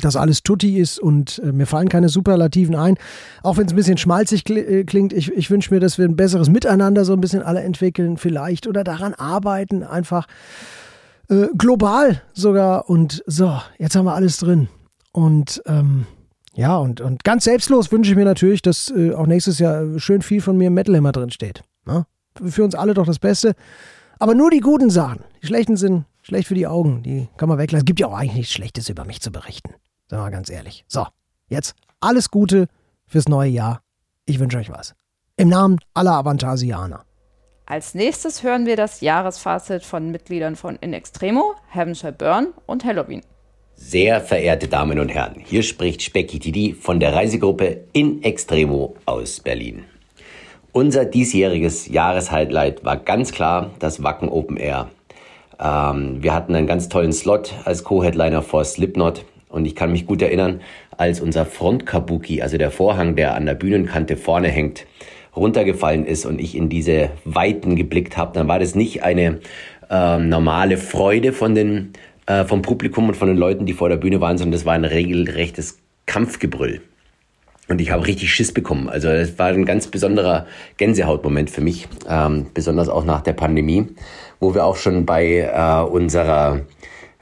dass 0.00 0.16
alles 0.16 0.42
tutti 0.42 0.78
ist 0.78 0.98
und 0.98 1.42
äh, 1.44 1.52
mir 1.52 1.66
fallen 1.66 1.88
keine 1.88 2.08
Superlativen 2.08 2.74
ein. 2.74 2.96
Auch 3.42 3.58
wenn 3.58 3.66
es 3.66 3.72
ein 3.72 3.76
bisschen 3.76 3.98
schmalzig 3.98 4.48
äh, 4.48 4.84
klingt, 4.84 5.12
ich, 5.12 5.30
ich 5.32 5.50
wünsche 5.50 5.74
mir, 5.74 5.80
dass 5.80 5.98
wir 5.98 6.06
ein 6.06 6.16
besseres 6.16 6.48
Miteinander 6.48 7.04
so 7.04 7.12
ein 7.12 7.20
bisschen 7.20 7.42
alle 7.42 7.60
entwickeln 7.62 8.16
vielleicht 8.16 8.66
oder 8.66 8.84
daran 8.84 9.12
arbeiten, 9.12 9.82
einfach 9.82 10.26
äh, 11.32 11.48
global 11.56 12.22
sogar. 12.34 12.88
Und 12.88 13.22
so, 13.26 13.58
jetzt 13.78 13.96
haben 13.96 14.04
wir 14.04 14.14
alles 14.14 14.36
drin. 14.38 14.68
Und 15.12 15.62
ähm, 15.66 16.06
ja, 16.54 16.76
und, 16.76 17.00
und 17.00 17.24
ganz 17.24 17.44
selbstlos 17.44 17.90
wünsche 17.90 18.10
ich 18.10 18.16
mir 18.16 18.24
natürlich, 18.24 18.62
dass 18.62 18.90
äh, 18.90 19.14
auch 19.14 19.26
nächstes 19.26 19.58
Jahr 19.58 19.98
schön 19.98 20.22
viel 20.22 20.42
von 20.42 20.56
mir 20.56 20.68
im 20.68 20.74
Metal 20.74 20.94
immer 20.94 21.12
drin 21.12 21.30
steht. 21.30 21.62
Ne? 21.86 22.06
Für 22.34 22.64
uns 22.64 22.74
alle 22.74 22.94
doch 22.94 23.06
das 23.06 23.18
Beste. 23.18 23.54
Aber 24.18 24.34
nur 24.34 24.50
die 24.50 24.60
guten 24.60 24.90
Sachen. 24.90 25.20
Die 25.42 25.46
schlechten 25.46 25.76
sind 25.76 26.04
schlecht 26.20 26.48
für 26.48 26.54
die 26.54 26.66
Augen. 26.66 27.02
Die 27.02 27.28
kann 27.36 27.48
man 27.48 27.58
weglassen. 27.58 27.82
Es 27.82 27.86
gibt 27.86 28.00
ja 28.00 28.06
auch 28.06 28.14
eigentlich 28.14 28.36
nichts 28.36 28.52
Schlechtes 28.52 28.88
über 28.88 29.04
mich 29.04 29.20
zu 29.20 29.32
berichten. 29.32 29.70
Sagen 30.08 30.22
wir 30.22 30.26
mal 30.26 30.30
ganz 30.30 30.50
ehrlich. 30.50 30.84
So, 30.86 31.06
jetzt 31.48 31.74
alles 32.00 32.30
Gute 32.30 32.68
fürs 33.06 33.28
neue 33.28 33.50
Jahr. 33.50 33.82
Ich 34.26 34.38
wünsche 34.38 34.58
euch 34.58 34.70
was. 34.70 34.94
Im 35.36 35.48
Namen 35.48 35.78
aller 35.94 36.12
Avantasianer. 36.12 37.04
Als 37.64 37.94
nächstes 37.94 38.42
hören 38.42 38.66
wir 38.66 38.76
das 38.76 39.00
Jahresfazit 39.02 39.84
von 39.84 40.10
Mitgliedern 40.10 40.56
von 40.56 40.76
In 40.80 40.92
Extremo, 40.92 41.54
Shall 41.94 42.12
Burn 42.12 42.48
und 42.66 42.84
Halloween. 42.84 43.22
Sehr 43.76 44.20
verehrte 44.20 44.66
Damen 44.66 44.98
und 44.98 45.08
Herren, 45.08 45.36
hier 45.44 45.62
spricht 45.62 46.02
Specki 46.02 46.40
Didi 46.40 46.72
von 46.74 46.98
der 46.98 47.14
Reisegruppe 47.14 47.84
In 47.92 48.22
Extremo 48.24 48.96
aus 49.06 49.40
Berlin. 49.40 49.84
Unser 50.72 51.04
diesjähriges 51.04 51.86
Jahreshighlight 51.86 52.84
war 52.84 52.96
ganz 52.96 53.30
klar 53.30 53.70
das 53.78 54.02
Wacken 54.02 54.28
Open 54.28 54.56
Air. 54.56 54.90
Ähm, 55.60 56.22
wir 56.22 56.34
hatten 56.34 56.56
einen 56.56 56.66
ganz 56.66 56.88
tollen 56.88 57.12
Slot 57.12 57.54
als 57.64 57.84
Co-Headliner 57.84 58.42
vor 58.42 58.64
Slipknot 58.64 59.24
und 59.48 59.66
ich 59.66 59.76
kann 59.76 59.92
mich 59.92 60.06
gut 60.06 60.20
erinnern, 60.20 60.62
als 60.96 61.20
unser 61.20 61.46
Frontkabuki, 61.46 62.42
also 62.42 62.58
der 62.58 62.72
Vorhang, 62.72 63.14
der 63.14 63.34
an 63.36 63.46
der 63.46 63.54
Bühnenkante 63.54 64.16
vorne 64.16 64.48
hängt, 64.48 64.86
runtergefallen 65.34 66.04
ist 66.04 66.26
und 66.26 66.40
ich 66.40 66.56
in 66.56 66.68
diese 66.68 67.10
Weiten 67.24 67.76
geblickt 67.76 68.16
habe, 68.16 68.32
dann 68.34 68.48
war 68.48 68.58
das 68.58 68.74
nicht 68.74 69.02
eine 69.02 69.40
äh, 69.90 70.18
normale 70.18 70.76
Freude 70.76 71.32
von 71.32 71.54
den, 71.54 71.92
äh, 72.26 72.44
vom 72.44 72.62
Publikum 72.62 73.08
und 73.08 73.16
von 73.16 73.28
den 73.28 73.36
Leuten, 73.36 73.66
die 73.66 73.72
vor 73.72 73.88
der 73.88 73.96
Bühne 73.96 74.20
waren, 74.20 74.38
sondern 74.38 74.52
das 74.52 74.66
war 74.66 74.74
ein 74.74 74.84
regelrechtes 74.84 75.78
Kampfgebrüll. 76.06 76.82
Und 77.68 77.80
ich 77.80 77.90
habe 77.90 78.06
richtig 78.06 78.32
Schiss 78.32 78.52
bekommen. 78.52 78.88
Also 78.88 79.08
es 79.08 79.38
war 79.38 79.46
ein 79.46 79.64
ganz 79.64 79.86
besonderer 79.86 80.46
Gänsehautmoment 80.76 81.48
für 81.48 81.60
mich, 81.60 81.88
ähm, 82.08 82.46
besonders 82.52 82.88
auch 82.88 83.04
nach 83.04 83.22
der 83.22 83.32
Pandemie, 83.32 83.86
wo 84.40 84.54
wir 84.54 84.64
auch 84.64 84.76
schon 84.76 85.06
bei 85.06 85.38
äh, 85.38 85.90
unserer 85.90 86.62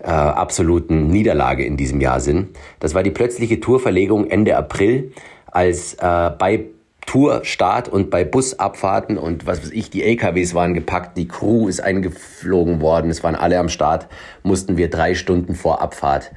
äh, 0.03 0.07
absoluten 0.07 1.09
Niederlage 1.09 1.65
in 1.65 1.77
diesem 1.77 2.01
Jahr 2.01 2.21
sind. 2.21 2.57
Das 2.81 2.95
war 2.95 3.03
die 3.03 3.11
plötzliche 3.11 3.61
Tourverlegung 3.61 4.29
Ende 4.29 4.57
April, 4.57 5.13
als 5.47 5.95
äh, 5.95 6.31
bei 6.39 6.65
Tourstart 7.11 7.89
und 7.89 8.09
bei 8.09 8.23
Busabfahrten 8.23 9.19
und 9.19 9.45
was 9.45 9.65
weiß 9.65 9.73
ich, 9.73 9.91
die 9.91 10.05
LKWs 10.05 10.55
waren 10.55 10.75
gepackt, 10.75 11.19
die 11.19 11.27
Crew 11.27 11.67
ist 11.67 11.81
eingeflogen 11.81 12.81
worden, 12.81 13.11
es 13.11 13.25
waren 13.25 13.35
alle 13.35 13.59
am 13.59 13.69
Start, 13.69 14.07
mussten 14.45 14.77
wir 14.77 14.89
drei 14.91 15.17
Stunden 15.17 15.57
vor 15.57 15.83
Abfahrt 15.83 16.31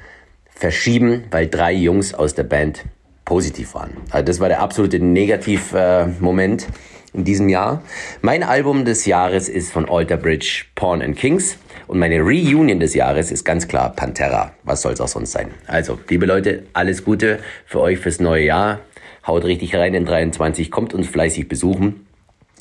verschieben, 0.50 1.26
weil 1.30 1.46
drei 1.46 1.72
Jungs 1.72 2.12
aus 2.12 2.34
der 2.34 2.42
Band 2.42 2.84
positiv 3.24 3.74
waren. 3.74 3.92
Also 4.10 4.24
das 4.24 4.40
war 4.40 4.48
der 4.48 4.58
absolute 4.58 4.98
Negativ-Moment 4.98 6.62
äh, 6.64 7.16
in 7.18 7.22
diesem 7.22 7.48
Jahr. 7.48 7.80
Mein 8.20 8.42
Album 8.42 8.84
des 8.84 9.06
Jahres 9.06 9.48
ist 9.48 9.70
von 9.70 9.88
Alter 9.88 10.16
Bridge, 10.16 10.64
Porn 10.74 11.02
and 11.02 11.16
Kings. 11.16 11.56
Und 11.86 12.00
meine 12.00 12.18
Reunion 12.18 12.80
des 12.80 12.94
Jahres 12.94 13.30
ist 13.30 13.44
ganz 13.44 13.68
klar 13.68 13.92
Pantera. 13.94 14.52
Was 14.64 14.82
soll 14.82 14.94
es 14.94 15.00
auch 15.00 15.06
sonst 15.06 15.32
sein? 15.32 15.50
Also, 15.68 16.00
liebe 16.08 16.26
Leute, 16.26 16.64
alles 16.72 17.04
Gute 17.04 17.38
für 17.66 17.80
euch 17.80 17.98
fürs 17.98 18.18
neue 18.18 18.46
Jahr. 18.46 18.80
Haut 19.26 19.44
richtig 19.44 19.74
rein 19.74 19.94
in 19.94 20.04
23, 20.04 20.70
kommt 20.70 20.94
uns 20.94 21.08
fleißig 21.08 21.48
besuchen. 21.48 22.06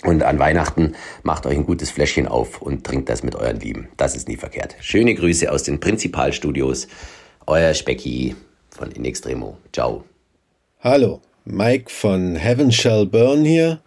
Und 0.03 0.23
an 0.23 0.39
Weihnachten 0.39 0.95
macht 1.23 1.45
euch 1.45 1.55
ein 1.55 1.65
gutes 1.65 1.89
Fläschchen 1.89 2.27
auf 2.27 2.61
und 2.61 2.83
trinkt 2.83 3.09
das 3.09 3.23
mit 3.23 3.35
euren 3.35 3.59
Lieben. 3.59 3.87
Das 3.95 4.15
ist 4.15 4.27
nie 4.27 4.35
verkehrt. 4.35 4.75
Schöne 4.81 5.15
Grüße 5.15 5.49
aus 5.49 5.63
den 5.63 5.79
Prinzipalstudios. 5.79 6.87
Euer 7.47 7.73
Specki 7.73 8.35
von 8.69 8.91
In 8.91 9.05
Extremo. 9.05 9.57
Ciao. 9.71 10.03
Hallo, 10.81 11.21
Mike 11.45 11.89
von 11.89 12.35
Heaven 12.35 12.71
Shall 12.71 13.05
Burn 13.05 13.45
hier. 13.45 13.81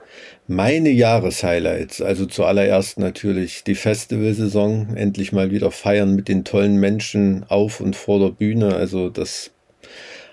Meine 0.47 0.91
Jahreshighlights, 0.91 2.01
also 2.01 2.25
zuallererst 2.25 2.99
natürlich 2.99 3.65
die 3.65 3.75
Festivalsaison, 3.75 4.97
endlich 4.97 5.33
mal 5.33 5.51
wieder 5.51 5.71
feiern 5.71 6.15
mit 6.15 6.29
den 6.29 6.45
tollen 6.45 6.77
Menschen 6.77 7.45
auf 7.49 7.81
und 7.81 7.97
vor 7.97 8.21
der 8.21 8.31
Bühne. 8.31 8.77
Also 8.77 9.11
das 9.11 9.51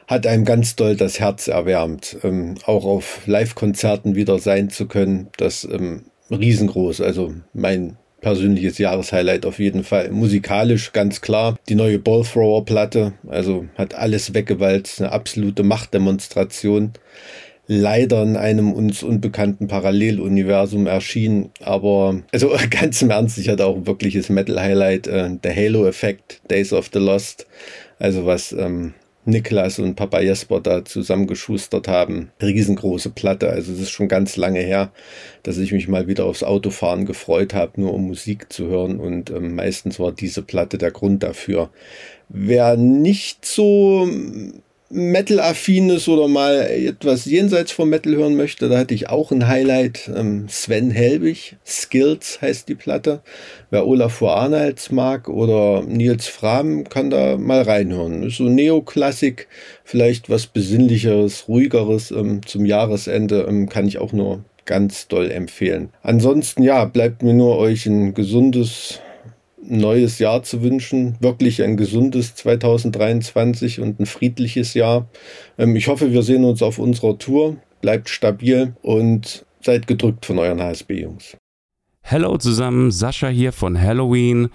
hat 0.08 0.28
einem 0.28 0.46
ganz 0.46 0.76
doll 0.76 0.96
das 0.96 1.20
Herz 1.20 1.48
erwärmt. 1.48 2.18
Ähm, 2.24 2.56
auch 2.66 2.86
auf 2.86 3.22
Live-Konzerten 3.26 4.16
wieder 4.16 4.40
sein 4.40 4.70
zu 4.70 4.88
können, 4.88 5.28
das 5.38 5.64
ähm, 5.64 6.06
riesengroß. 6.30 7.02
Also 7.02 7.34
mein 7.54 7.98
persönliches 8.24 8.80
Jahreshighlight 8.80 9.46
auf 9.46 9.60
jeden 9.60 9.84
Fall. 9.84 10.10
Musikalisch 10.10 10.94
ganz 10.94 11.22
klar. 11.22 11.58
Die 11.70 11.76
neue 11.76 12.00
Ballthrower-Platte, 12.00 13.14
also 13.28 13.66
hat 13.76 13.94
alles 13.94 14.34
weggewalzt, 14.34 15.02
eine 15.02 15.12
absolute 15.12 15.62
Machtdemonstration. 15.62 16.94
Leider 17.68 18.24
in 18.24 18.36
einem 18.36 18.74
uns 18.74 19.04
unbekannten 19.04 19.68
Paralleluniversum 19.68 20.88
erschienen, 20.88 21.52
aber 21.62 22.22
also 22.32 22.52
ganz 22.70 23.02
im 23.02 23.12
Ernst, 23.12 23.38
ich 23.38 23.50
hatte 23.50 23.66
auch 23.66 23.76
ein 23.76 23.88
wirkliches 23.88 24.30
Metal-Highlight, 24.30 25.08
äh, 25.08 25.30
der 25.42 25.56
Halo-Effekt, 25.56 26.42
Days 26.50 26.74
of 26.74 26.90
the 26.92 27.00
Lost, 27.00 27.46
also 28.00 28.26
was 28.26 28.52
ähm, 28.54 28.94
Niklas 29.26 29.80
und 29.80 29.96
Papa 29.96 30.20
Jesper 30.20 30.60
da 30.60 30.84
zusammengeschustert 30.84 31.88
haben. 31.88 32.32
Riesengroße 32.42 33.10
Platte. 33.10 33.50
Also 33.50 33.72
es 33.72 33.80
ist 33.80 33.92
schon 33.92 34.08
ganz 34.08 34.36
lange 34.36 34.60
her, 34.60 34.92
dass 35.44 35.58
ich 35.58 35.72
mich 35.72 35.88
mal 35.88 36.08
wieder 36.08 36.26
aufs 36.26 36.44
Autofahren 36.44 37.06
gefreut 37.06 37.54
habe, 37.54 37.80
nur 37.82 37.94
um 37.94 38.08
Musik 38.08 38.52
zu 38.52 38.68
hören. 38.68 39.00
Und 39.00 39.30
ähm, 39.30 39.56
meistens 39.56 40.00
war 40.00 40.12
diese 40.12 40.42
Platte 40.42 40.78
der 40.78 40.92
Grund 40.92 41.24
dafür. 41.24 41.70
Wer 42.30 42.78
nicht 42.78 43.46
so 43.46 44.08
Metal-affin 44.94 45.90
ist 45.90 46.08
oder 46.08 46.28
mal 46.28 46.68
etwas 46.70 47.26
jenseits 47.26 47.72
vom 47.72 47.90
Metal 47.90 48.16
hören 48.16 48.36
möchte, 48.36 48.70
da 48.70 48.78
hatte 48.78 48.94
ich 48.94 49.10
auch 49.10 49.32
ein 49.32 49.48
Highlight. 49.48 50.12
Ähm, 50.16 50.48
Sven 50.48 50.92
Helbig, 50.92 51.56
Skills 51.66 52.40
heißt 52.42 52.70
die 52.70 52.76
Platte. 52.76 53.22
Wer 53.72 53.88
Olafur 53.88 54.36
Arnolds 54.36 54.92
mag 54.92 55.28
oder 55.30 55.82
Nils 55.82 56.28
Fram, 56.28 56.84
kann 56.84 57.10
da 57.10 57.38
mal 57.38 57.64
reinhören. 57.64 58.30
So 58.30 58.44
Neoklassik, 58.44 59.48
vielleicht 59.84 60.30
was 60.30 60.46
besinnlicheres, 60.46 61.48
ruhigeres 61.48 62.12
ähm, 62.12 62.46
zum 62.46 62.66
Jahresende, 62.66 63.48
ähm, 63.50 63.70
kann 63.70 63.88
ich 63.88 63.98
auch 63.98 64.14
nur 64.14 64.46
ganz 64.66 65.08
doll 65.08 65.32
empfehlen. 65.32 65.90
Ansonsten, 66.04 66.62
ja, 66.62 66.86
bleibt 66.86 67.24
mir 67.24 67.34
nur 67.34 67.58
euch 67.58 67.88
ein 67.88 68.14
gesundes 68.14 69.00
neues 69.66 70.20
Jahr 70.20 70.44
zu 70.44 70.62
wünschen. 70.62 71.16
Wirklich 71.20 71.62
ein 71.64 71.78
gesundes 71.78 72.36
2023 72.36 73.80
und 73.80 74.00
ein 74.00 74.06
friedliches 74.06 74.74
Jahr. 74.74 75.08
Ähm, 75.58 75.76
ich 75.76 75.88
hoffe, 75.88 76.12
wir 76.12 76.24
sehen 76.24 76.44
uns 76.44 76.62
auf 76.62 76.80
unserer 76.80 77.18
Tour. 77.18 77.58
Bleibt 77.82 78.10
stabil 78.10 78.76
und 78.82 79.46
seid 79.62 79.88
gedrückt 79.88 80.26
von 80.26 80.40
euren 80.40 80.62
HSB-Jungs. 80.62 81.38
Hallo 82.04 82.38
zusammen, 82.38 82.92
Sascha 82.92 83.30
hier 83.30 83.54
von 83.54 83.80
Halloween. 83.80 84.50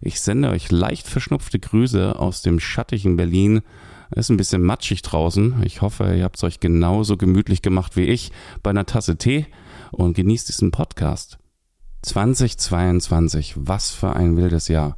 Ich 0.00 0.20
sende 0.20 0.50
euch 0.50 0.70
leicht 0.70 1.06
verschnupfte 1.06 1.58
Grüße 1.58 2.18
aus 2.18 2.42
dem 2.42 2.60
schattigen 2.60 3.16
Berlin. 3.16 3.62
Es 4.10 4.26
ist 4.26 4.30
ein 4.30 4.36
bisschen 4.36 4.62
matschig 4.62 5.02
draußen. 5.02 5.62
Ich 5.64 5.80
hoffe, 5.80 6.14
ihr 6.16 6.24
habt 6.24 6.36
es 6.36 6.44
euch 6.44 6.60
genauso 6.60 7.16
gemütlich 7.16 7.62
gemacht 7.62 7.96
wie 7.96 8.04
ich 8.04 8.30
bei 8.62 8.70
einer 8.70 8.86
Tasse 8.86 9.16
Tee 9.16 9.46
und 9.90 10.14
genießt 10.14 10.48
diesen 10.48 10.70
Podcast. 10.70 11.38
2022, 12.02 13.54
was 13.56 13.90
für 13.90 14.14
ein 14.14 14.36
wildes 14.36 14.68
Jahr. 14.68 14.96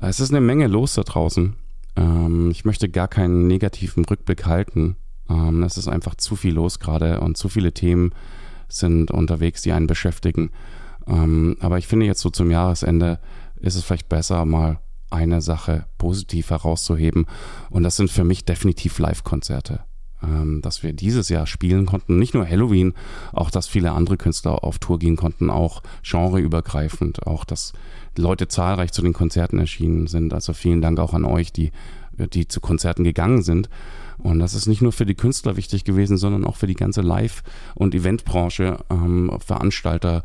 Es 0.00 0.20
ist 0.20 0.30
eine 0.30 0.40
Menge 0.40 0.66
los 0.66 0.94
da 0.94 1.02
draußen. 1.02 1.56
Ähm, 1.96 2.50
ich 2.50 2.64
möchte 2.64 2.88
gar 2.88 3.08
keinen 3.08 3.46
negativen 3.46 4.04
Rückblick 4.04 4.46
halten. 4.46 4.96
Ähm, 5.28 5.62
es 5.62 5.76
ist 5.76 5.88
einfach 5.88 6.14
zu 6.16 6.36
viel 6.36 6.54
los 6.54 6.78
gerade 6.80 7.20
und 7.20 7.36
zu 7.36 7.48
viele 7.48 7.72
Themen 7.72 8.12
sind 8.68 9.10
unterwegs, 9.10 9.62
die 9.62 9.72
einen 9.72 9.86
beschäftigen. 9.86 10.50
Ähm, 11.06 11.56
aber 11.60 11.78
ich 11.78 11.86
finde 11.86 12.06
jetzt 12.06 12.20
so 12.20 12.30
zum 12.30 12.50
Jahresende 12.50 13.20
ist 13.56 13.74
es 13.74 13.84
vielleicht 13.84 14.08
besser, 14.08 14.44
mal 14.44 14.80
eine 15.10 15.42
Sache 15.42 15.86
positiv 15.98 16.50
herauszuheben. 16.50 17.26
Und 17.68 17.82
das 17.82 17.96
sind 17.96 18.10
für 18.10 18.24
mich 18.24 18.44
definitiv 18.44 18.98
Live-Konzerte 18.98 19.84
ähm, 20.22 20.60
dass 20.62 20.82
wir 20.82 20.92
dieses 20.92 21.28
Jahr 21.28 21.46
spielen 21.46 21.86
konnten. 21.86 22.18
Nicht 22.18 22.34
nur 22.34 22.48
Halloween, 22.48 22.94
auch 23.32 23.50
dass 23.50 23.66
viele 23.66 23.92
andere 23.92 24.16
Künstler 24.16 24.64
auf 24.64 24.78
Tour 24.78 24.98
gehen 24.98 25.16
konnten, 25.16 25.50
auch 25.50 25.82
genreübergreifend, 26.02 27.26
auch 27.26 27.44
dass 27.44 27.72
Leute 28.16 28.48
zahlreich 28.48 28.92
zu 28.92 29.02
den 29.02 29.12
Konzerten 29.12 29.58
erschienen 29.58 30.06
sind. 30.06 30.34
Also 30.34 30.52
vielen 30.52 30.82
Dank 30.82 30.98
auch 30.98 31.14
an 31.14 31.24
euch, 31.24 31.52
die, 31.52 31.72
die 32.32 32.48
zu 32.48 32.60
Konzerten 32.60 33.04
gegangen 33.04 33.42
sind. 33.42 33.68
Und 34.18 34.38
das 34.38 34.54
ist 34.54 34.66
nicht 34.66 34.82
nur 34.82 34.92
für 34.92 35.06
die 35.06 35.14
Künstler 35.14 35.56
wichtig 35.56 35.84
gewesen, 35.84 36.18
sondern 36.18 36.44
auch 36.44 36.56
für 36.56 36.66
die 36.66 36.74
ganze 36.74 37.00
Live- 37.00 37.42
und 37.74 37.94
Eventbranche, 37.94 38.78
ähm, 38.90 39.32
Veranstalter, 39.44 40.22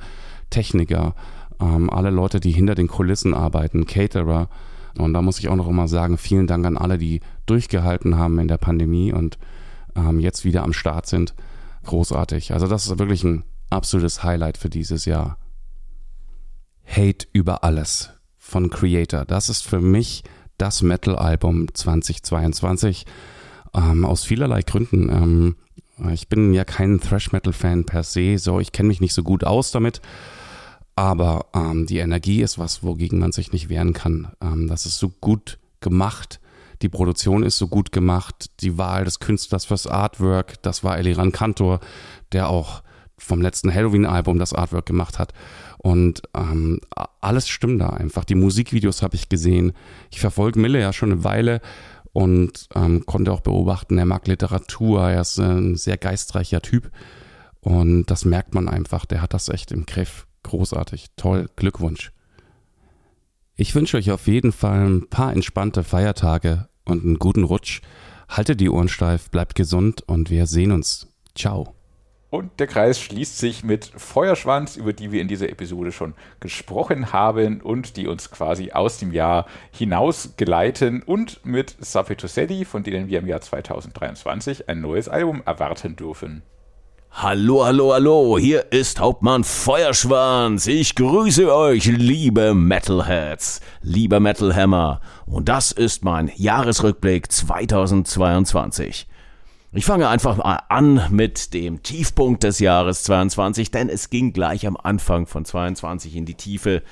Techniker, 0.49 1.15
ähm, 1.61 1.89
alle 1.89 2.09
Leute, 2.09 2.39
die 2.39 2.51
hinter 2.51 2.75
den 2.75 2.87
Kulissen 2.87 3.33
arbeiten, 3.33 3.85
Caterer, 3.85 4.49
Und 4.97 5.13
da 5.13 5.21
muss 5.21 5.39
ich 5.39 5.49
auch 5.49 5.55
noch 5.55 5.67
immer 5.67 5.87
sagen, 5.87 6.17
vielen 6.17 6.47
Dank 6.47 6.65
an 6.65 6.77
alle, 6.77 6.97
die 6.97 7.19
durchgehalten 7.45 8.17
haben 8.17 8.39
in 8.39 8.47
der 8.47 8.57
Pandemie 8.57 9.11
und 9.11 9.37
ähm, 9.95 10.19
jetzt 10.19 10.45
wieder 10.45 10.63
am 10.63 10.73
Start 10.73 11.07
sind. 11.07 11.33
Großartig. 11.83 12.53
Also 12.53 12.67
das 12.67 12.87
ist 12.87 12.99
wirklich 12.99 13.23
ein 13.23 13.43
absolutes 13.69 14.23
Highlight 14.23 14.57
für 14.57 14.69
dieses 14.69 15.05
Jahr. 15.05 15.37
Hate 16.85 17.27
über 17.33 17.63
alles 17.63 18.11
von 18.37 18.69
Creator. 18.69 19.25
Das 19.25 19.49
ist 19.49 19.65
für 19.65 19.81
mich 19.81 20.23
das 20.57 20.81
Metal-Album 20.81 21.73
2022 21.73 23.05
ähm, 23.73 24.05
aus 24.05 24.23
vielerlei 24.23 24.61
Gründen. 24.61 25.09
Ähm, 25.09 25.55
ich 26.11 26.27
bin 26.27 26.53
ja 26.53 26.63
kein 26.63 26.99
Thrash-Metal-Fan 26.99 27.85
per 27.85 28.03
se, 28.03 28.37
so 28.37 28.59
ich 28.59 28.71
kenne 28.71 28.87
mich 28.87 29.01
nicht 29.01 29.13
so 29.13 29.23
gut 29.23 29.43
aus 29.43 29.71
damit. 29.71 30.01
Aber 30.95 31.47
ähm, 31.53 31.85
die 31.87 31.97
Energie 31.97 32.41
ist 32.41 32.57
was, 32.57 32.83
wogegen 32.83 33.19
man 33.19 33.31
sich 33.31 33.51
nicht 33.51 33.69
wehren 33.69 33.93
kann. 33.93 34.31
Ähm, 34.41 34.67
das 34.67 34.85
ist 34.85 34.97
so 34.97 35.09
gut 35.09 35.59
gemacht. 35.81 36.39
Die 36.81 36.89
Produktion 36.89 37.43
ist 37.43 37.57
so 37.57 37.67
gut 37.67 37.91
gemacht. 37.91 38.51
Die 38.61 38.77
Wahl 38.77 39.05
des 39.05 39.19
Künstlers 39.19 39.65
fürs 39.65 39.87
Artwork, 39.87 40.61
das 40.61 40.83
war 40.83 40.97
Eliran 40.97 41.31
Kantor, 41.31 41.79
der 42.31 42.49
auch 42.49 42.83
vom 43.17 43.41
letzten 43.41 43.73
Halloween-Album 43.73 44.39
das 44.39 44.53
Artwork 44.53 44.85
gemacht 44.85 45.19
hat. 45.19 45.33
Und 45.77 46.23
ähm, 46.35 46.79
alles 47.21 47.47
stimmt 47.47 47.81
da 47.81 47.89
einfach. 47.89 48.25
Die 48.25 48.35
Musikvideos 48.35 49.01
habe 49.01 49.15
ich 49.15 49.29
gesehen. 49.29 49.73
Ich 50.11 50.19
verfolge 50.19 50.59
Mille 50.59 50.79
ja 50.79 50.91
schon 50.91 51.11
eine 51.11 51.23
Weile 51.23 51.61
und 52.11 52.67
ähm, 52.75 53.05
konnte 53.05 53.31
auch 53.31 53.41
beobachten, 53.41 53.97
er 53.97 54.05
mag 54.05 54.27
Literatur, 54.27 55.09
er 55.09 55.21
ist 55.21 55.37
ein 55.37 55.75
sehr 55.75 55.97
geistreicher 55.97 56.61
Typ. 56.61 56.91
Und 57.59 58.05
das 58.05 58.25
merkt 58.25 58.53
man 58.53 58.69
einfach, 58.69 59.05
der 59.05 59.21
hat 59.21 59.33
das 59.33 59.49
echt 59.49 59.71
im 59.71 59.85
Griff. 59.85 60.27
Großartig, 60.43 61.07
toll, 61.17 61.49
Glückwunsch. 61.55 62.11
Ich 63.57 63.73
wünsche 63.73 63.95
euch 63.95 64.11
auf 64.11 64.27
jeden 64.27 64.51
Fall 64.51 64.85
ein 64.85 65.07
paar 65.07 65.31
entspannte 65.31 65.85
Feiertage 65.85 66.67
und 66.83 67.05
einen 67.05 67.19
guten 67.19 67.45
Rutsch. 67.45 67.81
Haltet 68.27 68.59
die 68.59 68.69
Ohren 68.69 68.89
steif, 68.89 69.29
bleibt 69.29 69.55
gesund 69.55 70.03
und 70.05 70.29
wir 70.29 70.45
sehen 70.45 70.73
uns. 70.73 71.07
Ciao. 71.35 71.73
Und 72.29 72.59
der 72.59 72.67
Kreis 72.67 72.99
schließt 72.99 73.37
sich 73.37 73.63
mit 73.63 73.85
Feuerschwanz, 73.95 74.75
über 74.75 74.91
die 74.91 75.13
wir 75.13 75.21
in 75.21 75.29
dieser 75.29 75.47
Episode 75.47 75.93
schon 75.93 76.15
gesprochen 76.41 77.13
haben 77.13 77.61
und 77.61 77.95
die 77.95 78.07
uns 78.07 78.29
quasi 78.29 78.73
aus 78.73 78.97
dem 78.97 79.13
Jahr 79.13 79.45
hinaus 79.71 80.33
geleiten 80.35 81.01
und 81.01 81.45
mit 81.45 81.77
Sapeto 81.79 82.27
Sedi, 82.27 82.65
von 82.65 82.83
denen 82.83 83.07
wir 83.07 83.19
im 83.19 83.27
Jahr 83.27 83.39
2023 83.39 84.67
ein 84.67 84.81
neues 84.81 85.07
Album 85.07 85.43
erwarten 85.45 85.95
dürfen. 85.95 86.41
Hallo, 87.17 87.63
hallo, 87.65 87.93
hallo, 87.93 88.37
hier 88.37 88.73
ist 88.73 88.99
Hauptmann 88.99 89.45
Feuerschwanz. 89.45 90.67
Ich 90.67 90.95
grüße 90.95 91.55
euch, 91.55 91.85
liebe 91.85 92.53
Metalheads, 92.53 93.61
lieber 93.81 94.19
Metalhammer. 94.19 94.99
Und 95.25 95.47
das 95.47 95.71
ist 95.71 96.03
mein 96.03 96.29
Jahresrückblick 96.35 97.31
2022. 97.31 99.07
Ich 99.71 99.85
fange 99.85 100.09
einfach 100.09 100.35
mal 100.35 100.59
an 100.67 101.07
mit 101.09 101.53
dem 101.53 101.81
Tiefpunkt 101.83 102.43
des 102.43 102.59
Jahres 102.59 103.03
22, 103.03 103.71
denn 103.71 103.87
es 103.87 104.09
ging 104.09 104.33
gleich 104.33 104.67
am 104.67 104.75
Anfang 104.75 105.25
von 105.25 105.45
22 105.45 106.17
in 106.17 106.25
die 106.25 106.35
Tiefe 106.35 106.83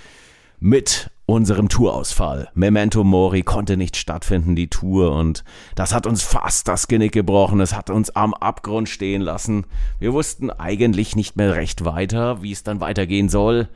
mit 0.63 1.11
unserem 1.25 1.67
Tourausfall. 1.67 2.47
Memento 2.53 3.03
Mori 3.03 3.43
konnte 3.43 3.75
nicht 3.75 3.97
stattfinden, 3.97 4.55
die 4.55 4.69
Tour, 4.69 5.13
und 5.13 5.43
das 5.75 5.93
hat 5.93 6.07
uns 6.07 6.23
fast 6.23 6.69
das 6.69 6.87
Genick 6.87 7.11
gebrochen, 7.11 7.59
es 7.59 7.75
hat 7.75 7.89
uns 7.89 8.11
am 8.11 8.33
Abgrund 8.33 8.87
stehen 8.87 9.21
lassen. 9.21 9.65
Wir 9.99 10.13
wussten 10.13 10.49
eigentlich 10.51 11.17
nicht 11.17 11.35
mehr 11.35 11.55
recht 11.55 11.83
weiter, 11.83 12.41
wie 12.43 12.53
es 12.53 12.63
dann 12.63 12.79
weitergehen 12.79 13.27
soll. 13.27 13.67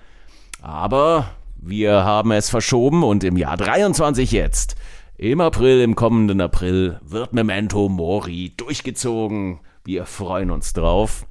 Aber 0.61 1.29
wir 1.57 2.05
haben 2.05 2.31
es 2.31 2.49
verschoben 2.49 3.03
und 3.03 3.25
im 3.25 3.35
Jahr 3.35 3.57
23 3.57 4.31
jetzt, 4.31 4.77
im 5.17 5.41
April, 5.41 5.81
im 5.81 5.93
kommenden 5.93 6.39
April, 6.39 7.01
wird 7.03 7.33
Memento 7.33 7.89
Mori 7.89 8.53
durchgezogen. 8.55 9.59
Wir 9.83 10.05
freuen 10.05 10.51
uns 10.51 10.71
drauf. 10.71 11.25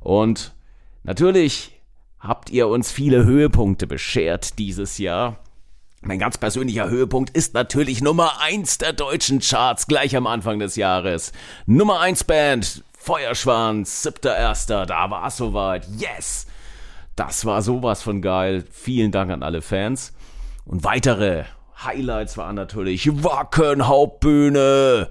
Und 0.00 0.56
natürlich 1.04 1.81
habt 2.22 2.50
ihr 2.50 2.68
uns 2.68 2.92
viele 2.92 3.24
Höhepunkte 3.24 3.86
beschert 3.86 4.58
dieses 4.58 4.98
Jahr. 4.98 5.38
Mein 6.02 6.18
ganz 6.18 6.38
persönlicher 6.38 6.88
Höhepunkt 6.88 7.30
ist 7.36 7.54
natürlich 7.54 8.00
Nummer 8.00 8.40
eins 8.40 8.78
der 8.78 8.92
deutschen 8.92 9.40
Charts 9.40 9.86
gleich 9.86 10.16
am 10.16 10.26
Anfang 10.26 10.58
des 10.58 10.76
Jahres. 10.76 11.32
Nummer 11.66 12.00
eins 12.00 12.24
Band, 12.24 12.82
Feuerschwanz, 12.98 14.02
siebter 14.02 14.36
Erster, 14.36 14.86
da 14.86 15.10
war 15.10 15.26
es 15.26 15.36
soweit. 15.36 15.86
Yes! 15.98 16.46
Das 17.14 17.44
war 17.44 17.60
sowas 17.60 18.02
von 18.02 18.22
geil. 18.22 18.64
Vielen 18.70 19.12
Dank 19.12 19.30
an 19.30 19.42
alle 19.42 19.60
Fans. 19.60 20.12
Und 20.64 20.82
weitere 20.82 21.44
Highlights 21.84 22.38
waren 22.38 22.56
natürlich 22.56 23.22
Wacken 23.22 23.86
Hauptbühne, 23.86 25.08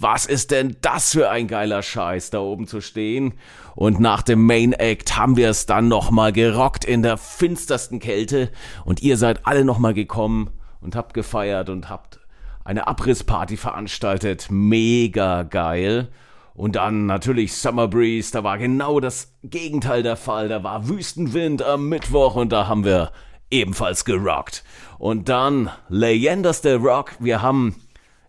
was 0.00 0.26
ist 0.26 0.52
denn 0.52 0.76
das 0.80 1.12
für 1.12 1.28
ein 1.30 1.48
geiler 1.48 1.82
Scheiß, 1.82 2.30
da 2.30 2.40
oben 2.40 2.66
zu 2.66 2.80
stehen? 2.80 3.34
Und 3.74 3.98
nach 4.00 4.22
dem 4.22 4.46
Main 4.46 4.72
Act 4.72 5.16
haben 5.16 5.36
wir 5.36 5.50
es 5.50 5.66
dann 5.66 5.88
nochmal 5.88 6.32
gerockt 6.32 6.84
in 6.84 7.02
der 7.02 7.16
finstersten 7.16 7.98
Kälte. 7.98 8.50
Und 8.84 9.02
ihr 9.02 9.16
seid 9.16 9.46
alle 9.46 9.64
nochmal 9.64 9.94
gekommen 9.94 10.50
und 10.80 10.94
habt 10.94 11.14
gefeiert 11.14 11.68
und 11.68 11.88
habt 11.88 12.20
eine 12.64 12.86
Abrissparty 12.86 13.56
veranstaltet. 13.56 14.48
Mega 14.50 15.42
geil. 15.42 16.08
Und 16.54 16.76
dann 16.76 17.06
natürlich 17.06 17.54
Summer 17.54 17.88
Breeze, 17.88 18.32
da 18.32 18.44
war 18.44 18.58
genau 18.58 19.00
das 19.00 19.32
Gegenteil 19.42 20.02
der 20.02 20.16
Fall. 20.16 20.48
Da 20.48 20.62
war 20.62 20.88
Wüstenwind 20.88 21.62
am 21.62 21.88
Mittwoch 21.88 22.34
und 22.36 22.52
da 22.52 22.66
haben 22.66 22.84
wir 22.84 23.12
ebenfalls 23.50 24.04
gerockt. 24.04 24.64
Und 24.98 25.28
dann 25.28 25.70
Leyendas 25.88 26.60
del 26.60 26.76
Rock. 26.76 27.12
Wir 27.20 27.42
haben 27.42 27.76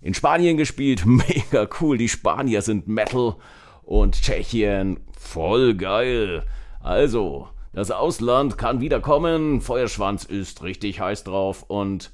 in 0.02 0.14
Spanien 0.14 0.58
gespielt. 0.58 1.04
Mega 1.06 1.68
cool. 1.80 1.98
Die 1.98 2.10
Spanier 2.10 2.62
sind 2.62 2.88
Metal 2.88 3.36
und 3.84 4.22
Tschechien 4.22 5.00
voll 5.18 5.76
geil. 5.76 6.44
Also, 6.82 7.50
das 7.74 7.92
Ausland 7.92 8.58
kann 8.58 8.82
wiederkommen. 8.82 9.62
Feuerschwanz 9.62 10.24
ist 10.24 10.64
richtig 10.64 11.00
heiß 11.00 11.24
drauf 11.24 11.64
und 11.68 12.12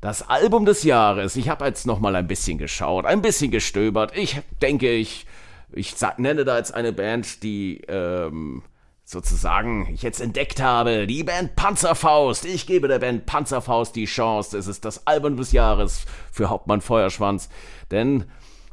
das 0.00 0.28
Album 0.28 0.64
des 0.64 0.82
Jahres. 0.82 1.36
Ich 1.36 1.48
habe 1.48 1.66
jetzt 1.66 1.86
noch 1.86 2.00
mal 2.00 2.16
ein 2.16 2.26
bisschen 2.26 2.58
geschaut, 2.58 3.04
ein 3.04 3.22
bisschen 3.22 3.50
gestöbert. 3.50 4.16
Ich 4.16 4.40
denke, 4.60 4.90
ich 4.90 5.26
ich 5.72 5.94
nenne 6.16 6.44
da 6.44 6.56
jetzt 6.58 6.74
eine 6.74 6.92
Band, 6.92 7.42
die 7.42 7.80
ähm, 7.88 8.62
sozusagen 9.10 9.88
ich 9.92 10.02
jetzt 10.02 10.20
entdeckt 10.20 10.62
habe, 10.62 11.08
die 11.08 11.24
Band 11.24 11.56
Panzerfaust. 11.56 12.44
Ich 12.44 12.66
gebe 12.66 12.86
der 12.86 13.00
Band 13.00 13.26
Panzerfaust 13.26 13.96
die 13.96 14.04
Chance. 14.04 14.56
Es 14.56 14.68
ist 14.68 14.84
das 14.84 15.04
Album 15.08 15.36
des 15.36 15.50
Jahres 15.50 16.04
für 16.30 16.48
Hauptmann 16.48 16.80
Feuerschwanz. 16.80 17.48
Denn 17.90 18.26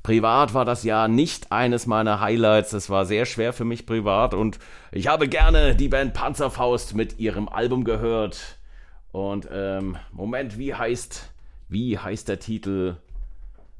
privat 0.03 0.53
war 0.53 0.63
das 0.63 0.83
Jahr 0.83 1.07
nicht 1.07 1.51
eines 1.51 1.87
meiner 1.87 2.19
Highlights. 2.19 2.73
Es 2.73 2.91
war 2.91 3.07
sehr 3.07 3.25
schwer 3.25 3.51
für 3.51 3.65
mich 3.65 3.87
privat 3.87 4.35
und 4.35 4.59
ich 4.91 5.07
habe 5.07 5.27
gerne 5.27 5.75
die 5.75 5.89
Band 5.89 6.13
Panzerfaust 6.13 6.93
mit 6.93 7.17
ihrem 7.17 7.49
Album 7.49 7.83
gehört. 7.83 8.59
Und 9.11 9.47
ähm, 9.51 9.97
Moment, 10.11 10.59
wie 10.59 10.75
heißt, 10.75 11.31
wie 11.67 11.97
heißt 11.97 12.29
der 12.29 12.39
Titel? 12.39 12.97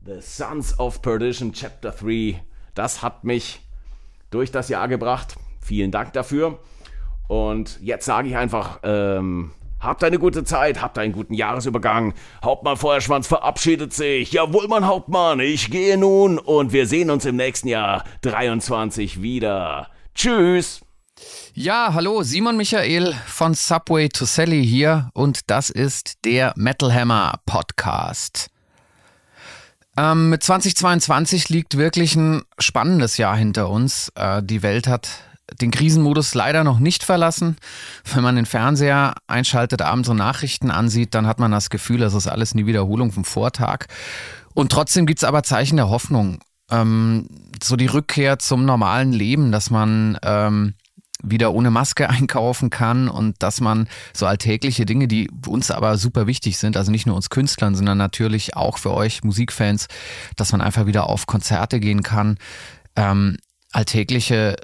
The 0.08 0.22
Sons 0.22 0.80
of 0.80 1.04
Perdition 1.04 1.54
Chapter 1.54 1.92
3. 1.92 2.42
Das 2.74 3.04
hat 3.04 3.24
mich 3.26 3.60
durch 4.32 4.52
das 4.52 4.70
Jahr 4.70 4.88
gebracht. 4.88 5.36
Vielen 5.68 5.92
Dank 5.92 6.14
dafür. 6.14 6.60
Und 7.28 7.78
jetzt 7.82 8.06
sage 8.06 8.30
ich 8.30 8.38
einfach, 8.38 8.80
ähm, 8.84 9.52
habt 9.82 10.02
eine 10.06 10.18
gute 10.18 10.46
Zeit, 10.46 10.82
habt 10.82 10.98
einen 10.98 11.12
guten 11.12 11.34
Jahresübergang. 11.34 12.14
Hauptmann 12.42 12.78
Feuerschwanz 12.78 13.28
verabschiedet 13.28 13.94
sich. 13.94 14.32
Jawohl, 14.32 14.70
mein 14.70 14.88
Hauptmann, 14.88 15.42
ich 15.42 15.70
gehe 15.70 15.98
nun 15.98 16.40
und 16.40 16.72
wir 16.72 16.88
sehen 16.88 17.10
uns 17.10 17.26
im 17.26 17.36
nächsten 17.36 17.68
Jahr 17.68 18.06
23 18.22 19.22
wieder. 19.22 19.90
Tschüss. 20.16 20.80
Ja, 21.54 21.90
hallo, 21.94 22.24
Simon 22.24 22.56
Michael 22.56 23.14
von 23.26 23.54
Subway 23.54 24.08
to 24.08 24.24
Sally 24.24 24.66
hier 24.66 25.10
und 25.14 25.50
das 25.50 25.70
ist 25.70 26.24
der 26.24 26.54
Metal 26.56 26.94
Hammer 26.94 27.42
Podcast. 27.46 28.50
Ähm, 29.98 30.30
mit 30.30 30.44
2022 30.44 31.50
liegt 31.50 31.76
wirklich 31.76 32.16
ein 32.16 32.44
spannendes 32.58 33.18
Jahr 33.18 33.36
hinter 33.36 33.70
uns. 33.70 34.12
Äh, 34.16 34.44
die 34.44 34.62
Welt 34.62 34.88
hat 34.88 35.10
den 35.62 35.72
Krisenmodus 35.72 36.34
leider 36.34 36.64
noch 36.64 36.80
nicht 36.80 37.04
verlassen. 37.04 37.58
Wenn 38.14 38.24
man 38.24 38.36
den 38.36 38.46
Fernseher 38.46 39.16
einschaltet, 39.28 39.82
abends 39.82 40.10
und 40.10 40.18
Nachrichten 40.18 40.72
ansieht, 40.72 41.16
dann 41.16 41.28
hat 41.28 41.40
man 41.40 41.52
das 41.52 41.70
Gefühl, 41.70 42.00
das 42.00 42.14
ist 42.14 42.28
alles 42.28 42.54
eine 42.54 42.66
Wiederholung 42.66 43.12
vom 43.12 43.26
Vortag. 43.26 43.86
Und 44.54 44.72
trotzdem 44.72 45.06
gibt 45.06 45.20
es 45.20 45.24
aber 45.24 45.44
Zeichen 45.44 45.78
der 45.78 45.90
Hoffnung. 45.90 46.40
Ähm, 46.70 47.28
so 47.64 47.76
die 47.76 47.86
Rückkehr 47.86 48.40
zum 48.40 48.66
normalen 48.66 49.14
Leben, 49.14 49.52
dass 49.52 49.70
man 49.70 50.18
ähm, 50.24 50.74
wieder 51.24 51.54
ohne 51.54 51.72
Maske 51.72 52.10
einkaufen 52.10 52.70
kann 52.70 53.08
und 53.08 53.42
dass 53.42 53.62
man 53.62 53.88
so 54.14 54.26
alltägliche 54.26 54.86
Dinge, 54.86 55.08
die 55.08 55.30
uns 55.46 55.72
aber 55.72 55.98
super 55.98 56.28
wichtig 56.28 56.58
sind, 56.58 56.78
also 56.78 56.92
nicht 56.92 57.06
nur 57.06 57.16
uns 57.16 57.30
Künstlern, 57.30 57.76
sondern 57.76 57.98
natürlich 57.98 58.56
auch 58.56 58.78
für 58.78 58.94
euch 58.94 59.24
Musikfans, 59.24 59.88
dass 60.36 60.52
man 60.52 60.62
einfach 60.62 60.86
wieder 60.86 61.10
auf 61.10 61.26
Konzerte 61.26 61.80
gehen 61.80 62.04
kann. 62.04 62.38
Ähm, 62.96 63.38
alltägliche 63.72 64.58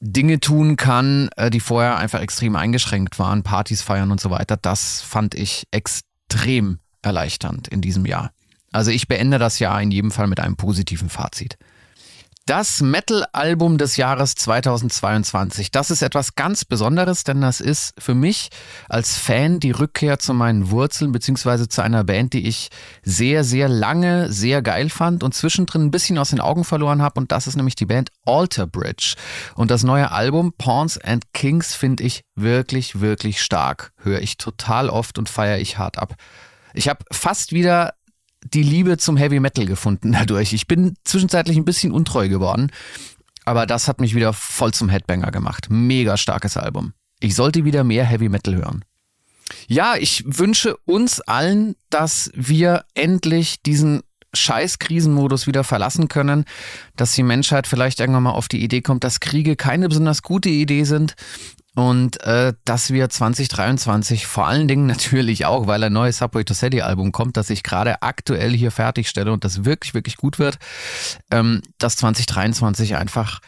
Dinge 0.00 0.40
tun 0.40 0.76
kann, 0.76 1.28
äh, 1.36 1.50
die 1.50 1.60
vorher 1.60 1.96
einfach 1.96 2.20
extrem 2.20 2.56
eingeschränkt 2.56 3.18
waren, 3.18 3.42
Partys 3.42 3.82
feiern 3.82 4.10
und 4.10 4.20
so 4.20 4.30
weiter. 4.30 4.56
Das 4.56 5.02
fand 5.02 5.34
ich 5.34 5.64
extrem 5.70 6.78
erleichternd 7.02 7.68
in 7.68 7.80
diesem 7.80 8.06
Jahr. 8.06 8.32
Also 8.72 8.90
ich 8.90 9.08
beende 9.08 9.38
das 9.38 9.58
Jahr 9.58 9.80
in 9.82 9.90
jedem 9.90 10.10
Fall 10.10 10.26
mit 10.26 10.40
einem 10.40 10.56
positiven 10.56 11.08
Fazit. 11.08 11.58
Das 12.46 12.80
Metal-Album 12.80 13.78
des 13.78 13.96
Jahres 13.96 14.34
2022, 14.34 15.70
das 15.70 15.90
ist 15.90 16.02
etwas 16.02 16.34
ganz 16.34 16.64
Besonderes, 16.64 17.22
denn 17.22 17.40
das 17.40 17.60
ist 17.60 17.94
für 17.98 18.14
mich 18.14 18.48
als 18.88 19.16
Fan 19.16 19.60
die 19.60 19.70
Rückkehr 19.70 20.18
zu 20.18 20.34
meinen 20.34 20.70
Wurzeln, 20.70 21.12
beziehungsweise 21.12 21.68
zu 21.68 21.82
einer 21.82 22.02
Band, 22.02 22.32
die 22.32 22.48
ich 22.48 22.70
sehr, 23.02 23.44
sehr 23.44 23.68
lange 23.68 24.32
sehr 24.32 24.62
geil 24.62 24.88
fand 24.88 25.22
und 25.22 25.34
zwischendrin 25.34 25.82
ein 25.82 25.90
bisschen 25.90 26.18
aus 26.18 26.30
den 26.30 26.40
Augen 26.40 26.64
verloren 26.64 27.02
habe. 27.02 27.20
Und 27.20 27.30
das 27.30 27.46
ist 27.46 27.56
nämlich 27.56 27.76
die 27.76 27.86
Band 27.86 28.10
Alter 28.24 28.66
Bridge. 28.66 29.14
Und 29.54 29.70
das 29.70 29.84
neue 29.84 30.10
Album 30.10 30.52
Pawns 30.56 30.98
and 30.98 31.32
Kings 31.32 31.74
finde 31.74 32.02
ich 32.02 32.24
wirklich, 32.34 33.00
wirklich 33.00 33.42
stark. 33.42 33.92
Höre 33.98 34.22
ich 34.22 34.38
total 34.38 34.88
oft 34.88 35.18
und 35.18 35.28
feiere 35.28 35.58
ich 35.58 35.78
hart 35.78 35.98
ab. 35.98 36.14
Ich 36.74 36.88
habe 36.88 37.04
fast 37.12 37.52
wieder 37.52 37.94
die 38.44 38.62
Liebe 38.62 38.98
zum 38.98 39.16
Heavy 39.16 39.40
Metal 39.40 39.66
gefunden 39.66 40.12
dadurch. 40.18 40.52
Ich 40.52 40.66
bin 40.66 40.96
zwischenzeitlich 41.04 41.56
ein 41.56 41.64
bisschen 41.64 41.92
untreu 41.92 42.28
geworden, 42.28 42.70
aber 43.44 43.66
das 43.66 43.88
hat 43.88 44.00
mich 44.00 44.14
wieder 44.14 44.32
voll 44.32 44.72
zum 44.72 44.88
Headbanger 44.88 45.30
gemacht. 45.30 45.68
Mega 45.70 46.16
starkes 46.16 46.56
Album. 46.56 46.92
Ich 47.20 47.34
sollte 47.34 47.64
wieder 47.64 47.84
mehr 47.84 48.04
Heavy 48.04 48.28
Metal 48.28 48.56
hören. 48.56 48.84
Ja, 49.66 49.96
ich 49.96 50.24
wünsche 50.26 50.76
uns 50.84 51.20
allen, 51.20 51.74
dass 51.90 52.30
wir 52.34 52.84
endlich 52.94 53.62
diesen 53.62 54.02
scheiß 54.32 54.78
Krisenmodus 54.78 55.48
wieder 55.48 55.64
verlassen 55.64 56.06
können, 56.06 56.44
dass 56.94 57.12
die 57.14 57.24
Menschheit 57.24 57.66
vielleicht 57.66 57.98
irgendwann 57.98 58.22
mal 58.22 58.30
auf 58.30 58.46
die 58.46 58.62
Idee 58.62 58.80
kommt, 58.80 59.02
dass 59.02 59.18
Kriege 59.18 59.56
keine 59.56 59.88
besonders 59.88 60.22
gute 60.22 60.48
Idee 60.48 60.84
sind 60.84 61.16
und 61.80 62.22
äh, 62.24 62.52
dass 62.66 62.92
wir 62.92 63.08
2023 63.08 64.26
vor 64.26 64.46
allen 64.46 64.68
Dingen 64.68 64.84
natürlich 64.94 65.46
auch, 65.46 65.66
weil 65.66 65.82
ein 65.82 65.94
neues 65.94 66.18
Subway 66.18 66.44
to 66.44 66.52
Sally 66.52 66.82
Album 66.82 67.10
kommt, 67.10 67.38
das 67.38 67.48
ich 67.48 67.62
gerade 67.62 68.02
aktuell 68.02 68.52
hier 68.52 68.70
fertigstelle 68.70 69.32
und 69.32 69.44
das 69.44 69.64
wirklich, 69.64 69.94
wirklich 69.94 70.18
gut 70.18 70.38
wird, 70.38 70.58
ähm, 71.30 71.62
dass 71.78 71.96
2023 71.96 72.96
einfach, 72.96 73.40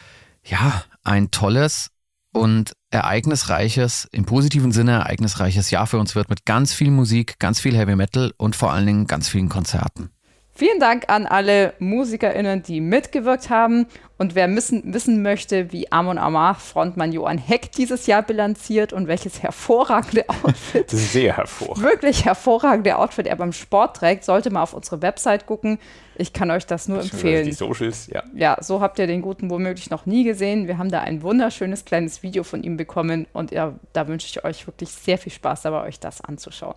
ja, 0.43 0.83
ein 1.03 1.29
tolles 1.29 1.91
und 2.33 2.73
ereignisreiches, 2.89 4.07
im 4.11 4.25
positiven 4.25 4.71
Sinne 4.71 4.93
ereignisreiches 4.93 5.69
Jahr 5.69 5.85
für 5.85 5.99
uns 5.99 6.15
wird 6.15 6.29
mit 6.29 6.45
ganz 6.45 6.73
viel 6.73 6.89
Musik, 6.89 7.37
ganz 7.37 7.59
viel 7.59 7.77
Heavy 7.77 7.95
Metal 7.95 8.33
und 8.37 8.55
vor 8.55 8.73
allen 8.73 8.87
Dingen 8.87 9.05
ganz 9.05 9.29
vielen 9.29 9.49
Konzerten. 9.49 10.09
Vielen 10.55 10.79
Dank 10.79 11.05
an 11.07 11.25
alle 11.25 11.73
MusikerInnen, 11.79 12.61
die 12.61 12.79
mitgewirkt 12.79 13.49
haben. 13.49 13.87
Und 14.19 14.35
wer 14.35 14.47
wissen, 14.55 14.93
wissen 14.93 15.23
möchte, 15.23 15.71
wie 15.71 15.91
Amon 15.91 16.19
Amar 16.19 16.53
Frontmann 16.53 17.11
Johann 17.11 17.39
Heck 17.39 17.71
dieses 17.71 18.05
Jahr 18.05 18.21
bilanziert 18.21 18.93
und 18.93 19.07
welches 19.07 19.41
hervorragende 19.41 20.29
Outfit, 20.43 20.91
sehr 20.91 21.37
hervorragend, 21.37 21.83
wirklich 21.83 22.25
hervorragende 22.25 22.95
Outfit 22.99 23.25
er 23.25 23.35
beim 23.35 23.51
Sport 23.51 23.97
trägt, 23.97 24.23
sollte 24.23 24.51
mal 24.51 24.61
auf 24.61 24.75
unsere 24.75 25.01
Website 25.01 25.47
gucken. 25.47 25.79
Ich 26.15 26.33
kann 26.33 26.51
euch 26.51 26.67
das 26.67 26.87
nur 26.87 27.01
empfehlen. 27.01 27.45
Die 27.45 27.51
Socials, 27.51 28.05
ja. 28.13 28.21
Ja, 28.35 28.57
so 28.61 28.79
habt 28.79 28.99
ihr 28.99 29.07
den 29.07 29.23
Guten 29.23 29.49
womöglich 29.49 29.89
noch 29.89 30.05
nie 30.05 30.23
gesehen. 30.23 30.67
Wir 30.67 30.77
haben 30.77 30.91
da 30.91 30.99
ein 30.99 31.23
wunderschönes 31.23 31.83
kleines 31.83 32.21
Video 32.21 32.43
von 32.43 32.61
ihm 32.61 32.77
bekommen 32.77 33.25
und 33.33 33.51
ja, 33.51 33.73
da 33.91 34.07
wünsche 34.07 34.27
ich 34.27 34.45
euch 34.45 34.67
wirklich 34.67 34.91
sehr 34.91 35.17
viel 35.17 35.31
Spaß 35.31 35.63
dabei, 35.63 35.81
euch 35.87 35.99
das 35.99 36.21
anzuschauen. 36.21 36.75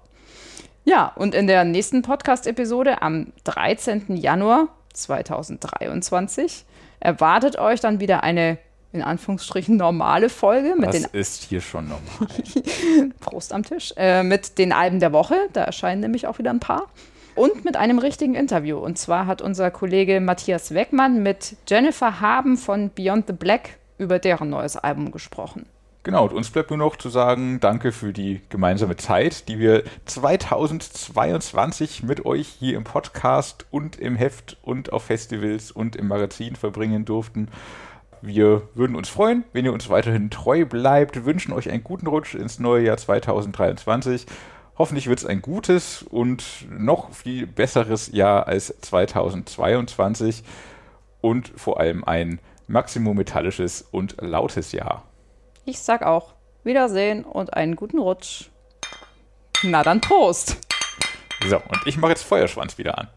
Ja, 0.88 1.08
und 1.16 1.34
in 1.34 1.48
der 1.48 1.64
nächsten 1.64 2.02
Podcast-Episode 2.02 3.02
am 3.02 3.32
13. 3.42 4.16
Januar 4.16 4.68
2023 4.92 6.64
erwartet 7.00 7.58
euch 7.58 7.80
dann 7.80 7.98
wieder 7.98 8.22
eine 8.22 8.58
in 8.92 9.02
Anführungsstrichen 9.02 9.76
normale 9.76 10.28
Folge. 10.28 10.76
Mit 10.76 10.86
das 10.86 11.10
den 11.10 11.20
ist 11.20 11.42
hier 11.42 11.60
schon 11.60 11.88
normal. 11.88 13.12
Prost 13.20 13.52
am 13.52 13.64
Tisch. 13.64 13.94
Äh, 13.96 14.22
mit 14.22 14.58
den 14.58 14.72
Alben 14.72 15.00
der 15.00 15.12
Woche, 15.12 15.34
da 15.52 15.64
erscheinen 15.64 16.02
nämlich 16.02 16.28
auch 16.28 16.38
wieder 16.38 16.50
ein 16.52 16.60
paar. 16.60 16.86
Und 17.34 17.64
mit 17.64 17.76
einem 17.76 17.98
richtigen 17.98 18.36
Interview. 18.36 18.78
Und 18.78 18.96
zwar 18.96 19.26
hat 19.26 19.42
unser 19.42 19.72
Kollege 19.72 20.20
Matthias 20.20 20.72
Weckmann 20.72 21.20
mit 21.20 21.56
Jennifer 21.68 22.20
Haben 22.20 22.56
von 22.56 22.90
Beyond 22.90 23.26
the 23.26 23.32
Black 23.32 23.70
über 23.98 24.20
deren 24.20 24.50
neues 24.50 24.76
Album 24.76 25.10
gesprochen. 25.10 25.66
Genau, 26.06 26.26
und 26.26 26.34
uns 26.34 26.50
bleibt 26.50 26.70
nur 26.70 26.78
noch 26.78 26.94
zu 26.94 27.08
sagen, 27.08 27.58
danke 27.58 27.90
für 27.90 28.12
die 28.12 28.40
gemeinsame 28.48 28.94
Zeit, 28.94 29.48
die 29.48 29.58
wir 29.58 29.82
2022 30.04 32.04
mit 32.04 32.24
euch 32.24 32.46
hier 32.46 32.76
im 32.76 32.84
Podcast 32.84 33.66
und 33.72 33.98
im 33.98 34.14
Heft 34.14 34.56
und 34.62 34.92
auf 34.92 35.02
Festivals 35.02 35.72
und 35.72 35.96
im 35.96 36.06
Magazin 36.06 36.54
verbringen 36.54 37.06
durften. 37.06 37.48
Wir 38.22 38.62
würden 38.76 38.94
uns 38.94 39.08
freuen, 39.08 39.42
wenn 39.52 39.64
ihr 39.64 39.72
uns 39.72 39.90
weiterhin 39.90 40.30
treu 40.30 40.64
bleibt, 40.64 41.24
wünschen 41.24 41.52
euch 41.52 41.70
einen 41.70 41.82
guten 41.82 42.06
Rutsch 42.06 42.36
ins 42.36 42.60
neue 42.60 42.84
Jahr 42.84 42.98
2023. 42.98 44.26
Hoffentlich 44.78 45.08
wird 45.08 45.18
es 45.18 45.26
ein 45.26 45.42
gutes 45.42 46.04
und 46.04 46.44
noch 46.70 47.12
viel 47.14 47.48
besseres 47.48 48.12
Jahr 48.12 48.46
als 48.46 48.72
2022 48.80 50.44
und 51.20 51.50
vor 51.56 51.80
allem 51.80 52.04
ein 52.04 52.38
Maximum 52.68 53.16
metallisches 53.16 53.88
und 53.90 54.18
lautes 54.20 54.70
Jahr. 54.70 55.02
Ich 55.68 55.80
sag 55.80 56.04
auch 56.04 56.34
Wiedersehen 56.62 57.24
und 57.24 57.54
einen 57.54 57.74
guten 57.74 57.98
Rutsch. 57.98 58.50
Na 59.64 59.82
dann 59.82 60.00
Prost! 60.00 60.58
So, 61.44 61.56
und 61.56 61.86
ich 61.86 61.96
mache 61.96 62.12
jetzt 62.12 62.22
Feuerschwanz 62.22 62.78
wieder 62.78 62.96
an. 62.98 63.08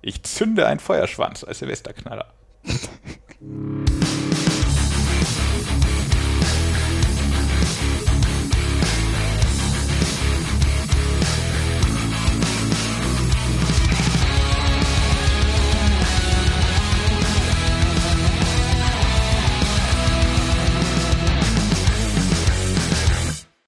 Ich 0.00 0.22
zünde 0.22 0.68
einen 0.68 0.78
Feuerschwanz 0.78 1.42
als 1.42 1.58
Silvesterknaller. 1.58 2.32